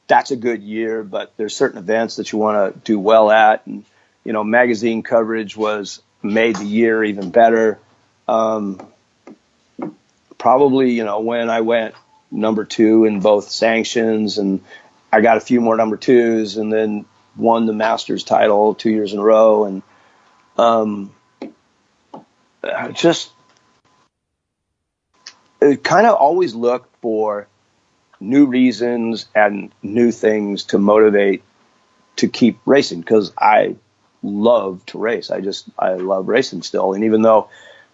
[0.08, 3.66] that's a good year, but there's certain events that you want to do well at,
[3.66, 3.86] and
[4.24, 7.80] you know, magazine coverage was made the year even better.
[8.28, 8.86] Um,
[10.38, 11.96] probably, you know, when I went
[12.32, 14.62] number two in both sanctions, and
[15.12, 19.14] I got a few more number twos, and then won the Masters title two years
[19.14, 19.82] in a row, and
[20.58, 21.14] um,
[22.94, 23.32] just
[25.60, 27.48] kind of always look for
[28.20, 31.44] new reasons and new things to motivate
[32.18, 33.76] to keep racing because I
[34.24, 35.32] love to race.
[35.32, 37.50] I just I love racing still, and even though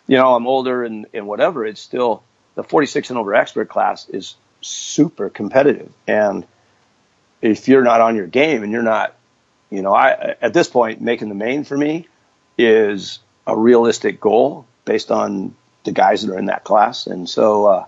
[0.07, 2.23] you know I'm older and, and whatever, it's still
[2.55, 6.45] the 46 and over expert class is super competitive, and
[7.41, 9.15] if you're not on your game and you're not,
[9.69, 12.07] you know, I at this point making the main for me
[12.57, 17.65] is a realistic goal based on the guys that are in that class, and so.
[17.65, 17.85] Uh,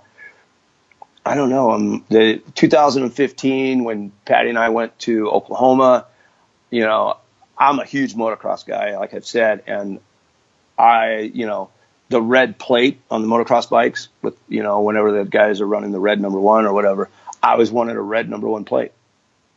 [1.27, 1.71] I don't know.
[1.71, 6.05] Um, the 2015 when Patty and I went to Oklahoma,
[6.69, 7.17] you know,
[7.57, 9.99] I'm a huge motocross guy, like I've said, and
[10.77, 11.69] I, you know,
[12.09, 15.91] the red plate on the motocross bikes with, you know, whenever the guys are running
[15.91, 17.09] the red number one or whatever,
[17.41, 18.91] I always wanted a red number one plate.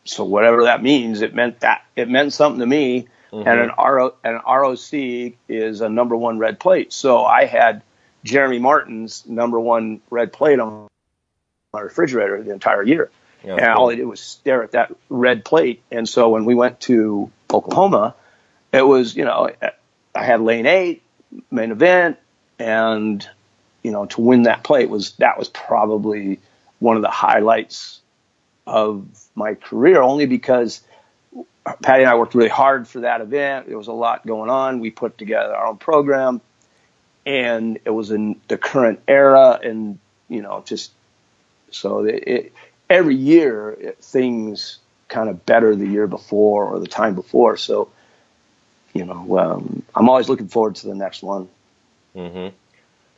[0.05, 3.09] So whatever that means, it meant that it meant something to me.
[3.33, 3.47] Mm-hmm.
[3.47, 6.95] And an RO, an ROC is a number one red plate.
[6.95, 7.83] So I had
[8.25, 10.89] Jeremy Martin's number one red plate on
[11.75, 13.11] my refrigerator the entire year.
[13.45, 13.83] Yeah, and cool.
[13.83, 15.83] all I did was stare at that red plate.
[15.91, 18.15] And so when we went to Oklahoma,
[18.73, 19.51] it was, you know,
[20.15, 21.03] I had lane eight,
[21.51, 22.19] main event,
[22.59, 23.27] and,
[23.83, 26.41] you know, to win that plate was, that was probably
[26.79, 28.01] one of the highlights
[28.67, 30.83] of my career only because
[31.83, 33.69] Patty and I worked really hard for that event.
[33.69, 34.81] There was a lot going on.
[34.81, 36.41] We put together our own program
[37.27, 39.99] and it was in the current era and,
[40.29, 40.93] you know, just
[41.71, 42.53] so it,
[42.89, 47.57] every year it, things kind of better the year before or the time before.
[47.57, 47.91] So,
[48.93, 51.49] you know, um, I'm always looking forward to the next one.
[52.15, 52.55] Mm-hmm.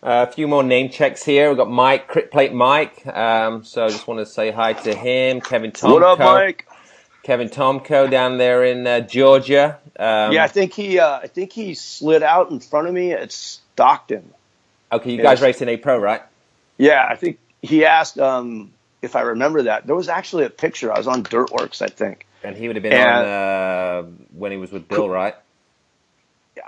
[0.02, 1.48] Uh, a few more name checks here.
[1.48, 3.06] We've got Mike, Crit Plate Mike.
[3.06, 5.40] Um, so I just want to say hi to him.
[5.40, 5.92] Kevin Tomko.
[5.92, 6.66] What up, Mike?
[7.22, 9.78] Kevin Tomko down there in uh, Georgia.
[9.98, 13.12] Um, yeah, I think he, uh, I think he slid out in front of me
[13.12, 14.32] at Stockton.
[14.90, 16.22] Okay, you guys racing a pro, right?
[16.78, 18.72] Yeah, I think he asked um,
[19.02, 19.86] if I remember that.
[19.86, 20.92] There was actually a picture.
[20.92, 22.26] I was on Dirtworks, I think.
[22.42, 24.02] And he would have been and, on uh,
[24.32, 25.34] when he was with Bill, right?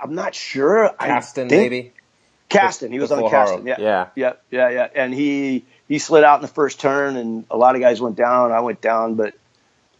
[0.01, 0.89] I'm not sure.
[0.99, 1.93] Caston, maybe.
[2.49, 2.91] Caston.
[2.91, 3.65] He was on Caston.
[3.65, 3.77] Yeah.
[3.79, 4.07] yeah.
[4.15, 4.33] Yeah.
[4.51, 4.69] Yeah.
[4.69, 4.87] Yeah.
[4.93, 8.15] And he he slid out in the first turn, and a lot of guys went
[8.15, 8.51] down.
[8.51, 9.33] I went down, but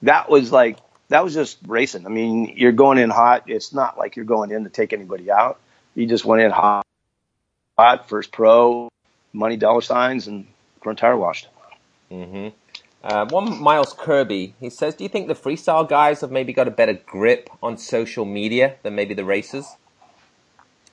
[0.04, 0.78] that was like
[1.10, 2.06] that was just racing.
[2.06, 3.44] I mean, you're going in hot.
[3.48, 5.60] It's not like you're going in to take anybody out.
[5.96, 6.86] You just went in hot,
[7.78, 8.90] hot first pro,
[9.32, 10.48] money dollar signs, and
[10.82, 11.48] front tire washed.
[12.14, 12.50] Mm-hmm.
[13.04, 16.68] Uh, one Miles Kirby, he says, "Do you think the freestyle guys have maybe got
[16.68, 19.66] a better grip on social media than maybe the racers?"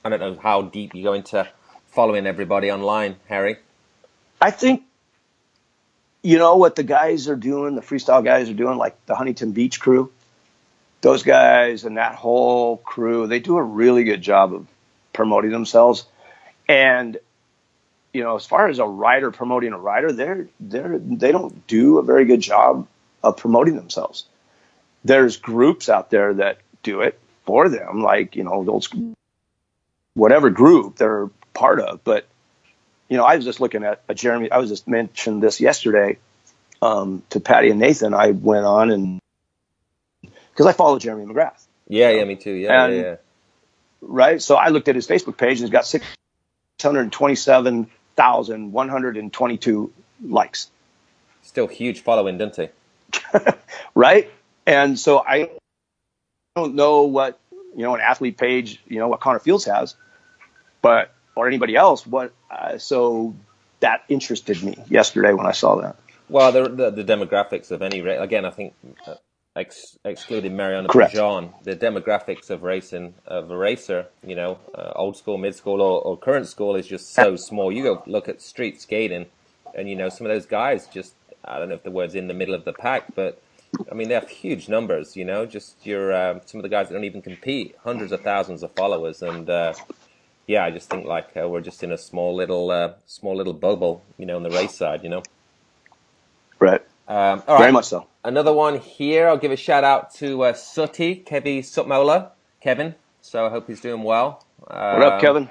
[0.03, 1.47] I don't know how deep you go into
[1.91, 3.57] following everybody online, Harry.
[4.41, 4.83] I think
[6.23, 9.51] you know what the guys are doing, the freestyle guys are doing, like the Huntington
[9.51, 10.11] Beach crew.
[11.01, 14.67] Those guys and that whole crew, they do a really good job of
[15.13, 16.05] promoting themselves.
[16.67, 17.19] And
[18.13, 21.97] you know, as far as a writer promoting a writer, they're they're they don't do
[21.97, 22.87] a very good job
[23.23, 24.25] of promoting themselves.
[25.03, 28.89] There's groups out there that do it for them, like you know, those
[30.13, 32.03] whatever group they're part of.
[32.03, 32.27] But
[33.07, 34.51] you know, I was just looking at a Jeremy.
[34.51, 36.17] I was just mentioned this yesterday
[36.81, 38.13] um, to Patty and Nathan.
[38.13, 39.19] I went on and
[40.51, 41.65] because I follow Jeremy McGrath.
[41.87, 42.51] Yeah, yeah, me too.
[42.51, 43.15] Yeah, and, yeah, yeah.
[44.01, 44.41] Right.
[44.41, 46.05] So I looked at his Facebook page and he's got six
[46.81, 49.93] hundred twenty-seven 1,122
[50.23, 50.69] likes.
[51.43, 52.69] Still huge following, didn't he?
[53.95, 54.31] right?
[54.65, 55.49] And so I
[56.55, 59.95] don't know what, you know, an athlete page, you know, what Connor Fields has,
[60.81, 62.05] but, or anybody else.
[62.05, 63.35] What, uh, so
[63.79, 65.95] that interested me yesterday when I saw that.
[66.29, 68.73] Well, the, the, the demographics of any, again, I think
[69.05, 69.15] uh,
[69.55, 75.17] ex- excluding Mariana Pajón, the demographics of racing of a racer, you know, uh, old
[75.17, 77.71] school, mid school, or, or, current school is just so small.
[77.71, 79.27] You go look at street skating,
[79.75, 81.13] and you know some of those guys just
[81.43, 83.41] I don't know if the word's in the middle of the pack, but
[83.91, 85.15] I mean they have huge numbers.
[85.15, 88.21] You know, just your um, some of the guys that don't even compete, hundreds of
[88.21, 89.73] thousands of followers, and uh,
[90.47, 93.53] yeah, I just think like uh, we're just in a small little uh, small little
[93.53, 95.23] bubble, you know, on the race side, you know.
[96.59, 96.81] Right.
[97.07, 97.59] Um, all right.
[97.59, 98.07] Very much so.
[98.23, 99.27] Another one here.
[99.27, 102.29] I'll give a shout out to uh, Sutty, Kevin Sutmola,
[102.61, 102.93] Kevin.
[103.21, 104.45] So I hope he's doing well.
[104.67, 105.49] Um, what up, um, Kevin?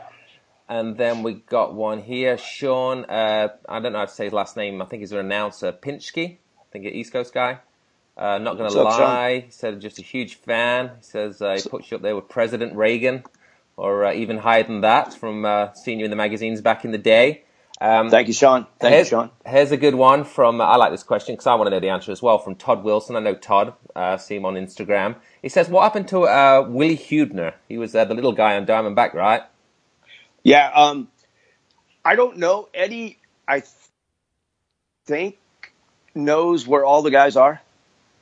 [0.68, 3.04] And then we got one here, Sean.
[3.06, 4.80] Uh, I don't know how to say his last name.
[4.80, 6.36] I think he's an announcer, Pinchke.
[6.36, 7.58] I think an East Coast guy.
[8.16, 10.92] Uh, not going to lie, up, he said just a huge fan.
[10.98, 13.24] He says uh, he puts you up there with President Reagan,
[13.76, 16.92] or uh, even higher than that, from uh, seeing you in the magazines back in
[16.92, 17.42] the day.
[17.80, 18.66] Um, Thank you, Sean.
[18.78, 19.30] Thank you, Sean.
[19.46, 21.88] Here's a good one from, I like this question because I want to know the
[21.88, 23.16] answer as well, from Todd Wilson.
[23.16, 25.16] I know Todd, uh, see him on Instagram.
[25.40, 27.54] He says, what happened to uh, Willie Hubner?
[27.68, 29.42] He was uh, the little guy on Diamondback, right?
[30.42, 31.08] Yeah, um,
[32.04, 32.68] I don't know.
[32.74, 33.72] Eddie, I th-
[35.06, 35.38] think,
[36.14, 37.62] knows where all the guys are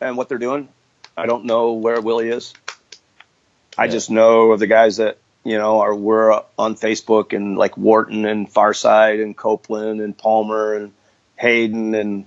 [0.01, 0.69] and what they're doing.
[1.17, 2.55] I don't know where Willie is.
[3.77, 3.91] I yeah.
[3.91, 5.19] just know of the guys that
[5.49, 10.75] you know, are we're on Facebook and like Wharton and Farside and Copeland and Palmer
[10.75, 10.93] and
[11.37, 12.27] Hayden and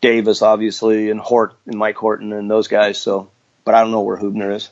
[0.00, 3.00] Davis, obviously, and Hort and Mike Horton and those guys.
[3.00, 3.30] So,
[3.64, 4.70] but I don't know where Hubner is.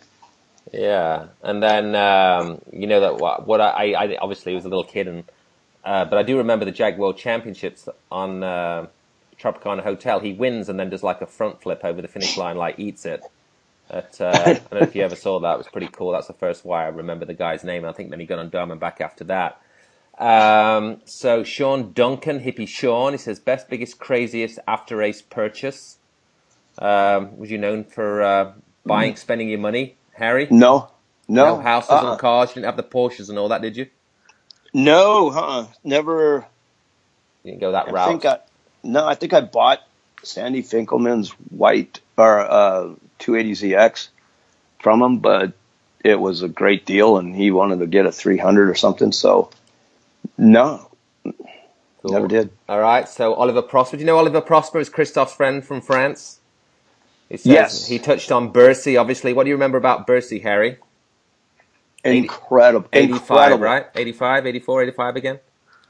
[0.73, 4.85] Yeah, and then um, you know that what, what I, I obviously was a little
[4.85, 5.25] kid, and
[5.85, 8.87] uh, but I do remember the Jag World Championships on uh,
[9.41, 10.19] Tropicana Hotel.
[10.19, 13.07] He wins and then does like a front flip over the finish line, like eats
[13.07, 13.23] it.
[13.89, 15.55] But, uh, I don't know if you ever saw that.
[15.55, 16.13] It was pretty cool.
[16.13, 17.85] That's the first why I remember the guy's name.
[17.85, 19.61] I think then he got on Diamondback after that.
[20.19, 25.99] Um, so Sean Duncan, hippie Sean, he says best, biggest, craziest after race purchase.
[26.79, 28.53] Um, was you known for uh,
[28.85, 29.19] buying, mm.
[29.19, 30.49] spending your money, Harry?
[30.51, 30.91] No,
[31.29, 32.13] no, no houses uh-uh.
[32.13, 32.51] and cars.
[32.51, 33.87] You didn't have the Porsches and all that, did you?
[34.75, 35.67] No, huh?
[35.85, 36.47] Never.
[37.43, 38.09] You didn't go that I route.
[38.09, 38.39] Think I,
[38.83, 39.81] no, I think I bought
[40.23, 42.89] Sandy Finkelman's white or uh,
[43.21, 44.09] 280ZX
[44.81, 45.53] from him, but
[46.05, 49.13] it was a great deal, and he wanted to get a 300 or something.
[49.13, 49.51] So,
[50.39, 50.91] no,
[51.25, 51.35] cool.
[52.13, 52.51] never did.
[52.69, 53.09] All right.
[53.09, 53.97] So Oliver Prosper.
[53.97, 56.41] Do you know Oliver Prosper is Christophe's friend from France?
[57.29, 57.87] He says, yes.
[57.87, 59.33] He touched on Bercy, obviously.
[59.33, 60.79] What do you remember about Bercy, Harry?
[62.05, 62.89] Incredible.
[62.93, 63.65] 85, incredible.
[63.65, 63.87] right?
[63.97, 65.41] 85, 84, 85 again?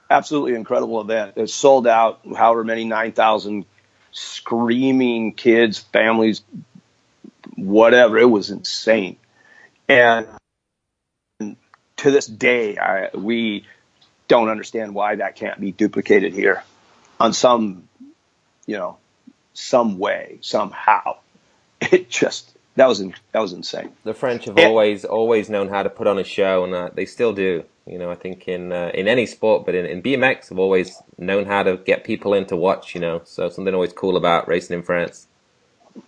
[0.08, 1.34] Absolutely incredible event.
[1.36, 3.66] It sold out however many 9,000
[4.12, 6.42] screaming kids, families,
[7.56, 8.18] whatever.
[8.18, 9.16] It was insane.
[9.88, 10.26] And
[11.40, 13.64] to this day, I, we
[14.28, 16.62] don't understand why that can't be duplicated here
[17.18, 17.88] on some,
[18.66, 18.98] you know,
[19.54, 21.16] some way, somehow.
[21.92, 23.00] It just that was
[23.32, 23.92] that was insane.
[24.02, 27.04] The French have always always known how to put on a show, and uh, they
[27.04, 27.64] still do.
[27.86, 30.96] You know, I think in uh, in any sport, but in, in BMX, have always
[31.18, 32.94] known how to get people in to watch.
[32.94, 35.28] You know, so something always cool about racing in France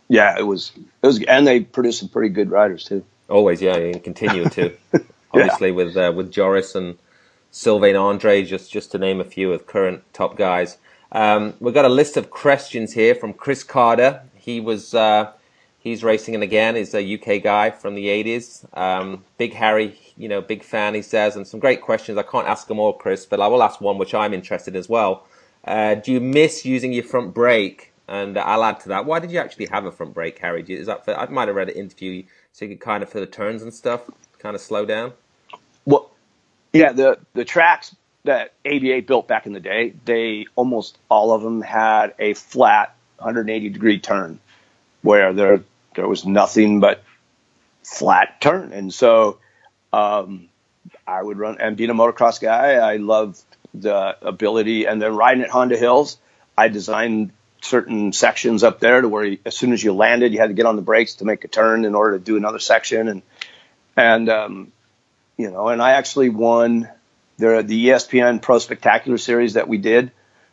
[0.09, 3.05] yeah, it was it was, and they produced some pretty good riders too.
[3.29, 4.73] Always, yeah, and continue to.
[5.33, 5.75] Obviously, yeah.
[5.75, 6.99] with uh, with Joris and
[7.51, 10.79] Sylvain Andre, just just to name a few of current top guys.
[11.13, 14.23] Um, we've got a list of questions here from Chris Carter.
[14.35, 15.33] He was uh,
[15.79, 16.77] he's racing and again.
[16.77, 18.65] He's a UK guy from the 80s.
[18.77, 20.95] Um, big Harry, you know, big fan.
[20.95, 22.19] He says, and some great questions.
[22.19, 24.79] I can't ask them all, Chris, but I will ask one which I'm interested in
[24.79, 25.27] as well.
[25.65, 29.05] Uh, do you miss using your front brake and I'll add to that.
[29.05, 30.71] Why did you actually have a front brake carriage?
[30.71, 33.21] Is that for, I might have read an interview so you could kind of for
[33.21, 34.03] the turns and stuff,
[34.39, 35.13] kind of slow down.
[35.85, 36.11] Well,
[36.73, 37.95] yeah, the the tracks
[38.25, 42.95] that ABA built back in the day, they almost all of them had a flat
[43.19, 44.41] 180 degree turn,
[45.03, 45.63] where there
[45.95, 47.03] there was nothing but
[47.83, 49.39] flat turn, and so
[49.93, 50.49] um,
[51.07, 51.59] I would run.
[51.61, 53.43] And being a motocross guy, I loved
[53.75, 56.19] the ability, and then riding at Honda Hills,
[56.57, 60.39] I designed certain sections up there to where you, as soon as you landed, you
[60.39, 62.59] had to get on the brakes to make a turn in order to do another
[62.59, 63.09] section.
[63.09, 63.23] And,
[63.97, 64.73] and, um,
[65.37, 66.89] you know, and I actually won
[67.39, 70.11] the, the ESPN Pro Spectacular series that we did.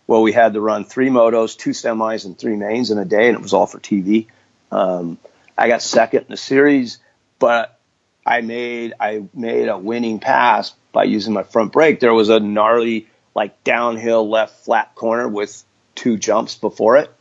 [0.07, 3.27] Well, we had to run three motos, two semis, and three mains in a day,
[3.27, 4.27] and it was all for TV.
[4.71, 5.17] Um,
[5.57, 6.99] I got second in the series,
[7.39, 7.79] but
[8.25, 11.99] I made I made a winning pass by using my front brake.
[11.99, 15.63] There was a gnarly like downhill left flat corner with
[15.95, 17.11] two jumps before it.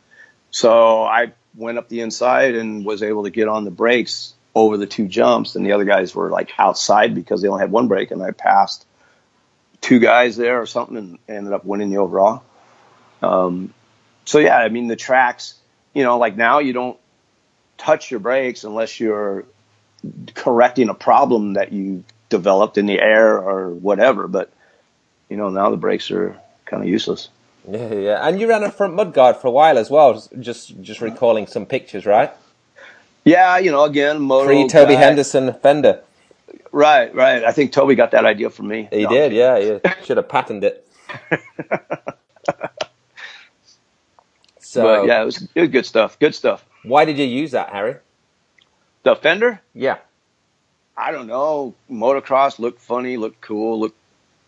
[0.51, 4.77] So I went up the inside and was able to get on the brakes over
[4.77, 7.89] the two jumps, and the other guys were like outside because they only had one
[7.89, 8.87] brake, and I passed
[9.81, 12.45] two guys there or something, and ended up winning the overall.
[13.23, 13.75] Um,
[14.25, 15.55] so yeah, I mean the tracks,
[15.93, 16.99] you know, like now you don't
[17.79, 19.45] touch your brakes unless you're
[20.35, 24.29] correcting a problem that you developed in the air or whatever.
[24.29, 24.53] But
[25.29, 27.29] you know now the brakes are kind of useless.
[27.69, 30.23] Yeah, yeah, and you ran a front mudguard for a while as well.
[30.39, 32.31] Just, just recalling some pictures, right?
[33.25, 36.03] Yeah, you know, again, moto pre Toby Henderson Fender.
[36.73, 37.43] Right, right.
[37.43, 38.89] I think Toby got that idea from me.
[38.93, 39.09] He no.
[39.09, 39.59] did, yeah.
[39.59, 40.89] He should have patented it.
[44.59, 46.19] so, but yeah, it was, it was good stuff.
[46.19, 46.67] Good stuff.
[46.83, 47.97] Why did you use that, Harry?
[49.05, 49.63] The Fender?
[49.73, 49.99] Yeah.
[50.97, 51.75] I don't know.
[51.91, 53.97] Motocross looked funny, looked cool, looked.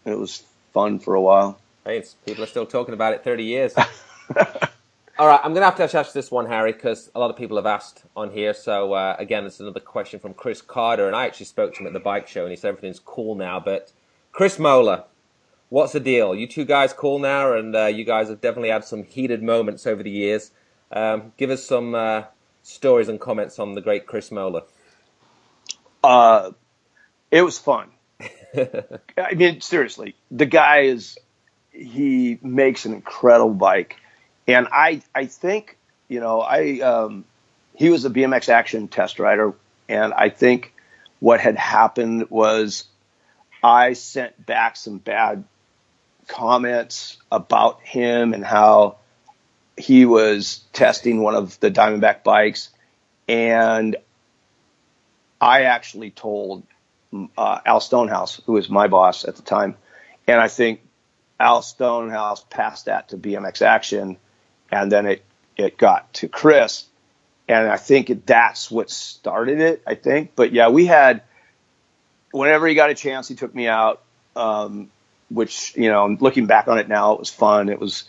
[0.04, 1.58] It was fun for a while.
[1.86, 3.72] Hey, people are still talking about it 30 years.
[5.18, 7.36] All right, I'm going to have to ask this one, Harry, because a lot of
[7.36, 8.54] people have asked on here.
[8.54, 11.86] So, uh, again, it's another question from Chris Carter, and I actually spoke to him
[11.86, 13.60] at the bike show, and he said everything's cool now.
[13.60, 13.92] But
[14.32, 15.04] Chris Moeller,
[15.68, 16.34] what's the deal?
[16.34, 19.86] You two guys cool now, and uh, you guys have definitely had some heated moments
[19.86, 20.50] over the years.
[20.90, 22.24] Um, give us some uh,
[22.64, 24.62] stories and comments on the great Chris Moeller.
[26.02, 26.50] Uh,
[27.30, 27.90] it was fun.
[28.56, 31.16] I mean, seriously, the guy is
[31.76, 33.96] he makes an incredible bike,
[34.48, 35.76] and I I think
[36.08, 37.24] you know I um,
[37.74, 39.52] he was a BMX action test rider,
[39.88, 40.72] and I think
[41.20, 42.84] what had happened was
[43.62, 45.44] I sent back some bad
[46.28, 48.96] comments about him and how
[49.76, 52.70] he was testing one of the Diamondback bikes,
[53.28, 53.96] and
[55.40, 56.62] I actually told
[57.36, 59.76] uh, Al Stonehouse, who was my boss at the time,
[60.26, 60.80] and I think
[61.38, 64.16] Al Stonehouse passed that to BMX Action,
[64.70, 65.24] and then it
[65.56, 66.84] it got to Chris,
[67.48, 69.82] and I think that's what started it.
[69.86, 71.22] I think, but yeah, we had
[72.32, 74.02] whenever he got a chance, he took me out.
[74.34, 74.90] Um,
[75.30, 77.68] which you know, looking back on it now, it was fun.
[77.68, 78.04] It was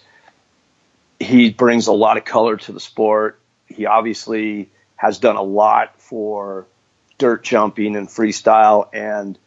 [1.20, 3.40] he brings a lot of color to the sport.
[3.68, 6.68] He obviously has done a lot for
[7.18, 8.88] dirt jumping and freestyle.
[8.94, 9.38] And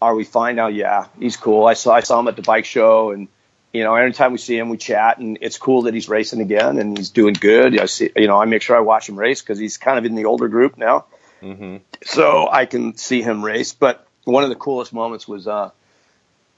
[0.00, 0.68] are we fine now?
[0.68, 1.66] Yeah, he's cool.
[1.66, 3.28] I saw I saw him at the bike show, and
[3.72, 6.78] you know, anytime we see him, we chat, and it's cool that he's racing again
[6.78, 7.78] and he's doing good.
[7.78, 10.04] I see, you know, I make sure I watch him race because he's kind of
[10.04, 11.06] in the older group now,
[11.42, 11.78] mm-hmm.
[12.02, 13.72] so I can see him race.
[13.72, 15.70] But one of the coolest moments was uh,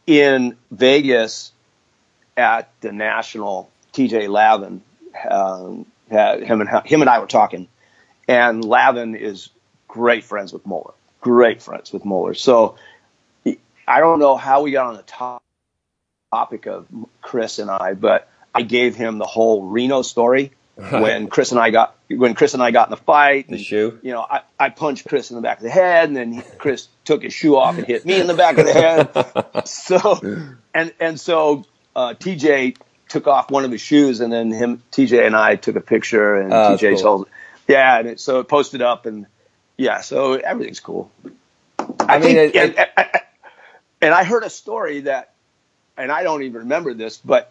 [0.07, 1.53] in Vegas
[2.37, 3.71] at the National.
[3.93, 4.83] TJ Lavin,
[5.29, 7.67] um, him and him and I were talking,
[8.29, 9.49] and Lavin is
[9.89, 12.35] great friends with Moeller, great friends with Moeller.
[12.35, 12.77] So
[13.89, 15.43] I don't know how we got on the top
[16.31, 16.87] topic of
[17.23, 21.71] Chris and I, but I gave him the whole Reno story when Chris and I
[21.71, 23.49] got when Chris and I got in the fight.
[23.49, 23.99] The and, shoe.
[24.03, 26.89] You know, I, I punched Chris in the back of the head, and then Chris
[27.05, 29.67] took his shoe off and hit me in the back of the head.
[29.67, 30.21] so,
[30.75, 31.65] and and so
[31.97, 32.77] uh, TJ
[33.09, 36.37] took off one of his shoes, and then him, TJ, and I took a picture,
[36.37, 37.03] and oh, TJ cool.
[37.03, 37.29] told,
[37.67, 39.27] yeah, and it, so it posted up, and
[39.77, 41.11] yeah, so everything's cool.
[41.79, 43.23] I, I mean, think, it, and,
[44.01, 45.33] and I heard a story that,
[45.97, 47.51] and I don't even remember this, but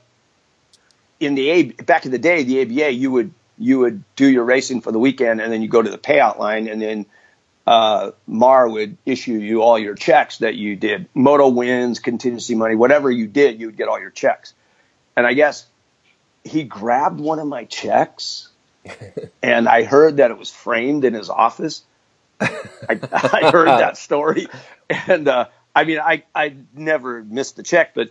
[1.19, 4.43] in the A, back in the day, the ABA, you would you would do your
[4.43, 7.05] racing for the weekend, and then you go to the payout line, and then
[7.65, 12.75] uh, Mar would issue you all your checks that you did, moto wins, contingency money,
[12.75, 14.53] whatever you did, you would get all your checks.
[15.15, 15.65] And I guess
[16.43, 18.47] he grabbed one of my checks,
[19.43, 21.83] and I heard that it was framed in his office.
[22.39, 24.47] I, I heard that story,
[24.89, 25.47] and uh,
[25.77, 28.09] I mean, I I never missed the check, but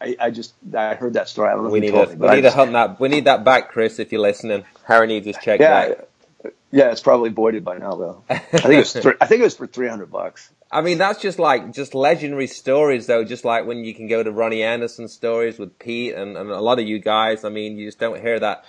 [0.00, 1.48] I, I just I heard that story.
[1.48, 1.70] I don't know.
[1.70, 2.98] We need to we need to hunt that.
[2.98, 4.00] We need that back, Chris.
[4.00, 6.52] If you're listening, Harry needs his check yeah, back.
[6.72, 8.24] Yeah, it's probably voided by now though.
[8.28, 10.50] I think it was th- I think it was for three hundred bucks.
[10.72, 13.22] I mean, that's just like just legendary stories though.
[13.22, 16.60] Just like when you can go to Ronnie Anderson stories with Pete and, and a
[16.60, 17.44] lot of you guys.
[17.44, 18.64] I mean, you just don't hear that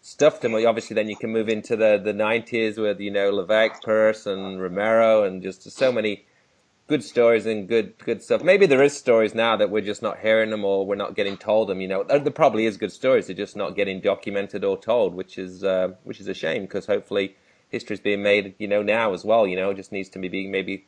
[0.00, 0.64] stuff too much.
[0.64, 4.58] Obviously, then you can move into the the nineties with you know Levesque, Purse, and
[4.58, 6.24] Romero, and just so many
[6.88, 8.42] good stories and good good stuff.
[8.42, 11.36] Maybe there is stories now that we're just not hearing them or we're not getting
[11.36, 11.80] told them.
[11.80, 13.26] You know, there, there probably is good stories.
[13.28, 16.86] They're just not getting documented or told, which is uh, which is a shame because
[16.86, 17.36] hopefully
[17.68, 18.54] history is being made.
[18.58, 19.46] You know, now as well.
[19.46, 20.86] You know, just needs to be being maybe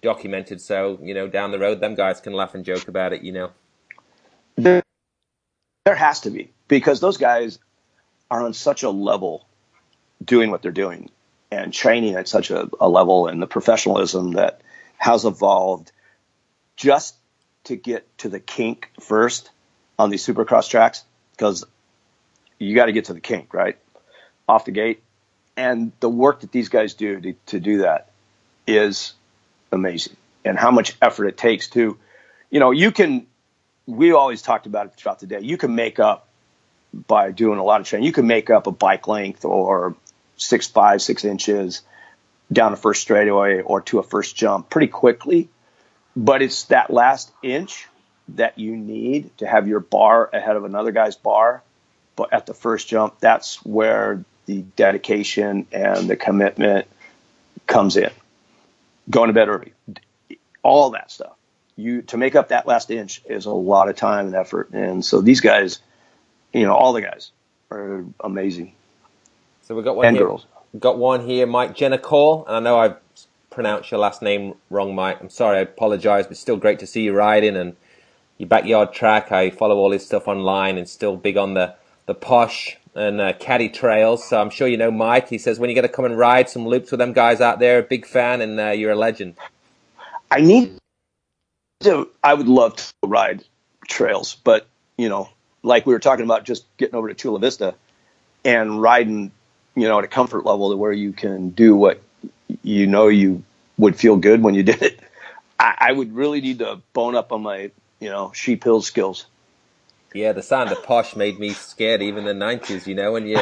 [0.00, 3.22] documented so you know down the road them guys can laugh and joke about it.
[3.22, 3.50] You know,
[4.56, 4.82] there,
[5.84, 7.58] there has to be because those guys
[8.30, 9.46] are on such a level
[10.24, 11.10] doing what they're doing
[11.50, 14.62] and training at such a, a level and the professionalism that
[15.02, 15.90] has evolved
[16.76, 17.16] just
[17.64, 19.50] to get to the kink first
[19.98, 21.02] on these supercross tracks
[21.32, 21.64] because
[22.60, 23.76] you got to get to the kink, right?
[24.48, 25.02] Off the gate.
[25.56, 28.12] And the work that these guys do to, to do that
[28.64, 29.14] is
[29.72, 30.16] amazing.
[30.44, 31.98] And how much effort it takes to,
[32.50, 33.26] you know, you can,
[33.86, 35.40] we always talked about it throughout the day.
[35.40, 36.28] You can make up
[37.08, 38.06] by doing a lot of training.
[38.06, 39.96] You can make up a bike length or
[40.36, 41.82] six, five, six inches
[42.52, 45.48] down a first straightaway or to a first jump pretty quickly.
[46.14, 47.86] But it's that last inch
[48.28, 51.62] that you need to have your bar ahead of another guy's bar.
[52.16, 56.86] But at the first jump, that's where the dedication and the commitment
[57.66, 58.10] comes in.
[59.08, 59.72] Going to bed early,
[60.62, 61.32] all that stuff.
[61.76, 64.70] You to make up that last inch is a lot of time and effort.
[64.70, 65.80] And so these guys,
[66.52, 67.30] you know, all the guys
[67.70, 68.74] are amazing.
[69.62, 70.26] So we've got one and here.
[70.26, 70.44] girls
[70.78, 72.96] got one here, Mike Jennicall, and I know I've
[73.50, 75.18] pronounced your last name wrong, Mike.
[75.20, 77.76] I'm sorry, I apologise, but still great to see you riding and
[78.38, 79.30] your backyard track.
[79.30, 81.74] I follow all his stuff online and still big on the,
[82.06, 84.26] the posh and uh, Catty trails.
[84.28, 85.28] So I'm sure you know Mike.
[85.28, 87.58] He says when you're going to come and ride some loops with them guys out
[87.58, 89.34] there, big fan, and uh, you're a legend.
[90.30, 90.78] I need
[91.80, 92.08] to.
[92.22, 93.44] I would love to ride
[93.88, 94.66] trails, but
[94.96, 95.28] you know,
[95.62, 97.74] like we were talking about, just getting over to Chula Vista
[98.44, 99.30] and riding,
[99.74, 102.00] you know, at a comfort level to where you can do what
[102.62, 103.42] you know you
[103.78, 105.00] would feel good when you did it.
[105.58, 107.70] I, I would really need to bone up on my,
[108.00, 109.26] you know, sheep hill skills.
[110.14, 112.86] Yeah, the sound of posh made me scared even in the nineties.
[112.86, 113.38] You know, when you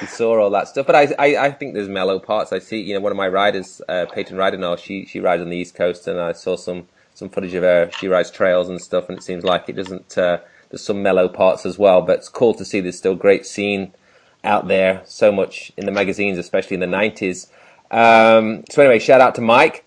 [0.00, 0.86] you saw all that stuff.
[0.86, 2.52] But I, I, I think there's mellow parts.
[2.52, 5.50] I see, you know, one of my riders, uh, Peyton Ridenall, she she rides on
[5.50, 7.90] the East Coast, and I saw some some footage of her.
[7.98, 10.16] She rides trails and stuff, and it seems like it doesn't.
[10.16, 10.38] Uh,
[10.70, 13.92] there's some mellow parts as well, but it's cool to see there's still great scene
[14.44, 15.02] out there.
[15.06, 17.48] So much in the magazines, especially in the '90s.
[17.90, 19.84] Um, so anyway, shout out to Mike.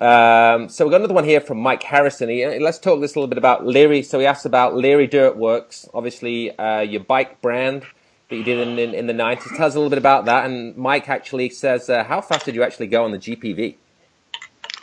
[0.00, 2.28] Um, so we've got another one here from Mike Harrison.
[2.28, 4.02] He, let's talk this a little bit about Leary.
[4.02, 7.84] So he asked about Leary Dirt Works, obviously uh, your bike brand
[8.28, 9.56] that you did in, in, in, the 90s.
[9.56, 10.44] Tell us a little bit about that.
[10.44, 13.76] And Mike actually says, uh, how fast did you actually go on the GPV?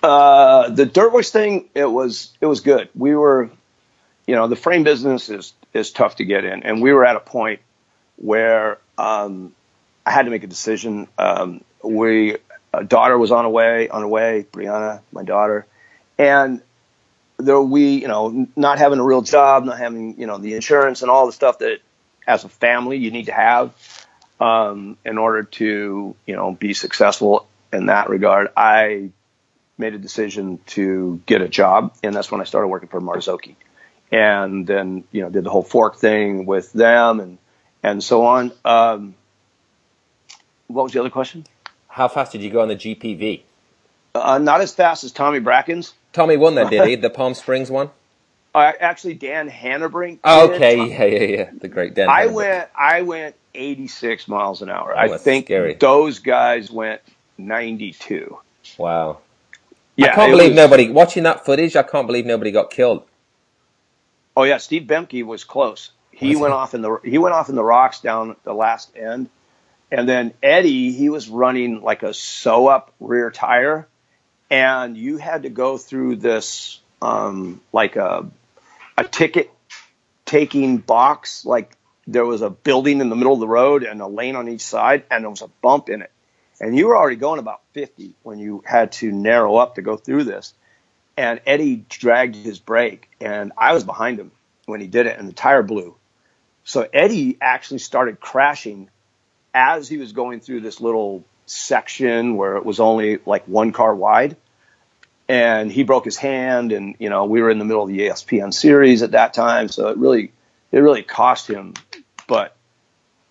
[0.03, 2.89] Uh, the Dirtworks thing, it was it was good.
[2.93, 3.49] We were,
[4.27, 7.15] you know, the frame business is is tough to get in, and we were at
[7.15, 7.61] a point
[8.17, 9.53] where um,
[10.05, 11.07] I had to make a decision.
[11.17, 12.37] Um, we
[12.73, 15.65] a daughter was on the way on the way, Brianna, my daughter,
[16.17, 16.61] and
[17.37, 21.01] there we, you know, not having a real job, not having you know the insurance
[21.01, 21.79] and all the stuff that
[22.27, 23.73] as a family you need to have
[24.39, 28.49] um, in order to you know be successful in that regard.
[28.55, 29.09] I
[29.77, 33.55] made a decision to get a job, and that's when I started working for Marzocchi,
[34.11, 37.37] and then you know did the whole fork thing with them and
[37.85, 38.51] and so on.
[38.65, 39.15] Um,
[40.67, 41.45] what was the other question?
[41.87, 43.43] How fast did you go on the GPV?
[44.15, 45.93] Uh, not as fast as Tommy Bracken's.
[46.11, 46.95] Tommy won that, did he?
[47.05, 47.91] The Palm Springs one.
[48.55, 50.19] Uh, actually, Dan Hanebrink.
[50.25, 51.49] Okay, yeah, yeah, yeah.
[51.59, 52.09] The great Dan.
[52.09, 52.69] I went.
[52.75, 54.93] I went 86 miles an hour.
[54.95, 55.75] Oh, I think scary.
[55.75, 57.01] those guys went
[57.37, 58.37] 92.
[58.77, 59.19] Wow.
[59.97, 61.75] Yeah, I can't believe was- nobody watching that footage.
[61.75, 63.03] I can't believe nobody got killed.
[64.37, 65.91] Oh yeah, Steve Bemke was close.
[66.15, 69.29] He went off in the he went off in the rocks down the last end,
[69.91, 73.87] and then Eddie he was running like a sew up rear tire,
[74.49, 78.27] and you had to go through this um, like a
[78.97, 79.51] a ticket
[80.25, 81.45] taking box.
[81.45, 81.75] Like
[82.07, 84.61] there was a building in the middle of the road and a lane on each
[84.61, 86.11] side, and there was a bump in it,
[86.61, 89.97] and you were already going about 50 when you had to narrow up to go
[89.97, 90.53] through this
[91.17, 94.31] and Eddie dragged his brake, and I was behind him
[94.65, 95.95] when he did it, and the tire blew.
[96.65, 98.89] So Eddie actually started crashing
[99.53, 103.95] as he was going through this little section where it was only like one car
[103.95, 104.35] wide,
[105.29, 107.99] and he broke his hand, and you know we were in the middle of the
[107.99, 110.31] ESPN series at that time, so it really
[110.71, 111.75] it really cost him,
[112.27, 112.55] but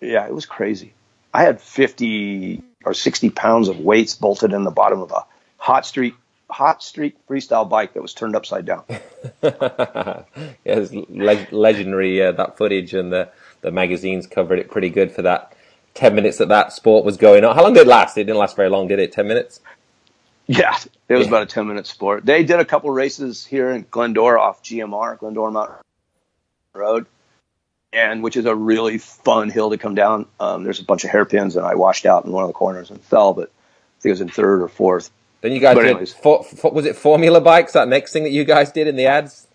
[0.01, 0.95] yeah, it was crazy.
[1.33, 5.87] I had 50 or 60 pounds of weights bolted in the bottom of a hot
[5.87, 6.15] street
[6.55, 8.85] hot streak freestyle bike that was turned upside down.
[9.43, 10.23] yeah,
[10.65, 13.29] it's leg- legendary uh, that footage, and the
[13.63, 15.55] the magazines covered it pretty good for that
[15.95, 17.55] ten minutes that that sport was going on.
[17.57, 18.17] How long did it last?
[18.17, 19.13] It didn't last very long, did it?
[19.13, 19.61] Ten minutes.
[20.47, 20.77] Yeah,
[21.09, 21.29] it was Yeah.
[21.29, 22.27] about a 10 minute sport.
[22.27, 25.77] They did a couple races here in Glendora off GMR, Glendora Mountain
[26.75, 27.07] Road,
[27.95, 30.27] and which is a really fun hill to come down.
[30.39, 32.91] Um, there's a bunch of hairpins, and I washed out in one of the corners
[32.91, 35.11] and fell, but I think it was in third or fourth.
[35.45, 36.09] Then you guys But did.
[36.09, 37.75] For, for, was it Formula bikes?
[37.75, 39.47] That next thing that you guys did in the ads?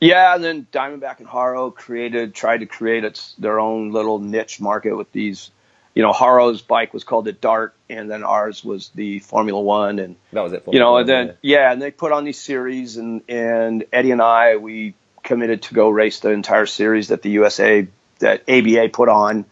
[0.00, 4.60] Yeah, and then Diamondback and Haro created, tried to create its their own little niche
[4.60, 5.52] market with these.
[5.94, 10.00] You know, Haro's bike was called the Dart, and then ours was the Formula One,
[10.00, 10.64] and That was it.
[10.64, 13.22] For You know, Formula and then One, yeah, and they put on these series, and
[13.28, 17.86] and Eddie and I we committed to go race the entire series that the USA
[18.18, 19.44] that ABA put on.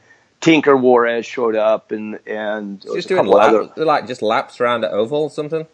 [0.43, 2.95] Tinker Juarez showed up, and and there yeah.
[2.95, 5.67] was just doing laps, like just laps around at oval or something.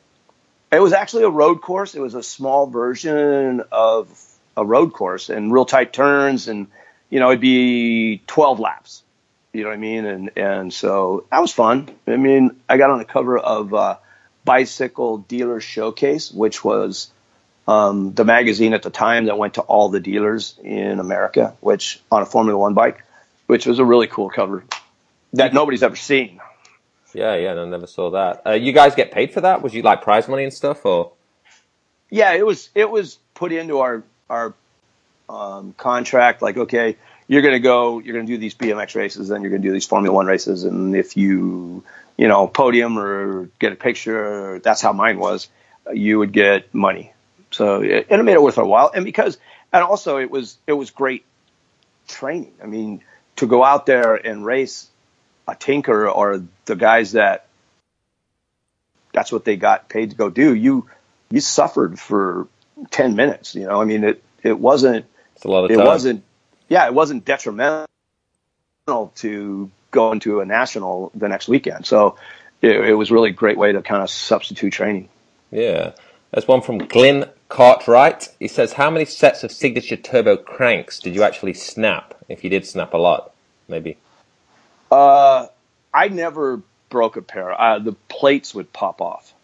[0.71, 1.95] It was actually a road course.
[1.95, 4.09] It was a small version of
[4.57, 6.69] a road course and real tight turns, and
[7.09, 9.03] you know it'd be 12 laps.
[9.55, 10.05] You know what I mean?
[10.05, 11.89] And and so that was fun.
[12.07, 13.97] I mean, I got on the cover of uh,
[14.45, 17.11] Bicycle Dealer Showcase, which was
[17.67, 22.03] um, the magazine at the time that went to all the dealers in America, which
[22.13, 23.03] on a Formula One bike,
[23.49, 24.63] which was a really cool cover
[25.33, 26.41] that nobody's ever seen.
[27.15, 27.55] Yeah, yeah.
[27.55, 28.43] I never saw that.
[28.47, 29.63] Uh, you guys get paid for that?
[29.63, 31.13] Was you like prize money and stuff, or?
[32.11, 34.55] Yeah, it was it was put into our our
[35.29, 36.43] um, contract.
[36.43, 36.97] Like, okay,
[37.27, 39.69] you're going to go, you're going to do these BMX races, then you're going to
[39.69, 41.83] do these Formula One races, and if you
[42.17, 45.49] you know podium or get a picture, that's how mine was.
[45.93, 47.15] You would get money.
[47.51, 49.39] So it, it made it worth our while, and because
[49.73, 51.25] and also it was it was great
[52.07, 52.53] training.
[52.63, 53.03] I mean,
[53.39, 54.87] to go out there and race
[55.47, 57.47] a tinker or the guys that
[59.13, 60.55] that's what they got paid to go do.
[60.55, 60.87] You
[61.31, 62.47] you suffered for
[62.91, 63.55] 10 minutes.
[63.55, 65.05] You know, I mean, it, it wasn't,
[65.37, 65.87] It's a lot of it time.
[65.87, 66.25] wasn't
[66.69, 67.87] yeah it wasn't detrimental
[69.17, 72.17] to going to a national the next weekend so
[72.61, 75.09] it, it was really a great way to kind of substitute training
[75.51, 75.93] Yeah.
[76.31, 78.29] that's one from Glyn Cartwright.
[78.39, 82.15] He says, How many sets of signature turbo cranks did you actually snap?
[82.29, 83.33] If you did snap a lot,
[83.69, 83.97] maybe.
[84.91, 85.47] uh
[85.93, 89.35] i never broke a pair uh, the plates would pop off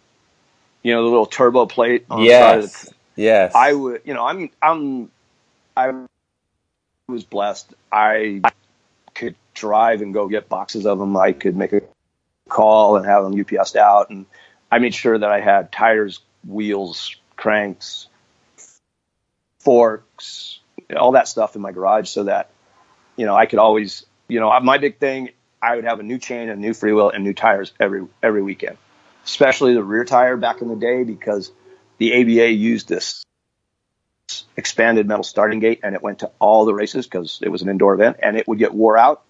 [0.83, 2.93] you know the little turbo plate on of the Yes.
[3.17, 3.53] Yes.
[3.55, 5.11] I would, you know, I'm, I'm,
[5.77, 5.93] I
[7.09, 7.75] was blessed.
[7.93, 8.43] I
[9.15, 11.17] could drive and go get boxes of them.
[11.17, 11.83] I could make a
[12.49, 14.27] call and have them UPSed out, and
[14.71, 18.09] I made sure that I had tires, wheels, cranks,
[19.61, 20.61] forks,
[20.97, 22.51] all that stuff in my garage, so that
[23.17, 25.31] you know I could always, you know, my big thing.
[25.63, 28.77] I would have a new chain, a new freewheel, and new tires every every weekend,
[29.25, 31.51] especially the rear tire back in the day because
[31.99, 33.25] the ABA used this
[34.57, 37.69] expanded metal starting gate and it went to all the races because it was an
[37.69, 39.23] indoor event and it would get wore out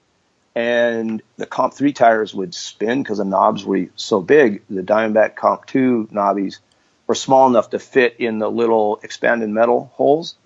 [0.55, 5.35] and the comp 3 tires would spin because the knobs were so big the diamondback
[5.35, 6.59] comp 2 knobbies
[7.07, 10.37] were small enough to fit in the little expanded metal holes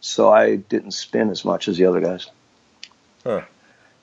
[0.00, 2.30] so i didn't spin as much as the other guys
[3.24, 3.42] Huh.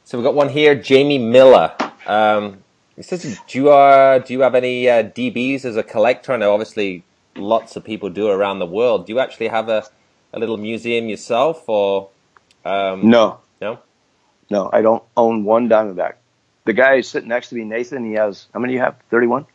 [0.04, 1.74] So we've got one here, Jamie Miller.
[2.06, 2.64] Um,
[2.96, 6.34] he says, do you, uh, do you have any uh, DBs as a collector?
[6.34, 7.04] I know obviously
[7.36, 9.08] lots of people do around the world.
[9.08, 9.84] Do you actually have a,
[10.34, 12.10] a little museum yourself or?
[12.66, 13.80] Um, no No?
[14.50, 16.16] no i don't own one diamondback
[16.66, 19.46] the guy sitting next to me nathan he has how many do you have 31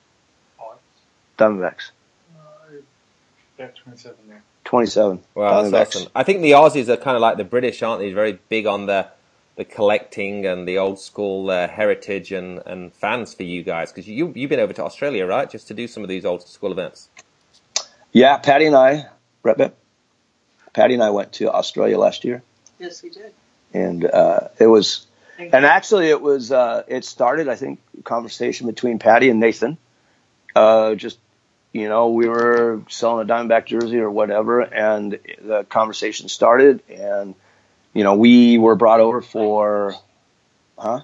[1.38, 1.90] diamondbacks
[3.60, 4.42] Yeah, 27 there.
[4.64, 5.70] 27 Well, Diamondbacks.
[5.70, 6.12] that's awesome.
[6.14, 8.10] I think the Aussies are kind of like the British, aren't they?
[8.12, 9.08] Very big on the
[9.56, 14.08] the collecting and the old school uh, heritage and, and fans for you guys because
[14.08, 15.50] you you've been over to Australia, right?
[15.50, 17.10] Just to do some of these old school events.
[18.12, 19.06] Yeah, Patty and I,
[19.42, 19.74] Brett, Brett,
[20.72, 22.42] Patty and I went to Australia last year,
[22.78, 23.34] Yes, we did.
[23.74, 25.06] and uh, it was,
[25.38, 29.76] and actually it was, uh, it started, I think, a conversation between Patty and Nathan.
[30.56, 31.18] Uh, just,
[31.72, 37.34] you know, we were selling a Diamondback jersey or whatever, and the conversation started, and
[37.94, 39.94] you know, we were brought over for,
[40.78, 41.00] huh?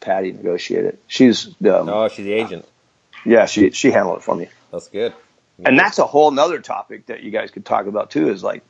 [0.00, 0.98] Patty negotiated.
[1.06, 2.64] She's, um, Oh, she's the agent.
[3.24, 4.48] yeah, she she handled it for me.
[4.70, 5.12] That's good.
[5.64, 8.62] and that's a whole nother topic that you guys could talk about too is like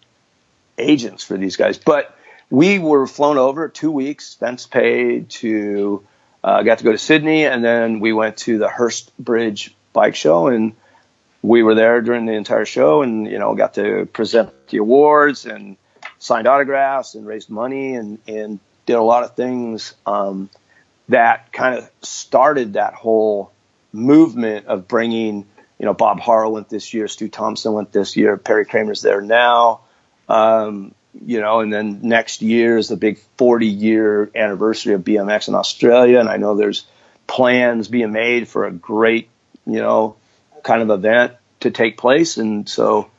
[0.79, 2.17] agents for these guys but
[2.51, 6.03] we were flown over two weeks expense paid to
[6.43, 10.49] uh, got to go to sydney and then we went to the Hurstbridge bike show
[10.49, 10.73] and
[11.43, 15.47] we were there during the entire show and you know got to present the awards
[15.47, 15.77] and
[16.19, 20.49] signed autographs and raised money and and did a lot of things um,
[21.09, 23.53] that kind of started that whole
[23.93, 25.47] movement of bringing
[25.79, 29.21] you know, Bob Harrell went this year, Stu Thompson went this year, Perry Kramer's there
[29.21, 29.81] now.
[30.29, 30.95] Um,
[31.25, 35.55] you know, and then next year is the big 40 year anniversary of BMX in
[35.55, 36.21] Australia.
[36.21, 36.85] And I know there's
[37.27, 39.31] plans being made for a great,
[39.69, 40.17] you know,
[40.63, 42.37] kind of event to take place.
[42.39, 43.11] And so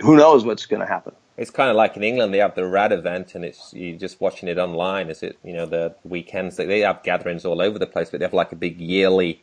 [0.00, 1.14] who knows what's going to happen.
[1.36, 4.20] It's kind of like in England, they have the RAD event, and it's you're just
[4.20, 5.10] watching it online.
[5.10, 6.56] Is it you know the weekends?
[6.56, 9.42] They have gatherings all over the place, but they have like a big yearly.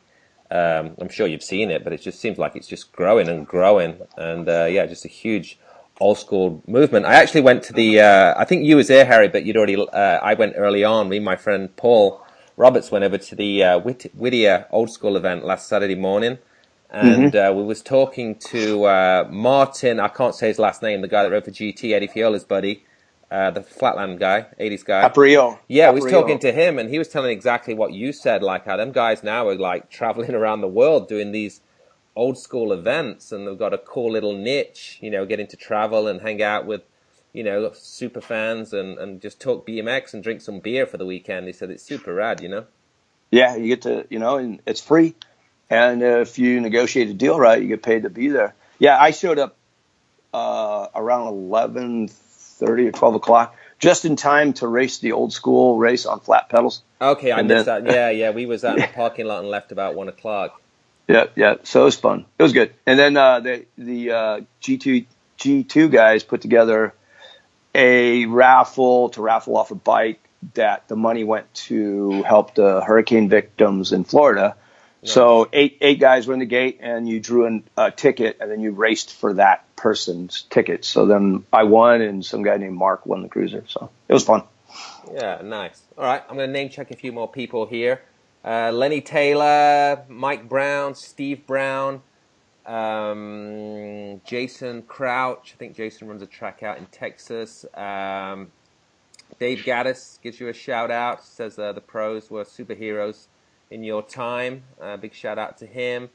[0.50, 3.46] Um, I'm sure you've seen it, but it just seems like it's just growing and
[3.46, 5.60] growing, and uh, yeah, just a huge
[6.00, 7.06] old school movement.
[7.06, 8.00] I actually went to the.
[8.00, 9.76] Uh, I think you was there, Harry, but you'd already.
[9.76, 11.10] Uh, I went early on.
[11.10, 12.26] Me, and my friend Paul
[12.56, 16.38] Roberts went over to the uh, Whit- Whittier old school event last Saturday morning,
[16.92, 20.00] and uh, we was talking to uh, Martin.
[20.00, 21.02] I can't say his last name.
[21.02, 22.84] The guy that wrote for GT, Eddie Fiola's buddy,
[23.32, 25.08] uh, the Flatland guy, 80s guy.
[25.08, 25.58] Aparijo.
[25.70, 28.44] Yeah, we was talking to him, and he was telling exactly what you said.
[28.44, 31.62] Like how them guys now are like traveling around the world doing these
[32.16, 35.00] old school events, and they've got a cool little niche.
[35.02, 36.82] You know, getting to travel and hang out with,
[37.32, 41.06] you know, super fans and and just talk BMX and drink some beer for the
[41.06, 41.48] weekend.
[41.48, 42.42] He said it's super rad.
[42.42, 42.66] You know.
[43.32, 45.16] Yeah, you get to, you know, and it's free.
[45.72, 48.54] And if you negotiate a deal right, you get paid to be there.
[48.78, 49.56] Yeah, I showed up
[50.34, 55.78] uh, around eleven thirty or twelve o'clock, just in time to race the old school
[55.80, 56.82] race on flat pedals.
[57.02, 57.94] Okay, I And missed then- that.
[57.94, 60.62] Yeah, yeah, we was out in the parking lot and left about one o'clock.
[61.08, 61.56] Yeah, yeah.
[61.64, 62.26] So it was fun.
[62.38, 62.74] It was good.
[62.86, 65.06] And then uh, the the uh, G two
[65.38, 66.94] G two guys put together
[67.74, 70.20] a raffle to raffle off a bike
[70.54, 74.56] that the money went to help the hurricane victims in Florida.
[75.04, 78.52] So eight eight guys were in the gate, and you drew in a ticket, and
[78.52, 80.86] then you raced for that person's ticket.
[80.86, 83.64] So then I won, and some guy named Mark won the cruiser.
[83.68, 84.44] So it was fun.
[85.12, 85.82] Yeah, nice.
[85.98, 88.02] All right, I'm going to name check a few more people here.
[88.46, 92.02] Uh, Lenny Taylor, Mike Brown, Steve Brown,
[92.66, 97.66] Um, Jason Crouch, I think Jason runs a track out in Texas.
[97.74, 98.52] Um,
[99.40, 101.24] Dave Gaddis gives you a shout out.
[101.24, 103.28] Says uh, the pros were superheroes
[103.72, 104.64] in your time.
[104.80, 106.10] Uh, big shout out to him.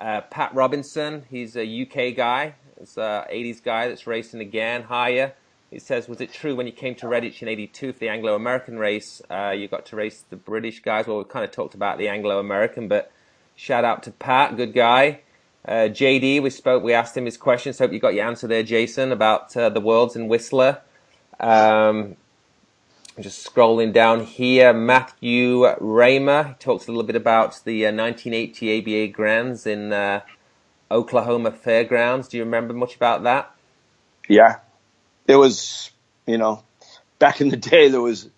[0.00, 2.54] Uh, Pat Robinson, he's a UK guy.
[2.78, 5.34] It's a 80s guy that's racing again higher.
[5.70, 8.78] He says, was it true when you came to Redditch in 82 for the Anglo-American
[8.78, 11.06] race, uh, you got to race the British guys?
[11.06, 13.10] Well, we kind of talked about the Anglo-American, but
[13.54, 15.20] shout out to Pat, good guy.
[15.66, 17.78] Uh, JD, we spoke, we asked him his questions.
[17.78, 20.80] Hope you got your answer there, Jason, about uh, the Worlds in Whistler.
[21.40, 22.16] Um,
[23.20, 29.12] just scrolling down here, Matthew Raymer talks a little bit about the uh, 1980 ABA
[29.12, 30.20] Grands in uh,
[30.90, 32.28] Oklahoma Fairgrounds.
[32.28, 33.54] Do you remember much about that?
[34.28, 34.56] Yeah,
[35.26, 35.90] it was.
[36.26, 36.64] You know,
[37.18, 38.28] back in the day, there was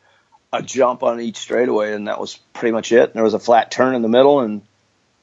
[0.52, 3.04] a jump on each straightaway, and that was pretty much it.
[3.04, 4.62] And there was a flat turn in the middle, and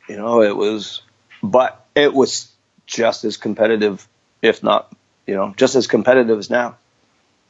[0.07, 1.01] you know, it was.
[1.43, 2.49] But it was
[2.87, 4.07] just as competitive,
[4.41, 4.95] if not,
[5.27, 6.77] you know, just as competitive as now.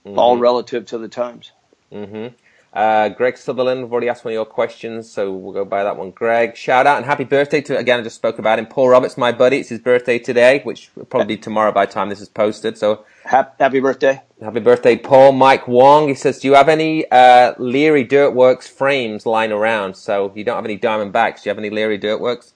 [0.06, 0.20] Mm-hmm.
[0.20, 1.52] All relative to the times.
[1.94, 2.36] Mm-hmm.
[2.74, 5.96] Uh, Greg Sutherland, we've already asked one of your questions, so we'll go by that
[5.96, 6.10] one.
[6.10, 8.66] Greg, shout out and happy birthday to, again, I just spoke about him.
[8.66, 11.92] Paul Roberts, my buddy, it's his birthday today, which will probably be tomorrow by the
[11.92, 13.06] time this is posted, so.
[13.26, 14.24] Happy birthday.
[14.42, 15.34] Happy birthday, Paul.
[15.34, 19.96] Mike Wong, he says, do you have any, uh, Leary Dirtworks frames lying around?
[19.96, 21.44] So you don't have any Diamondbacks.
[21.44, 22.54] Do you have any Leary Dirtworks?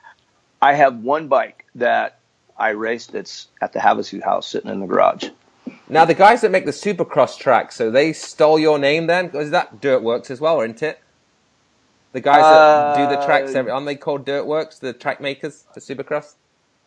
[0.59, 2.17] I have one bike that
[2.57, 5.29] I raced that's at the Havasu house sitting in the garage.
[5.89, 9.27] Now the guys that make the Supercross track, so they stole your name then?
[9.33, 10.99] Is that Dirtworks as well, isn't it?
[12.11, 14.79] The guys uh, that do the tracks, uh, aren't they called Dirtworks?
[14.79, 16.35] The track makers for Supercross?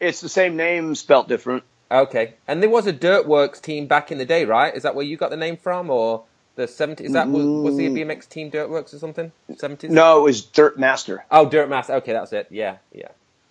[0.01, 1.65] It's the same name, spelt different.
[1.91, 4.75] Okay, and there was a Dirtworks team back in the day, right?
[4.75, 6.25] Is that where you got the name from, or
[6.57, 7.01] the 70s?
[7.01, 7.63] Is that mm.
[7.63, 9.33] was the BMX team Dirtworks or something?
[9.51, 9.91] 70s?
[9.91, 11.25] No, it was Dirt Master.
[11.31, 11.95] Oh, Dirt Master.
[11.95, 12.49] Okay, that's it.
[12.51, 13.09] Yeah, yeah.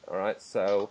[0.08, 0.90] All right, so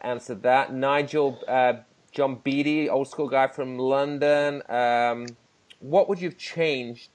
[0.00, 0.72] answered that.
[0.72, 1.74] Nigel uh,
[2.12, 4.62] John Beatty, old school guy from London.
[4.68, 5.26] Um,
[5.78, 7.10] what would you have changed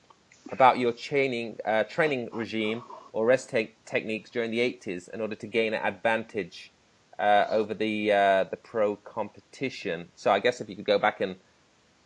[0.51, 5.35] about your training uh, training regime or rest te- techniques during the 80s in order
[5.35, 6.71] to gain an advantage
[7.19, 10.09] uh, over the uh, the pro competition?
[10.15, 11.37] So I guess if you could go back and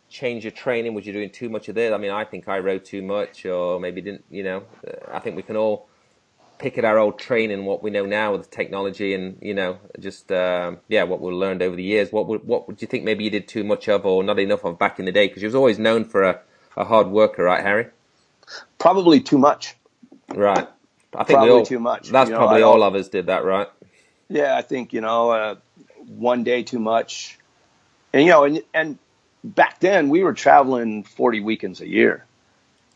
[0.08, 1.92] change your training, was you doing too much of this?
[1.92, 4.24] I mean, I think I rode too much, or maybe didn't.
[4.30, 4.64] You know,
[5.12, 5.89] I think we can all
[6.60, 10.30] pick at our old training, what we know now with technology, and you know, just
[10.30, 12.12] um, yeah, what we've learned over the years.
[12.12, 14.64] What would what would you think maybe you did too much of, or not enough
[14.64, 15.26] of back in the day?
[15.26, 16.40] Because you was always known for a,
[16.76, 17.86] a hard worker, right, Harry?
[18.78, 19.74] Probably too much.
[20.28, 20.68] Right.
[21.14, 22.08] I think probably all, too much.
[22.08, 23.68] That's you know, probably all of us did that, right?
[24.28, 25.54] Yeah, I think you know, uh,
[26.06, 27.38] one day too much,
[28.12, 28.98] and you know, and and
[29.42, 32.26] back then we were traveling forty weekends a year.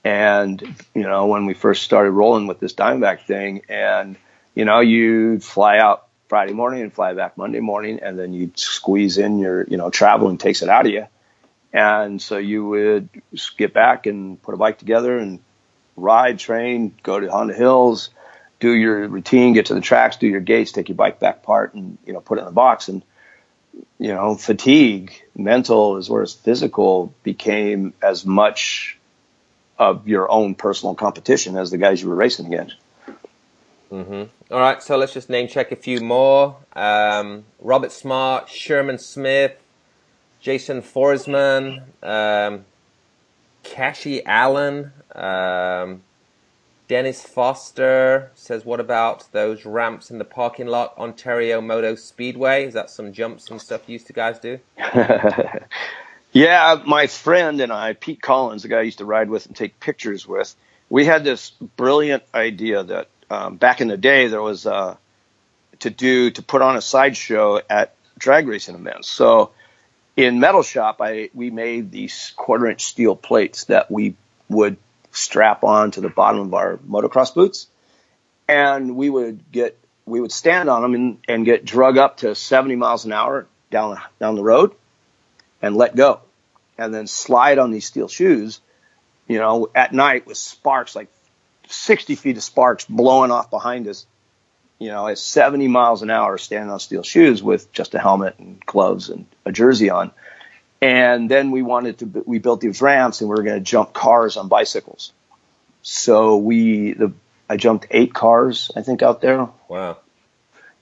[0.05, 0.63] And,
[0.95, 4.17] you know, when we first started rolling with this Diamondback thing, and,
[4.55, 8.59] you know, you'd fly out Friday morning and fly back Monday morning, and then you'd
[8.59, 11.07] squeeze in your, you know, traveling takes it out of you.
[11.73, 13.09] And so you would
[13.57, 15.41] get back and put a bike together and
[15.97, 18.11] ride, train, go to Honda Hills,
[18.61, 21.75] do your routine, get to the tracks, do your gates, take your bike back part,
[21.75, 22.89] and, you know, put it in the box.
[22.89, 23.03] And,
[23.99, 28.99] you know, fatigue, mental as well as physical became as much
[29.79, 32.77] of your own personal competition as the guys you were racing against.
[33.91, 34.53] Mm-hmm.
[34.53, 36.57] All right, so let's just name check a few more.
[36.75, 39.57] Um, Robert Smart, Sherman Smith,
[40.41, 42.65] Jason Forsman, um,
[43.63, 46.03] Cashy Allen, um,
[46.87, 52.67] Dennis Foster says, "What about those ramps in the parking lot, Ontario Motor Speedway?
[52.67, 54.59] Is that some jumps and stuff you used to guys do?"
[56.35, 59.55] Yeah, my friend and I, Pete Collins, the guy I used to ride with and
[59.55, 60.53] take pictures with,
[60.91, 64.97] we had this brilliant idea that um, back in the day there was uh,
[65.79, 69.09] to do to put on a sideshow at drag racing events.
[69.09, 69.53] So
[70.17, 74.17] in Metal Shop, I we made these quarter inch steel plates that we
[74.49, 74.77] would
[75.13, 77.69] strap on to the bottom of our motocross boots,
[78.49, 82.35] and we would get we would stand on them and, and get drug up to
[82.35, 84.75] 70 miles an hour down down the road
[85.63, 86.21] and let go
[86.79, 88.61] and then slide on these steel shoes,
[89.29, 91.09] you know, at night with sparks, like
[91.69, 94.07] 60 feet of sparks blowing off behind us,
[94.79, 98.37] you know, at 70 miles an hour standing on steel shoes with just a helmet
[98.39, 100.11] and gloves and a jersey on.
[100.81, 103.93] And then we wanted to, we built these ramps and we were going to jump
[103.95, 105.13] cars on bicycles.
[105.83, 107.13] So we, the,
[107.49, 109.49] I jumped eight cars, I think, out there.
[109.69, 109.99] Wow.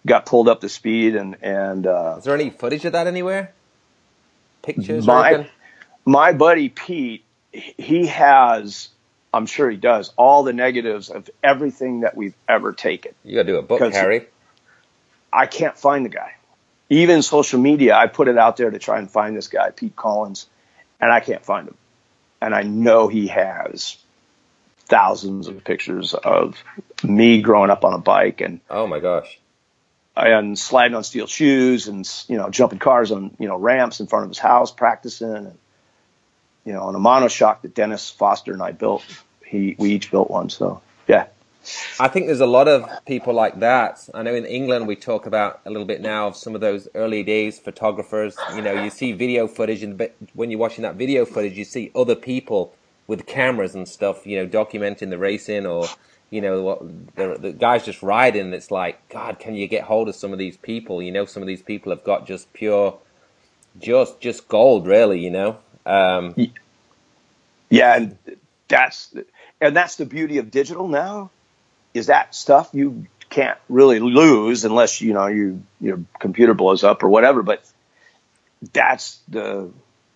[0.05, 3.53] Got pulled up to speed and, and, uh, is there any footage of that anywhere?
[4.63, 5.07] Pictures?
[5.07, 5.49] My,
[6.05, 8.89] my buddy Pete, he has,
[9.33, 13.13] I'm sure he does, all the negatives of everything that we've ever taken.
[13.25, 14.27] You got to do a book, Harry.
[15.33, 16.35] I can't find the guy.
[16.91, 19.97] even social media, I put it out there to try and find this guy, Pete
[19.97, 20.47] Collins,
[21.01, 21.77] and I can't find him.
[22.41, 23.97] And I know he has
[24.87, 26.63] thousands of pictures of
[27.03, 29.39] me growing up on a bike and oh my gosh
[30.15, 34.07] and sliding on steel shoes and you know jumping cars on you know ramps in
[34.07, 35.59] front of his house practicing and
[36.65, 39.05] you know on a monoshock that Dennis Foster and I built
[39.45, 41.27] he we each built one so yeah
[42.01, 44.09] I think there's a lot of people like that.
[44.13, 46.89] I know in England we talk about a little bit now of some of those
[46.95, 48.37] early days photographers.
[48.55, 51.93] You know, you see video footage, and when you're watching that video footage, you see
[51.95, 52.75] other people
[53.07, 54.27] with cameras and stuff.
[54.27, 55.87] You know, documenting the racing or
[56.31, 58.53] you know what the, the guys just riding.
[58.53, 61.01] It's like, God, can you get hold of some of these people?
[61.01, 62.99] You know, some of these people have got just pure,
[63.79, 65.21] just just gold, really.
[65.21, 65.59] You know.
[65.85, 66.35] Um,
[67.71, 68.19] yeah, and
[68.69, 69.15] that's
[69.61, 71.31] and that's the beauty of digital now
[71.95, 77.03] is that stuff you can't really lose unless you know you your computer blows up
[77.03, 77.43] or whatever.
[77.43, 77.65] But
[78.73, 79.71] that's the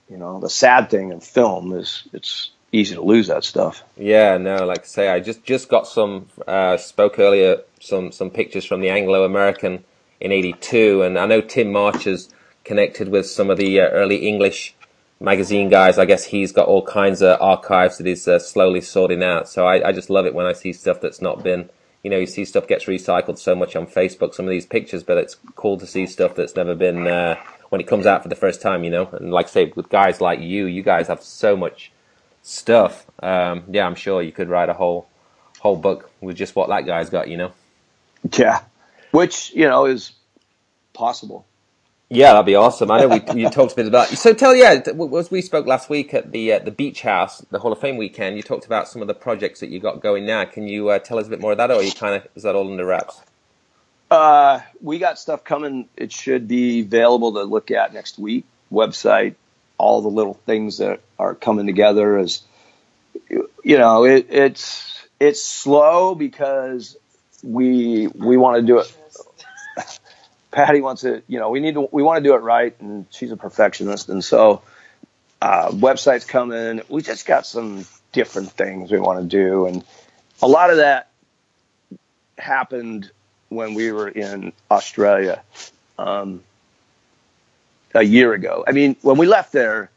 [0.09, 3.83] you know the sad thing in film is it's easy to lose that stuff.
[3.97, 8.31] Yeah, no, like I say, I just just got some uh, spoke earlier some some
[8.31, 9.85] pictures from the Anglo American
[10.21, 12.29] in '82, and I know Tim March is
[12.65, 14.75] connected with some of the uh, early English
[15.21, 15.99] magazine guys.
[15.99, 19.49] I guess he's got all kinds of archives that he's uh, slowly sorting out.
[19.49, 21.71] So I, I, just love it when I see stuff that's not been,
[22.03, 25.03] you know, you see stuff gets recycled so much on Facebook, some of these pictures,
[25.03, 27.37] but it's cool to see stuff that's never been, uh,
[27.71, 29.89] when it comes out for the first time, you know, and like I say, with
[29.89, 31.91] guys like you, you guys have so much
[32.43, 33.07] stuff.
[33.23, 35.09] Um, yeah, I'm sure you could write a whole,
[35.59, 37.53] whole book with just what that guy's got, you know?
[38.33, 38.61] Yeah.
[39.11, 40.13] Which, you know, is
[40.93, 41.47] possible.
[42.09, 42.91] Yeah, that'd be awesome.
[42.93, 44.07] I know we you talked a bit about.
[44.09, 44.81] So tell yeah,
[45.19, 47.97] as we spoke last week at the uh, the Beach House, the Hall of Fame
[47.97, 50.45] weekend, you talked about some of the projects that you got going now.
[50.45, 52.45] Can you uh, tell us a bit more of that, or you kind of is
[52.45, 53.21] that all under wraps?
[54.09, 55.89] Uh, we got stuff coming.
[55.97, 58.45] It should be available to look at next week.
[58.71, 59.35] Website,
[59.77, 62.19] all the little things that are coming together.
[62.19, 62.43] As
[63.29, 66.97] you know, it, it's it's slow because
[67.43, 68.97] we we want to do it
[70.51, 73.07] Patty wants to, you know, we need to, we want to do it right, and
[73.11, 74.63] she's a perfectionist, and so
[75.43, 76.83] uh, websites come in.
[76.89, 79.85] We just got some different things we want to do, and
[80.41, 81.11] a lot of that
[82.39, 83.11] happened
[83.49, 85.43] when we were in Australia
[85.99, 86.43] um,
[87.95, 88.65] a year ago.
[88.67, 89.91] I mean, when we left there,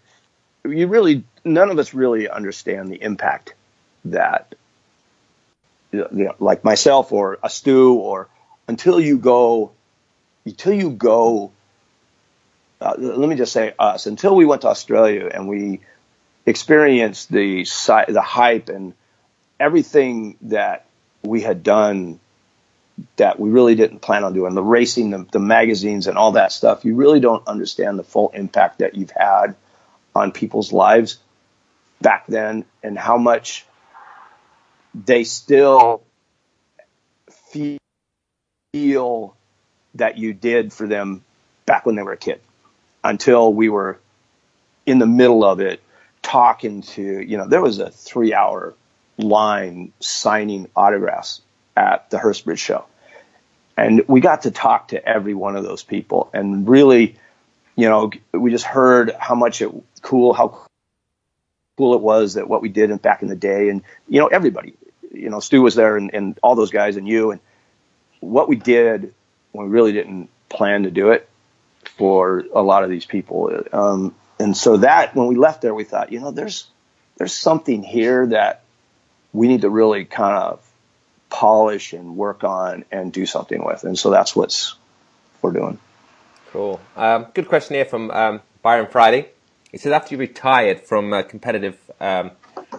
[0.65, 3.53] you really none of us really understand the impact
[4.05, 4.55] that,
[5.91, 8.27] you know, like myself or a Stu or
[8.67, 9.71] until you go
[10.49, 11.51] until you go,
[12.81, 15.81] uh, let me just say us, until we went to Australia and we
[16.45, 17.63] experienced the
[18.07, 18.93] the hype and
[19.59, 20.85] everything that
[21.23, 22.19] we had done
[23.15, 26.51] that we really didn't plan on doing the racing, the, the magazines, and all that
[26.51, 26.83] stuff.
[26.83, 29.55] You really don't understand the full impact that you've had
[30.15, 31.17] on people's lives
[32.01, 33.65] back then and how much
[34.93, 36.01] they still
[37.51, 39.35] feel
[39.95, 41.23] that you did for them
[41.65, 42.41] back when they were a kid
[43.03, 43.99] until we were
[44.85, 45.81] in the middle of it
[46.21, 48.73] talking to, you know, there was a three hour
[49.17, 51.41] line signing autographs
[51.75, 52.85] at the Hurstbridge show.
[53.77, 57.15] And we got to talk to every one of those people and really,
[57.75, 59.71] you know, we just heard how much it
[60.01, 60.67] cool, how
[61.77, 63.69] cool it was that what we did back in the day.
[63.69, 64.73] And, you know, everybody,
[65.13, 67.39] you know, Stu was there and, and all those guys and you and
[68.19, 69.13] what we did
[69.53, 71.27] we really didn't plan to do it
[71.97, 73.63] for a lot of these people.
[73.71, 76.67] Um, and so that when we left there, we thought, you know, there's
[77.17, 78.63] there's something here that
[79.33, 80.65] we need to really kind of
[81.29, 83.83] polish and work on and do something with.
[83.83, 84.75] And so that's what's
[85.41, 85.77] we're doing.
[86.51, 86.79] Cool.
[86.95, 89.29] Um, good question here from um, Byron Friday.
[89.71, 92.31] He says after you retired from uh, competitive um,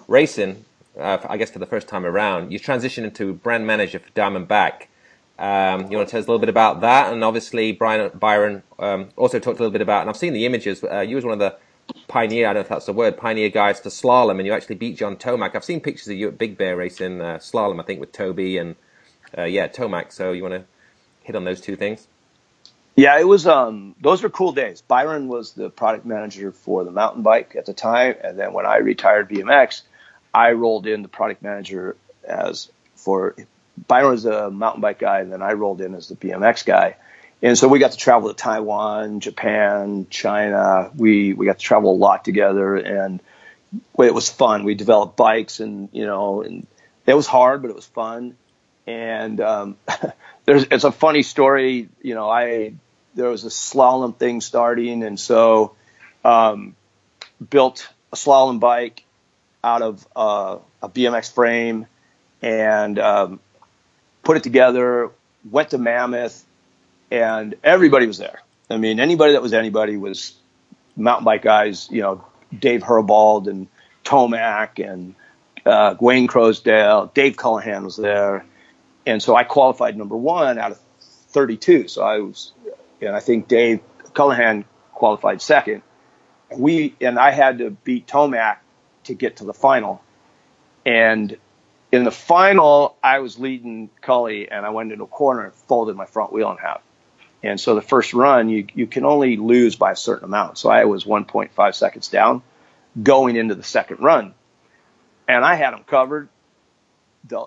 [0.09, 0.65] racing,
[0.99, 4.87] uh, I guess for the first time around, you transitioned into brand manager for Diamondback.
[5.41, 7.13] Um, you want to tell us a little bit about that?
[7.13, 10.45] And obviously, Brian Byron um, also talked a little bit about, and I've seen the
[10.45, 10.85] images.
[10.85, 11.57] Uh, you was one of the
[12.09, 14.77] pioneer, I don't know if that's the word, pioneer guys to slalom, and you actually
[14.77, 15.55] beat John Tomac.
[15.55, 18.59] I've seen pictures of you at Big Bear racing uh, slalom, I think, with Toby
[18.59, 18.77] and
[19.37, 20.13] uh, yeah, Tomac.
[20.13, 20.65] So you want to
[21.23, 22.07] hit on those two things?
[22.97, 23.47] Yeah, it was.
[23.47, 24.83] Um, those were cool days.
[24.83, 28.67] Byron was the product manager for the mountain bike at the time, and then when
[28.67, 29.83] I retired BMX,
[30.35, 33.37] I rolled in the product manager as for
[33.87, 36.97] Byron was a mountain bike guy, and then I rolled in as the BMX guy.
[37.43, 40.91] And so we got to travel to Taiwan, Japan, China.
[40.95, 43.21] We we got to travel a lot together, and
[43.99, 44.65] it was fun.
[44.65, 46.67] We developed bikes, and you know, and
[47.07, 48.37] it was hard, but it was fun.
[48.87, 49.77] And um,
[50.45, 51.89] there's it's a funny story.
[52.03, 52.75] You know, I
[53.15, 55.75] there was a slalom thing starting, and so
[56.25, 56.77] um,
[57.49, 59.05] built a slalom bike
[59.65, 61.87] out of uh, a BMX frame
[62.43, 63.41] and um,
[64.31, 65.11] put it together.
[65.51, 66.45] Went to Mammoth,
[67.11, 68.41] and everybody was there.
[68.71, 70.35] I mean, anybody that was anybody was
[70.95, 71.89] mountain bike guys.
[71.91, 72.25] You know,
[72.57, 73.67] Dave Herbold and
[74.05, 75.17] Tomac and
[75.67, 78.47] uh, Wayne Croasdale, Dave Cullinan was there,
[79.05, 80.79] and so I qualified number one out of
[81.31, 81.89] 32.
[81.89, 82.53] So I was,
[83.01, 83.81] and I think Dave
[84.15, 85.83] Cullinan qualified second.
[86.57, 88.59] We and I had to beat Tomac
[89.05, 90.01] to get to the final,
[90.87, 91.37] and
[91.93, 95.97] in the final I was leading Cully, and I went into a corner and folded
[95.97, 96.83] my front wheel in half.
[97.43, 100.59] And so the first run, you you can only lose by a certain amount.
[100.59, 102.43] So I was 1.5 seconds down
[103.01, 104.35] going into the second run,
[105.27, 106.29] and I had him covered.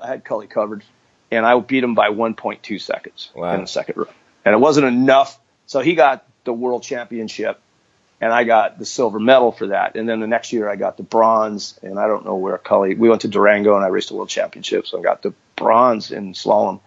[0.01, 0.83] I had Cully covered,
[1.31, 3.53] and I beat him by 1.2 seconds wow.
[3.53, 4.13] in the second run.
[4.45, 5.39] And it wasn't enough.
[5.65, 7.61] So he got the world championship,
[8.21, 9.95] and I got the silver medal for that.
[9.95, 12.95] And then the next year I got the bronze, and I don't know where Cully.
[12.95, 16.11] We went to Durango, and I raced the world championship, so I got the bronze
[16.11, 16.79] in slalom.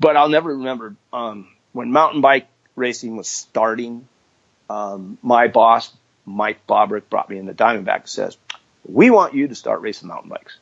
[0.00, 4.08] But I'll never remember um, when mountain bike racing was starting.
[4.70, 5.92] Um, my boss,
[6.24, 8.36] Mike Bobrick, brought me in the Diamondback and says,
[8.88, 10.58] "We want you to start racing mountain bikes."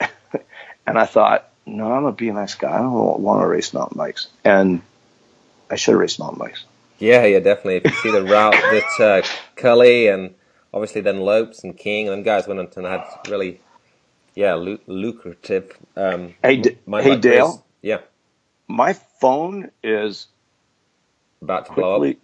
[0.86, 2.72] and I thought, no, I'm a BMX guy.
[2.72, 4.28] I don't want to race mountain bikes.
[4.44, 4.82] And
[5.70, 6.64] I should have raced mountain bikes.
[6.98, 7.76] Yeah, yeah, definitely.
[7.76, 8.52] If you see the route
[8.98, 10.34] that uh, Cully and
[10.72, 13.60] obviously then Lopes and King and them guys went on and had really,
[14.34, 15.76] yeah, lu- lucrative.
[15.96, 17.46] Um, hey, D- hey Dale.
[17.46, 17.58] Race.
[17.82, 17.98] Yeah.
[18.66, 20.26] My phone is
[21.40, 22.16] about to quickly, blow up.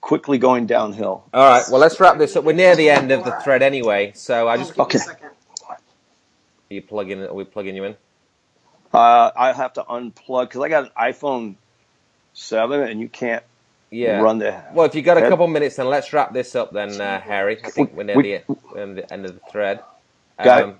[0.00, 1.24] Quickly going downhill.
[1.34, 1.64] All right.
[1.70, 2.44] Well, let's wrap this up.
[2.44, 4.98] We're near the end of the thread anyway, so I just okay.
[5.68, 7.22] Are you plugging?
[7.22, 7.96] Are we plugging you in?
[8.92, 11.56] Uh, I have to unplug because I got an iPhone
[12.32, 13.44] seven, and you can't
[13.90, 14.20] yeah.
[14.20, 14.62] run the.
[14.72, 17.58] Well, if you got a couple minutes, then let's wrap this up, then, uh, Harry.
[17.64, 18.44] I think we, are near we, the,
[18.74, 19.82] the, end of the thread.
[20.42, 20.74] Got um.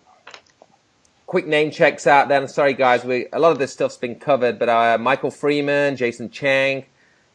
[1.26, 2.28] Quick name checks out.
[2.28, 5.96] Then, sorry guys, we a lot of this stuff's been covered, but uh, Michael Freeman,
[5.96, 6.84] Jason Chang,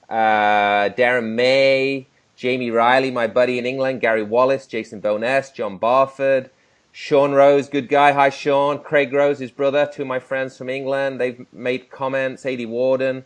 [0.10, 2.08] uh, Darren May,
[2.38, 6.50] Jamie Riley, my buddy in England, Gary Wallace, Jason Boness, John Barford.
[6.94, 8.12] Sean Rose, good guy.
[8.12, 8.80] Hi, Sean.
[8.80, 11.22] Craig Rose, his brother, two of my friends from England.
[11.22, 12.46] They've made comments.
[12.46, 13.24] Adi Warden.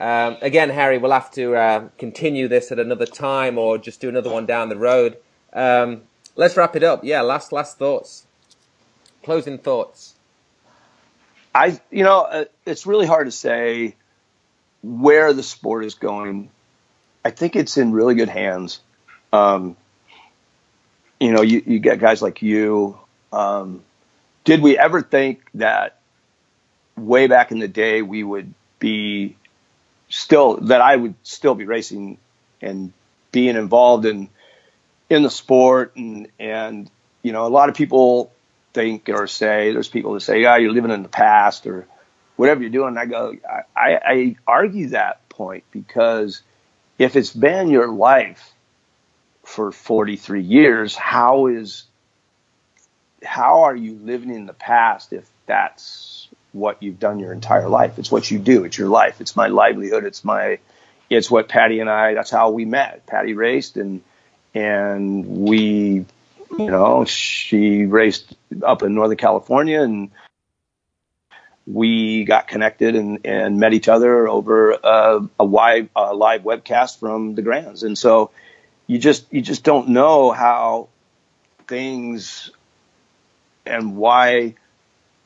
[0.00, 4.08] Um, again, Harry, we'll have to uh, continue this at another time or just do
[4.08, 5.18] another one down the road.
[5.52, 6.02] Um,
[6.36, 7.04] let's wrap it up.
[7.04, 8.26] Yeah, last last thoughts,
[9.22, 10.14] closing thoughts.
[11.54, 13.94] I, you know, uh, it's really hard to say
[14.82, 16.48] where the sport is going.
[17.22, 18.80] I think it's in really good hands.
[19.32, 19.76] Um,
[21.18, 22.98] you know, you, you get guys like you.
[23.32, 23.82] Um,
[24.44, 25.98] did we ever think that
[26.96, 29.36] way back in the day we would be
[30.10, 32.18] still that I would still be racing
[32.60, 32.92] and
[33.32, 34.28] being involved in
[35.08, 35.96] in the sport.
[35.96, 36.90] And and
[37.22, 38.30] you know a lot of people
[38.74, 41.86] think or say there's people that say yeah you're living in the past or
[42.36, 42.98] whatever you're doing.
[42.98, 43.34] I go
[43.74, 46.42] I, I argue that point because
[46.98, 48.52] if it's been your life
[49.44, 51.84] for 43 years how is
[53.24, 57.98] how are you living in the past if that's what you've done your entire life.
[57.98, 58.64] It's what you do.
[58.64, 59.20] It's your life.
[59.20, 60.04] It's my livelihood.
[60.04, 60.58] It's my,
[61.08, 63.06] it's what Patty and I, that's how we met.
[63.06, 64.02] Patty raced and,
[64.54, 66.04] and we,
[66.58, 70.10] you know, she raced up in Northern California and
[71.66, 77.36] we got connected and, and met each other over a, live, a live webcast from
[77.36, 77.84] the Grands.
[77.84, 78.32] And so
[78.88, 80.88] you just, you just don't know how
[81.68, 82.50] things
[83.64, 84.56] and why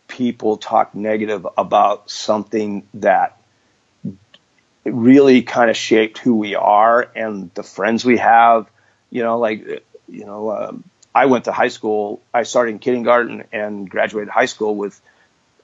[0.08, 3.38] people talk negative about something that
[4.84, 8.68] really kind of shaped who we are and the friends we have.
[9.10, 12.20] You know, like, you know, um, I went to high school.
[12.32, 15.00] I started in kindergarten and graduated high school with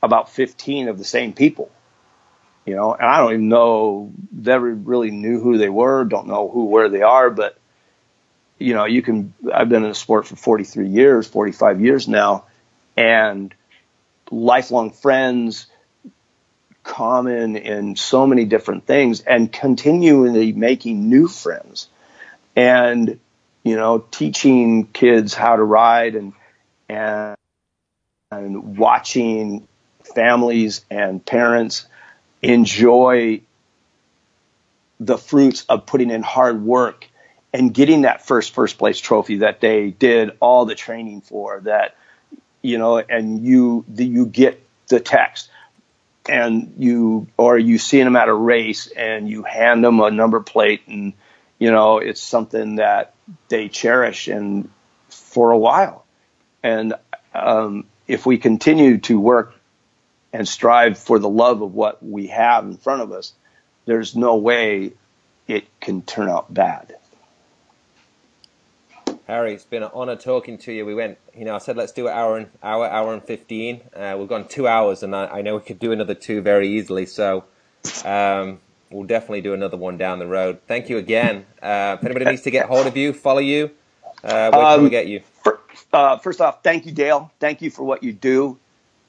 [0.03, 1.71] about 15 of the same people.
[2.67, 6.49] You know, and I don't even know, never really knew who they were, don't know
[6.49, 7.59] who, where they are, but,
[8.59, 12.45] you know, you can, I've been in the sport for 43 years, 45 years now,
[12.97, 13.53] and
[14.31, 15.67] lifelong friends,
[16.83, 21.89] common in so many different things, and continually making new friends.
[22.57, 23.21] And,
[23.63, 26.33] you know, teaching kids how to ride and,
[26.89, 27.37] and,
[28.31, 29.67] and watching
[30.15, 31.87] families and parents
[32.43, 33.41] enjoy
[34.99, 37.09] the fruits of putting in hard work
[37.53, 41.97] and getting that first first place trophy that they did all the training for that
[42.63, 45.51] you know, and you you get the text.
[46.29, 50.41] and you or you see them at a race and you hand them a number
[50.41, 51.15] plate and
[51.59, 53.15] you know it's something that
[53.49, 54.69] they cherish and
[55.09, 56.05] for a while
[56.63, 56.95] and
[57.35, 59.55] um, if we continue to work
[60.33, 63.33] and strive for the love of what we have in front of us
[63.87, 64.93] there's no way
[65.49, 66.95] it can turn out bad
[69.31, 70.85] Harry, it's been an honor talking to you.
[70.85, 73.81] We went, you know, I said let's do an hour and hour, hour and fifteen.
[73.95, 76.69] Uh, we've gone two hours, and I, I, know we could do another two very
[76.69, 77.07] easily.
[77.07, 77.45] So
[78.05, 78.59] um,
[78.91, 80.59] we'll definitely do another one down the road.
[80.67, 81.47] Thank you again.
[81.63, 83.71] Uh, if anybody needs to get hold of you, follow you,
[84.25, 85.23] uh, where um, can we get you?
[85.45, 85.61] For,
[85.93, 87.31] uh, first off, thank you, Dale.
[87.39, 88.59] Thank you for what you do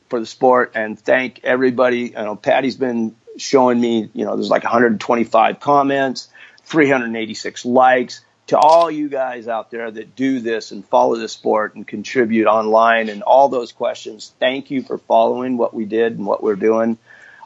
[0.10, 2.10] for the sport, and thank everybody.
[2.10, 4.11] You know, Patty's been showing me.
[4.14, 6.30] You know, there's like 125 comments,
[6.65, 8.22] 386 likes
[8.52, 12.48] to all you guys out there that do this and follow the sport and contribute
[12.48, 16.57] online and all those questions, thank you for following what we did and what we're
[16.57, 16.98] doing.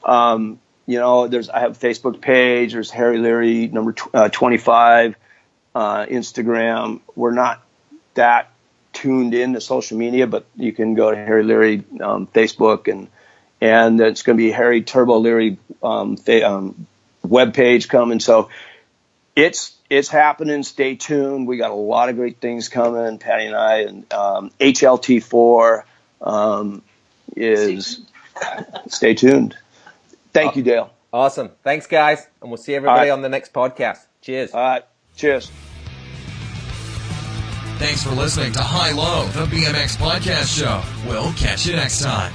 [0.04, 2.74] Um, you know, there's I have a Facebook page.
[2.74, 5.16] There's Harry Leary number tw- uh, 25,
[5.76, 7.02] uh, Instagram.
[7.16, 7.64] We're not
[8.16, 8.50] that
[8.92, 13.10] tuned into social media, but you can go to Harry Leary um, Facebook and
[13.62, 16.88] and it's going to be Harry Turbo Leary um, fa- um,
[17.22, 18.20] web page coming.
[18.20, 18.50] So
[19.36, 20.64] it's it's happening.
[20.64, 21.48] Stay tuned.
[21.48, 23.18] We got a lot of great things coming.
[23.18, 25.84] Patty and I and um, HLT4
[26.22, 26.82] um,
[27.36, 28.02] is.
[28.88, 29.56] stay tuned.
[30.34, 30.92] Thank you, Dale.
[31.14, 31.52] Awesome.
[31.64, 33.14] Thanks, guys, and we'll see everybody right.
[33.14, 34.00] on the next podcast.
[34.22, 34.54] Cheers.
[34.54, 34.84] All right.
[35.16, 35.50] Cheers.
[37.78, 40.82] Thanks for listening to High Low, the BMX podcast show.
[41.08, 42.34] We'll catch you next time.